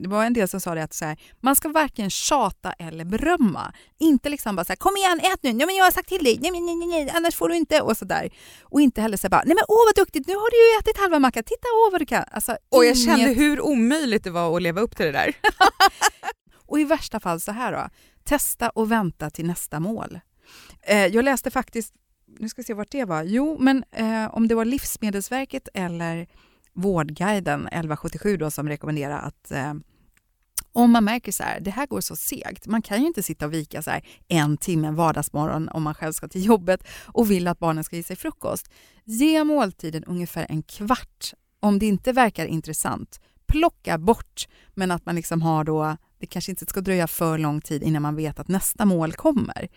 det 0.03 0.09
var 0.09 0.25
en 0.25 0.33
del 0.33 0.47
som 0.47 0.61
sa 0.61 0.75
det 0.75 0.83
att 0.83 0.93
så 0.93 1.05
här, 1.05 1.19
man 1.39 1.55
ska 1.55 1.69
varken 1.69 2.09
tjata 2.09 2.71
eller 2.71 3.05
berömma. 3.05 3.73
Inte 3.99 4.29
liksom 4.29 4.55
bara 4.55 4.65
så 4.65 4.71
här, 4.71 4.77
kom 4.77 4.97
igen 4.97 5.19
ät 5.19 5.43
nu, 5.43 5.49
ja, 5.49 5.65
men 5.65 5.75
jag 5.75 5.83
har 5.83 5.91
sagt 5.91 6.09
till 6.09 6.23
dig, 6.23 6.37
nej, 6.41 6.51
nej, 6.51 6.61
nej, 6.61 6.87
nej, 6.87 7.09
annars 7.15 7.35
får 7.35 7.49
du 7.49 7.55
inte 7.55 7.81
och 7.81 7.97
så 7.97 8.05
där. 8.05 8.29
Och 8.61 8.81
inte 8.81 9.01
heller 9.01 9.17
så 9.17 9.27
här 9.27 9.29
bara, 9.29 9.43
nej 9.45 9.55
men 9.55 9.63
åh 9.67 9.85
vad 9.87 9.95
duktigt, 9.95 10.27
nu 10.27 10.33
har 10.33 10.51
du 10.51 10.57
ju 10.57 10.79
ätit 10.79 10.97
halva 11.01 11.19
mackan, 11.19 11.43
titta 11.43 11.67
åh 11.73 11.91
vad 11.91 12.01
du 12.01 12.05
kan. 12.05 12.23
Alltså, 12.31 12.51
och 12.51 12.85
jag 12.85 12.95
inget... 12.95 13.05
kände 13.05 13.33
hur 13.33 13.61
omöjligt 13.61 14.23
det 14.23 14.31
var 14.31 14.55
att 14.55 14.61
leva 14.61 14.81
upp 14.81 14.95
till 14.95 15.05
det 15.05 15.11
där. 15.11 15.33
och 16.67 16.79
i 16.79 16.83
värsta 16.83 17.19
fall 17.19 17.41
så 17.41 17.51
här 17.51 17.71
då, 17.71 17.89
testa 18.23 18.69
och 18.69 18.91
vänta 18.91 19.29
till 19.29 19.45
nästa 19.45 19.79
mål. 19.79 20.19
Eh, 20.81 21.07
jag 21.07 21.25
läste 21.25 21.51
faktiskt, 21.51 21.93
nu 22.39 22.49
ska 22.49 22.61
vi 22.61 22.65
se 22.65 22.73
vart 22.73 22.91
det 22.91 23.05
var, 23.05 23.23
jo 23.23 23.57
men 23.59 23.83
eh, 23.91 24.35
om 24.35 24.47
det 24.47 24.55
var 24.55 24.65
Livsmedelsverket 24.65 25.67
eller 25.73 26.27
Vårdguiden 26.73 27.61
1177 27.61 28.37
då 28.37 28.51
som 28.51 28.69
rekommenderar 28.69 29.19
att 29.19 29.51
eh, 29.51 29.73
om 30.73 30.91
man 30.91 31.03
märker 31.03 31.31
så 31.31 31.43
här, 31.43 31.59
det 31.59 31.71
här 31.71 31.87
går 31.87 32.01
så 32.01 32.15
segt, 32.15 32.67
man 32.67 32.81
kan 32.81 33.01
ju 33.01 33.07
inte 33.07 33.23
sitta 33.23 33.45
och 33.45 33.53
vika 33.53 33.81
så 33.81 33.91
här 33.91 34.07
en 34.27 34.57
timme 34.57 34.91
vardagsmorgon 34.91 35.69
om 35.69 35.83
man 35.83 35.95
själv 35.95 36.13
ska 36.13 36.27
till 36.27 36.45
jobbet 36.45 36.87
och 37.05 37.31
vill 37.31 37.47
att 37.47 37.59
barnen 37.59 37.83
ska 37.83 37.95
ge 37.95 38.03
sig 38.03 38.15
frukost. 38.15 38.69
Ge 39.03 39.43
måltiden 39.43 40.03
ungefär 40.03 40.45
en 40.49 40.63
kvart 40.63 41.33
om 41.59 41.79
det 41.79 41.85
inte 41.85 42.11
verkar 42.11 42.45
intressant. 42.45 43.19
Plocka 43.47 43.97
bort, 43.97 44.47
men 44.75 44.91
att 44.91 45.05
man 45.05 45.15
liksom 45.15 45.41
har 45.41 45.63
då, 45.63 45.97
det 46.19 46.25
kanske 46.25 46.51
inte 46.51 46.65
ska 46.65 46.81
dröja 46.81 47.07
för 47.07 47.37
lång 47.37 47.61
tid 47.61 47.83
innan 47.83 48.01
man 48.01 48.15
vet 48.15 48.39
att 48.39 48.47
nästa 48.47 48.85
mål 48.85 49.13
kommer 49.13 49.69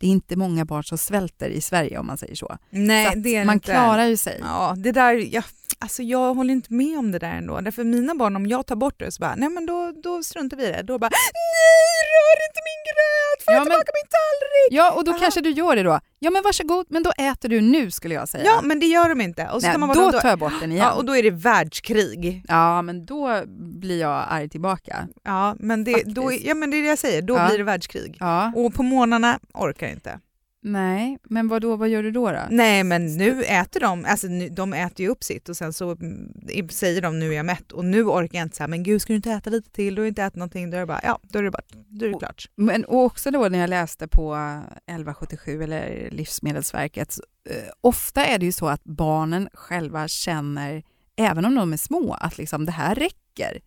det 0.00 0.06
är 0.06 0.10
inte 0.10 0.36
många 0.36 0.64
barn 0.64 0.84
som 0.84 0.98
svälter 0.98 1.48
i 1.48 1.60
Sverige 1.60 1.98
om 1.98 2.06
man 2.06 2.18
säger 2.18 2.34
så. 2.34 2.58
Nej, 2.70 3.12
så 3.12 3.18
det 3.18 3.36
är 3.36 3.44
man 3.44 3.54
inte. 3.54 3.72
klarar 3.72 4.06
ju 4.06 4.16
sig. 4.16 4.38
Ja, 4.40 4.74
det 4.78 4.92
där, 4.92 5.34
ja, 5.34 5.42
alltså 5.78 6.02
jag 6.02 6.34
håller 6.34 6.52
inte 6.52 6.72
med 6.72 6.98
om 6.98 7.12
det 7.12 7.18
där 7.18 7.32
ändå. 7.32 7.60
Därför 7.60 7.84
mina 7.84 8.14
barn, 8.14 8.36
om 8.36 8.46
jag 8.46 8.66
tar 8.66 8.76
bort 8.76 8.98
det 8.98 9.12
så 9.12 9.20
bara, 9.20 9.34
nej 9.34 9.48
men 9.48 9.66
då, 9.66 9.92
då 10.02 10.22
struntar 10.22 10.56
vi 10.56 10.64
i 10.64 10.72
det. 10.72 10.82
Då 10.82 10.98
bara, 10.98 11.10
nej 11.12 11.92
rör 12.12 12.36
inte 12.48 12.60
min 12.68 12.82
gröt, 12.88 13.44
får 13.44 13.52
ja, 13.52 13.58
jag 13.58 13.66
tillbaka 13.66 13.92
min 14.00 14.08
tallrik? 14.18 14.68
Ja, 14.70 14.92
och 14.92 15.04
då 15.04 15.10
Aha. 15.10 15.20
kanske 15.20 15.40
du 15.40 15.50
gör 15.50 15.76
det 15.76 15.82
då. 15.82 16.00
Ja 16.18 16.30
men 16.30 16.42
varsågod, 16.42 16.86
men 16.88 17.02
då 17.02 17.12
äter 17.18 17.48
du 17.48 17.60
nu 17.60 17.90
skulle 17.90 18.14
jag 18.14 18.28
säga. 18.28 18.44
Ja, 18.44 18.60
men 18.62 18.80
det 18.80 18.86
gör 18.86 19.08
de 19.08 19.20
inte. 19.20 19.48
Och 19.48 19.60
så 19.62 19.68
nej, 19.68 19.78
man 19.78 19.88
bara, 19.88 20.10
då 20.10 20.20
tar 20.20 20.28
jag 20.28 20.38
bort 20.38 20.60
den 20.60 20.72
igen. 20.72 20.84
Ja, 20.84 20.92
och 20.92 21.04
då 21.04 21.16
är 21.16 21.22
det 21.22 21.30
världskrig. 21.30 22.44
Ja, 22.48 22.82
men 22.82 23.06
då 23.06 23.42
blir 23.80 24.00
jag 24.00 24.24
arg 24.28 24.48
tillbaka. 24.48 25.08
Ja, 25.24 25.56
men 25.58 25.84
det, 25.84 26.02
då, 26.06 26.32
ja, 26.32 26.54
men 26.54 26.70
det 26.70 26.76
är 26.76 26.82
det 26.82 26.88
jag 26.88 26.98
säger, 26.98 27.22
då 27.22 27.36
ja. 27.36 27.46
blir 27.46 27.58
det 27.58 27.64
världskrig. 27.64 28.16
Ja. 28.20 28.52
Och 28.56 28.74
på 28.74 28.82
morgnarna 28.82 29.38
orkar 29.54 29.86
jag 29.86 29.96
inte. 29.96 30.20
Nej, 30.64 31.18
men 31.22 31.48
vad 31.48 31.62
då, 31.62 31.76
vad 31.76 31.88
gör 31.88 32.02
du 32.02 32.10
då? 32.10 32.32
då? 32.32 32.40
Nej, 32.50 32.84
men 32.84 33.16
nu 33.16 33.44
äter 33.44 33.80
de, 33.80 34.04
alltså 34.04 34.26
nu, 34.26 34.48
de 34.48 34.72
äter 34.72 35.00
ju 35.00 35.08
upp 35.08 35.24
sitt 35.24 35.48
och 35.48 35.56
sen 35.56 35.72
så 35.72 35.90
mm, 35.90 36.68
säger 36.70 37.02
de 37.02 37.18
nu 37.18 37.28
är 37.28 37.36
jag 37.36 37.46
mätt 37.46 37.72
och 37.72 37.84
nu 37.84 38.04
orkar 38.04 38.38
jag 38.38 38.44
inte 38.44 38.56
säga 38.56 38.68
men 38.68 38.82
gud 38.82 39.02
ska 39.02 39.12
du 39.12 39.16
inte 39.16 39.30
äta 39.30 39.50
lite 39.50 39.70
till, 39.70 39.94
du 39.94 40.02
har 40.02 40.06
inte 40.06 40.22
ätit 40.22 40.36
någonting, 40.36 40.70
då 40.70 40.76
är 40.76 40.80
det 40.80 40.86
bara, 40.86 41.00
ja 41.02 41.20
då 41.22 41.38
är 41.38 41.42
det, 41.42 41.50
bara, 41.50 41.62
då 41.88 42.06
är 42.06 42.10
det 42.10 42.18
klart. 42.18 42.48
Men 42.56 42.84
och 42.84 43.04
också 43.04 43.30
då 43.30 43.48
när 43.48 43.58
jag 43.58 43.70
läste 43.70 44.08
på 44.08 44.34
1177 44.34 45.62
eller 45.62 46.08
Livsmedelsverket, 46.10 47.18
eh, 47.50 47.70
ofta 47.80 48.26
är 48.26 48.38
det 48.38 48.46
ju 48.46 48.52
så 48.52 48.68
att 48.68 48.84
barnen 48.84 49.48
själva 49.54 50.08
känner, 50.08 50.82
även 51.16 51.44
om 51.44 51.54
de 51.54 51.72
är 51.72 51.76
små, 51.76 52.14
att 52.20 52.38
liksom 52.38 52.66
det 52.66 52.72
här 52.72 52.94
räcker. 52.94 53.60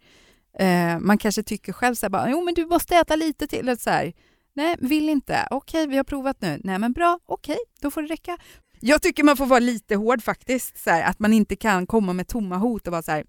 Eh, 0.60 0.99
man 0.99 1.17
kanske 1.17 1.43
tycker 1.43 1.73
själv 1.73 1.95
så 1.95 2.05
här, 2.05 2.10
bara, 2.10 2.29
jo 2.29 2.43
men 2.43 2.53
du 2.53 2.65
måste 2.65 2.95
äta 2.95 3.15
lite 3.15 3.47
till, 3.47 3.77
så 3.79 3.89
här, 3.89 4.13
Nej, 4.55 4.75
vill 4.79 5.09
inte. 5.09 5.47
Okej, 5.51 5.87
vi 5.87 5.97
har 5.97 6.03
provat 6.03 6.41
nu. 6.41 6.61
Nej, 6.63 6.79
men 6.79 6.93
bra. 6.93 7.19
Okej, 7.25 7.57
då 7.81 7.91
får 7.91 8.01
det 8.01 8.07
räcka. 8.07 8.37
Jag 8.79 9.01
tycker 9.01 9.23
man 9.23 9.37
får 9.37 9.45
vara 9.45 9.59
lite 9.59 9.95
hård 9.95 10.23
faktiskt. 10.23 10.77
Så 10.77 10.89
här, 10.89 11.03
att 11.03 11.19
man 11.19 11.33
inte 11.33 11.55
kan 11.55 11.87
komma 11.87 12.13
med 12.13 12.27
tomma 12.27 12.57
hot 12.57 12.87
och 12.87 12.91
vara 12.91 13.01
så 13.01 13.11
här, 13.11 13.25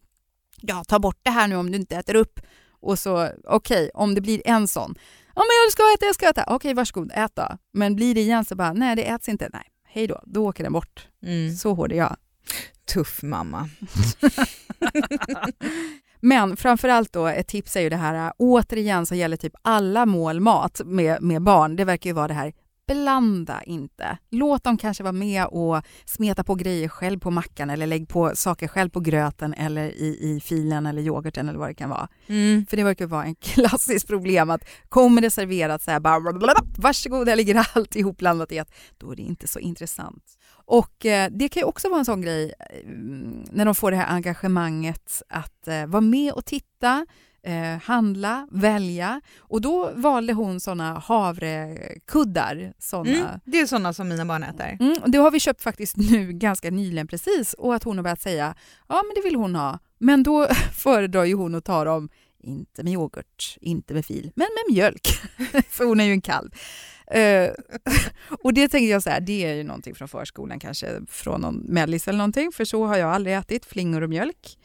ja, 0.60 0.84
ta 0.84 0.98
bort 0.98 1.18
det 1.22 1.30
här 1.30 1.48
nu 1.48 1.56
om 1.56 1.70
du 1.70 1.78
inte 1.78 1.96
äter 1.96 2.14
upp. 2.14 2.40
Och 2.80 2.98
så, 2.98 3.28
okej, 3.44 3.90
om 3.94 4.14
det 4.14 4.20
blir 4.20 4.42
en 4.44 4.68
sån. 4.68 4.94
Ja, 5.34 5.40
men 5.40 5.50
jag 5.64 5.72
ska 5.72 5.82
äta, 5.94 6.06
jag 6.06 6.14
ska 6.14 6.28
äta. 6.28 6.44
Okej, 6.54 6.74
varsågod, 6.74 7.12
ät 7.14 7.36
då. 7.36 7.58
Men 7.72 7.96
blir 7.96 8.14
det 8.14 8.20
igen 8.20 8.44
så 8.44 8.54
bara, 8.54 8.72
nej, 8.72 8.96
det 8.96 9.08
äts 9.08 9.28
inte. 9.28 9.48
Nej, 9.52 9.66
hej 9.84 10.06
då, 10.06 10.22
då 10.26 10.48
åker 10.48 10.64
den 10.64 10.72
bort. 10.72 11.08
Mm. 11.22 11.54
Så 11.54 11.74
hård 11.74 11.92
är 11.92 11.96
jag. 11.96 12.16
Tuff 12.94 13.22
mamma. 13.22 13.68
Men 16.20 16.56
framförallt 16.56 17.12
då, 17.12 17.26
ett 17.26 17.48
tips 17.48 17.76
är 17.76 17.80
ju 17.80 17.88
det 17.88 17.96
här, 17.96 18.32
återigen 18.38 19.06
så 19.06 19.14
gäller 19.14 19.36
typ 19.36 19.54
alla 19.62 20.06
mål 20.06 20.40
mat 20.40 20.80
med, 20.84 21.22
med 21.22 21.42
barn, 21.42 21.76
det 21.76 21.84
verkar 21.84 22.10
ju 22.10 22.14
vara 22.14 22.28
det 22.28 22.34
här 22.34 22.52
blanda 22.86 23.62
inte. 23.62 24.18
Låt 24.30 24.64
dem 24.64 24.78
kanske 24.78 25.02
vara 25.02 25.12
med 25.12 25.46
och 25.46 25.82
smeta 26.04 26.44
på 26.44 26.54
grejer 26.54 26.88
själv 26.88 27.18
på 27.18 27.30
mackan 27.30 27.70
eller 27.70 27.86
lägg 27.86 28.08
på 28.08 28.32
saker 28.34 28.68
själv 28.68 28.90
på 28.90 29.00
gröten 29.00 29.54
eller 29.54 29.84
i, 29.84 30.18
i 30.20 30.40
filen 30.40 30.86
eller 30.86 31.02
yoghurten 31.02 31.48
eller 31.48 31.58
vad 31.58 31.68
det 31.68 31.74
kan 31.74 31.90
vara. 31.90 32.08
Mm. 32.26 32.66
För 32.66 32.76
det 32.76 32.84
verkar 32.84 33.06
vara 33.06 33.24
en 33.24 33.34
klassisk 33.40 34.06
problem 34.06 34.50
att 34.50 34.68
kommer 34.88 35.22
det 35.22 35.30
serverat 35.30 35.82
så 35.82 35.90
här 35.90 36.00
bara 36.00 36.20
blablabla, 36.20 36.64
varsågod, 36.78 37.28
här 37.28 37.36
ligger 37.36 37.66
allt 37.74 37.96
ihopblandat 37.96 38.52
i 38.52 38.58
ett, 38.58 38.74
då 38.98 39.12
är 39.12 39.16
det 39.16 39.22
inte 39.22 39.48
så 39.48 39.58
intressant. 39.58 40.35
Och 40.66 41.06
eh, 41.06 41.30
det 41.30 41.48
kan 41.48 41.60
ju 41.60 41.64
också 41.64 41.88
vara 41.88 41.98
en 41.98 42.04
sån 42.04 42.20
grej 42.20 42.52
eh, 42.60 42.80
när 43.50 43.64
de 43.64 43.74
får 43.74 43.90
det 43.90 43.96
här 43.96 44.14
engagemanget 44.14 45.22
att 45.28 45.68
eh, 45.68 45.86
vara 45.86 46.00
med 46.00 46.32
och 46.32 46.44
titta, 46.44 47.06
eh, 47.42 47.82
handla, 47.82 48.48
välja. 48.50 49.20
Och 49.38 49.60
då 49.60 49.90
valde 49.94 50.32
hon 50.32 50.60
såna 50.60 50.98
havrekuddar. 50.98 52.72
Såna. 52.78 53.10
Mm, 53.10 53.26
det 53.44 53.60
är 53.60 53.66
såna 53.66 53.92
som 53.92 54.08
mina 54.08 54.24
barn 54.24 54.42
äter. 54.42 54.76
Mm, 54.80 54.96
det 55.06 55.18
har 55.18 55.30
vi 55.30 55.40
köpt 55.40 55.62
faktiskt 55.62 55.96
nu 56.10 56.32
ganska 56.32 56.70
nyligen 56.70 57.06
precis 57.06 57.54
och 57.54 57.74
att 57.74 57.82
hon 57.82 57.96
har 57.96 58.02
börjat 58.02 58.20
säga 58.22 58.54
ja 58.88 59.02
men 59.04 59.14
det 59.14 59.28
vill 59.28 59.36
hon 59.36 59.54
ha. 59.54 59.78
Men 59.98 60.22
då 60.22 60.48
föredrar 60.72 61.24
ju 61.24 61.34
hon 61.34 61.54
att 61.54 61.64
ta 61.64 61.84
dem, 61.84 62.08
inte 62.42 62.82
med 62.82 62.92
yoghurt, 62.92 63.56
inte 63.60 63.94
med 63.94 64.06
fil, 64.06 64.32
men 64.34 64.46
med 64.56 64.74
mjölk. 64.74 65.08
För 65.68 65.84
hon 65.84 66.00
är 66.00 66.04
ju 66.04 66.12
en 66.12 66.20
kalv. 66.20 66.50
Uh, 67.14 67.50
och 68.42 68.54
det 68.54 68.68
tänker 68.68 68.90
jag 68.90 69.02
så 69.02 69.10
här, 69.10 69.20
det 69.20 69.44
är 69.44 69.54
ju 69.54 69.64
någonting 69.64 69.94
från 69.94 70.08
förskolan, 70.08 70.58
kanske 70.58 71.00
från 71.08 71.40
någon 71.40 71.56
mellis 71.56 72.08
eller 72.08 72.18
någonting, 72.18 72.52
för 72.52 72.64
så 72.64 72.86
har 72.86 72.96
jag 72.96 73.10
aldrig 73.10 73.36
ätit, 73.36 73.66
flingor 73.66 74.02
och 74.02 74.10
mjölk. 74.10 74.58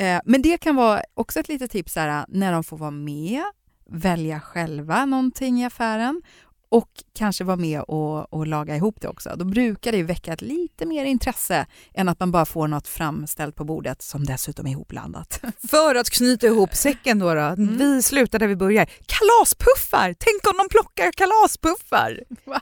Uh, 0.00 0.20
men 0.24 0.42
det 0.42 0.58
kan 0.58 0.76
vara 0.76 1.02
också 1.14 1.40
ett 1.40 1.48
litet 1.48 1.70
tips 1.70 1.96
här, 1.96 2.24
när 2.28 2.52
de 2.52 2.64
får 2.64 2.76
vara 2.76 2.90
med, 2.90 3.42
välja 3.90 4.40
själva 4.40 5.04
någonting 5.04 5.60
i 5.60 5.64
affären 5.64 6.22
och 6.68 6.90
kanske 7.14 7.44
vara 7.44 7.56
med 7.56 7.80
och, 7.80 8.32
och, 8.32 8.46
laga 8.46 8.76
ihop 8.76 9.00
det 9.00 9.08
också. 9.08 9.34
Då 9.36 9.44
brukar 9.44 9.92
det 9.92 10.02
väcka 10.02 10.32
ett 10.32 10.42
lite 10.42 10.86
mer 10.86 11.04
intresse 11.04 11.66
än 11.94 12.08
att 12.08 12.20
man 12.20 12.30
bara 12.30 12.44
får 12.44 12.68
något 12.68 12.88
framställt 12.88 13.54
på 13.54 13.64
bordet 13.64 14.02
som 14.02 14.24
dessutom 14.24 14.66
är 14.66 14.70
ihopblandat. 14.70 15.40
För 15.68 15.94
att 15.94 16.10
knyta 16.10 16.46
ihop 16.46 16.74
säcken 16.74 17.18
då, 17.18 17.34
då. 17.34 17.40
Mm. 17.40 17.78
vi 17.78 18.02
slutar 18.02 18.38
där 18.38 18.46
vi 18.46 18.56
börjar. 18.56 18.86
Kalaspuffar! 19.06 20.14
Tänk 20.18 20.46
om 20.46 20.56
de 20.58 20.68
plockar 20.68 21.12
kalaspuffar! 21.12 22.24
Va? 22.44 22.60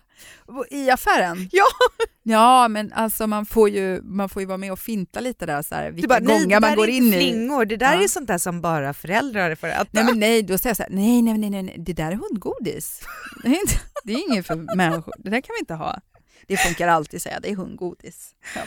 I 0.70 0.90
affären? 0.90 1.48
Ja! 1.53 1.66
Ja, 2.27 2.68
men 2.68 2.92
alltså 2.92 3.27
man 3.27 3.46
får 3.46 3.68
ju, 3.68 4.03
man 4.03 4.29
får 4.29 4.42
ju 4.42 4.46
vara 4.46 4.59
med 4.59 4.72
och 4.72 4.79
finta 4.79 5.20
lite 5.20 5.46
där, 5.46 5.62
så 5.62 5.74
här, 5.74 5.90
vilka 5.90 6.09
bara, 6.09 6.20
gångar 6.20 6.61
man 6.61 6.77
går 6.77 6.88
in 6.88 7.05
i. 7.05 7.12
flingor, 7.12 7.64
det 7.64 7.77
där 7.77 7.94
ja. 7.94 8.03
är 8.03 8.09
sånt 8.09 8.27
där 8.27 8.38
som 8.38 8.61
bara 8.61 8.94
föräldrar 8.94 9.55
får 9.55 9.66
äta. 9.66 9.87
Nej, 9.90 10.05
men 10.05 10.18
nej, 10.18 10.42
då 10.42 10.59
säger 10.59 10.70
jag 10.70 10.77
så 10.77 10.83
här, 10.83 10.90
nej, 10.90 11.22
nej, 11.22 11.38
nej, 11.38 11.62
nej, 11.62 11.77
det 11.79 11.92
där 11.92 12.12
är 12.12 12.16
hundgodis. 12.16 13.00
Det 13.42 13.48
är, 13.48 13.61
inte, 13.61 13.74
det 14.05 14.12
är 14.12 14.31
inget 14.31 14.46
för 14.46 14.77
människor, 14.77 15.14
det 15.18 15.31
där 15.31 15.40
kan 15.40 15.55
vi 15.55 15.61
inte 15.61 15.74
ha. 15.74 16.00
Det 16.48 16.57
funkar 16.57 16.88
alltid 16.88 17.22
säga, 17.22 17.40
det 17.40 17.50
är 17.50 17.57
hundgodis. 17.57 18.35
Ja. 18.54 18.62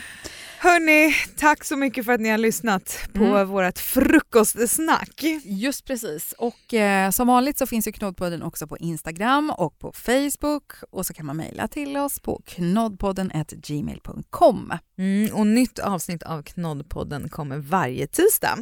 Hörni, 0.60 1.16
tack 1.36 1.63
så 1.63 1.76
mycket 1.76 2.06
för 2.06 2.13
att 2.13 2.22
ni 2.22 2.30
har 2.30 2.38
lyssnat 2.38 3.10
på 3.13 3.24
mm. 3.24 3.48
vårt 3.48 3.80
frukostsnack. 3.80 5.24
Just 5.44 5.86
precis. 5.86 6.34
Och 6.38 6.74
eh, 6.74 7.12
som 7.12 7.28
vanligt 7.28 7.58
så 7.58 7.68
finns 7.68 7.88
ju 7.88 7.92
Knoddpodden 7.92 8.44
också 8.44 8.68
på 8.68 8.78
Instagram 8.78 9.50
och 9.50 9.80
på 9.80 9.92
Facebook 9.92 10.74
och 10.90 11.06
så 11.06 11.13
kan 11.13 11.26
man 11.26 11.38
mejla 11.38 11.68
till 11.68 11.98
oss 11.98 12.20
på 12.20 12.42
knoddpodden 12.46 13.32
gmail.com. 13.50 14.74
Mm, 14.98 15.34
och 15.34 15.48
nytt 15.48 15.80
avsnitt 15.80 16.24
av 16.24 16.42
Knoddpodden 16.42 17.30
kommer 17.30 17.58
varje 17.58 18.08
tisdag. 18.08 18.58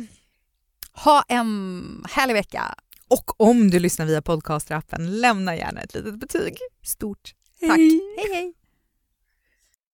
Ha 1.04 1.24
en 1.28 2.04
härlig 2.10 2.34
vecka! 2.34 2.76
Och 3.08 3.42
om 3.42 3.70
du 3.70 3.80
lyssnar 3.80 4.06
via 4.06 4.22
podcastrappen, 4.22 5.22
lämna 5.22 5.56
gärna 5.56 5.82
ett 5.82 5.94
litet 5.94 6.20
betyg. 6.20 6.58
Stort 6.84 7.34
tack! 7.60 7.78
Hej, 7.78 8.02
hej! 8.18 8.34
hej. 8.34 8.54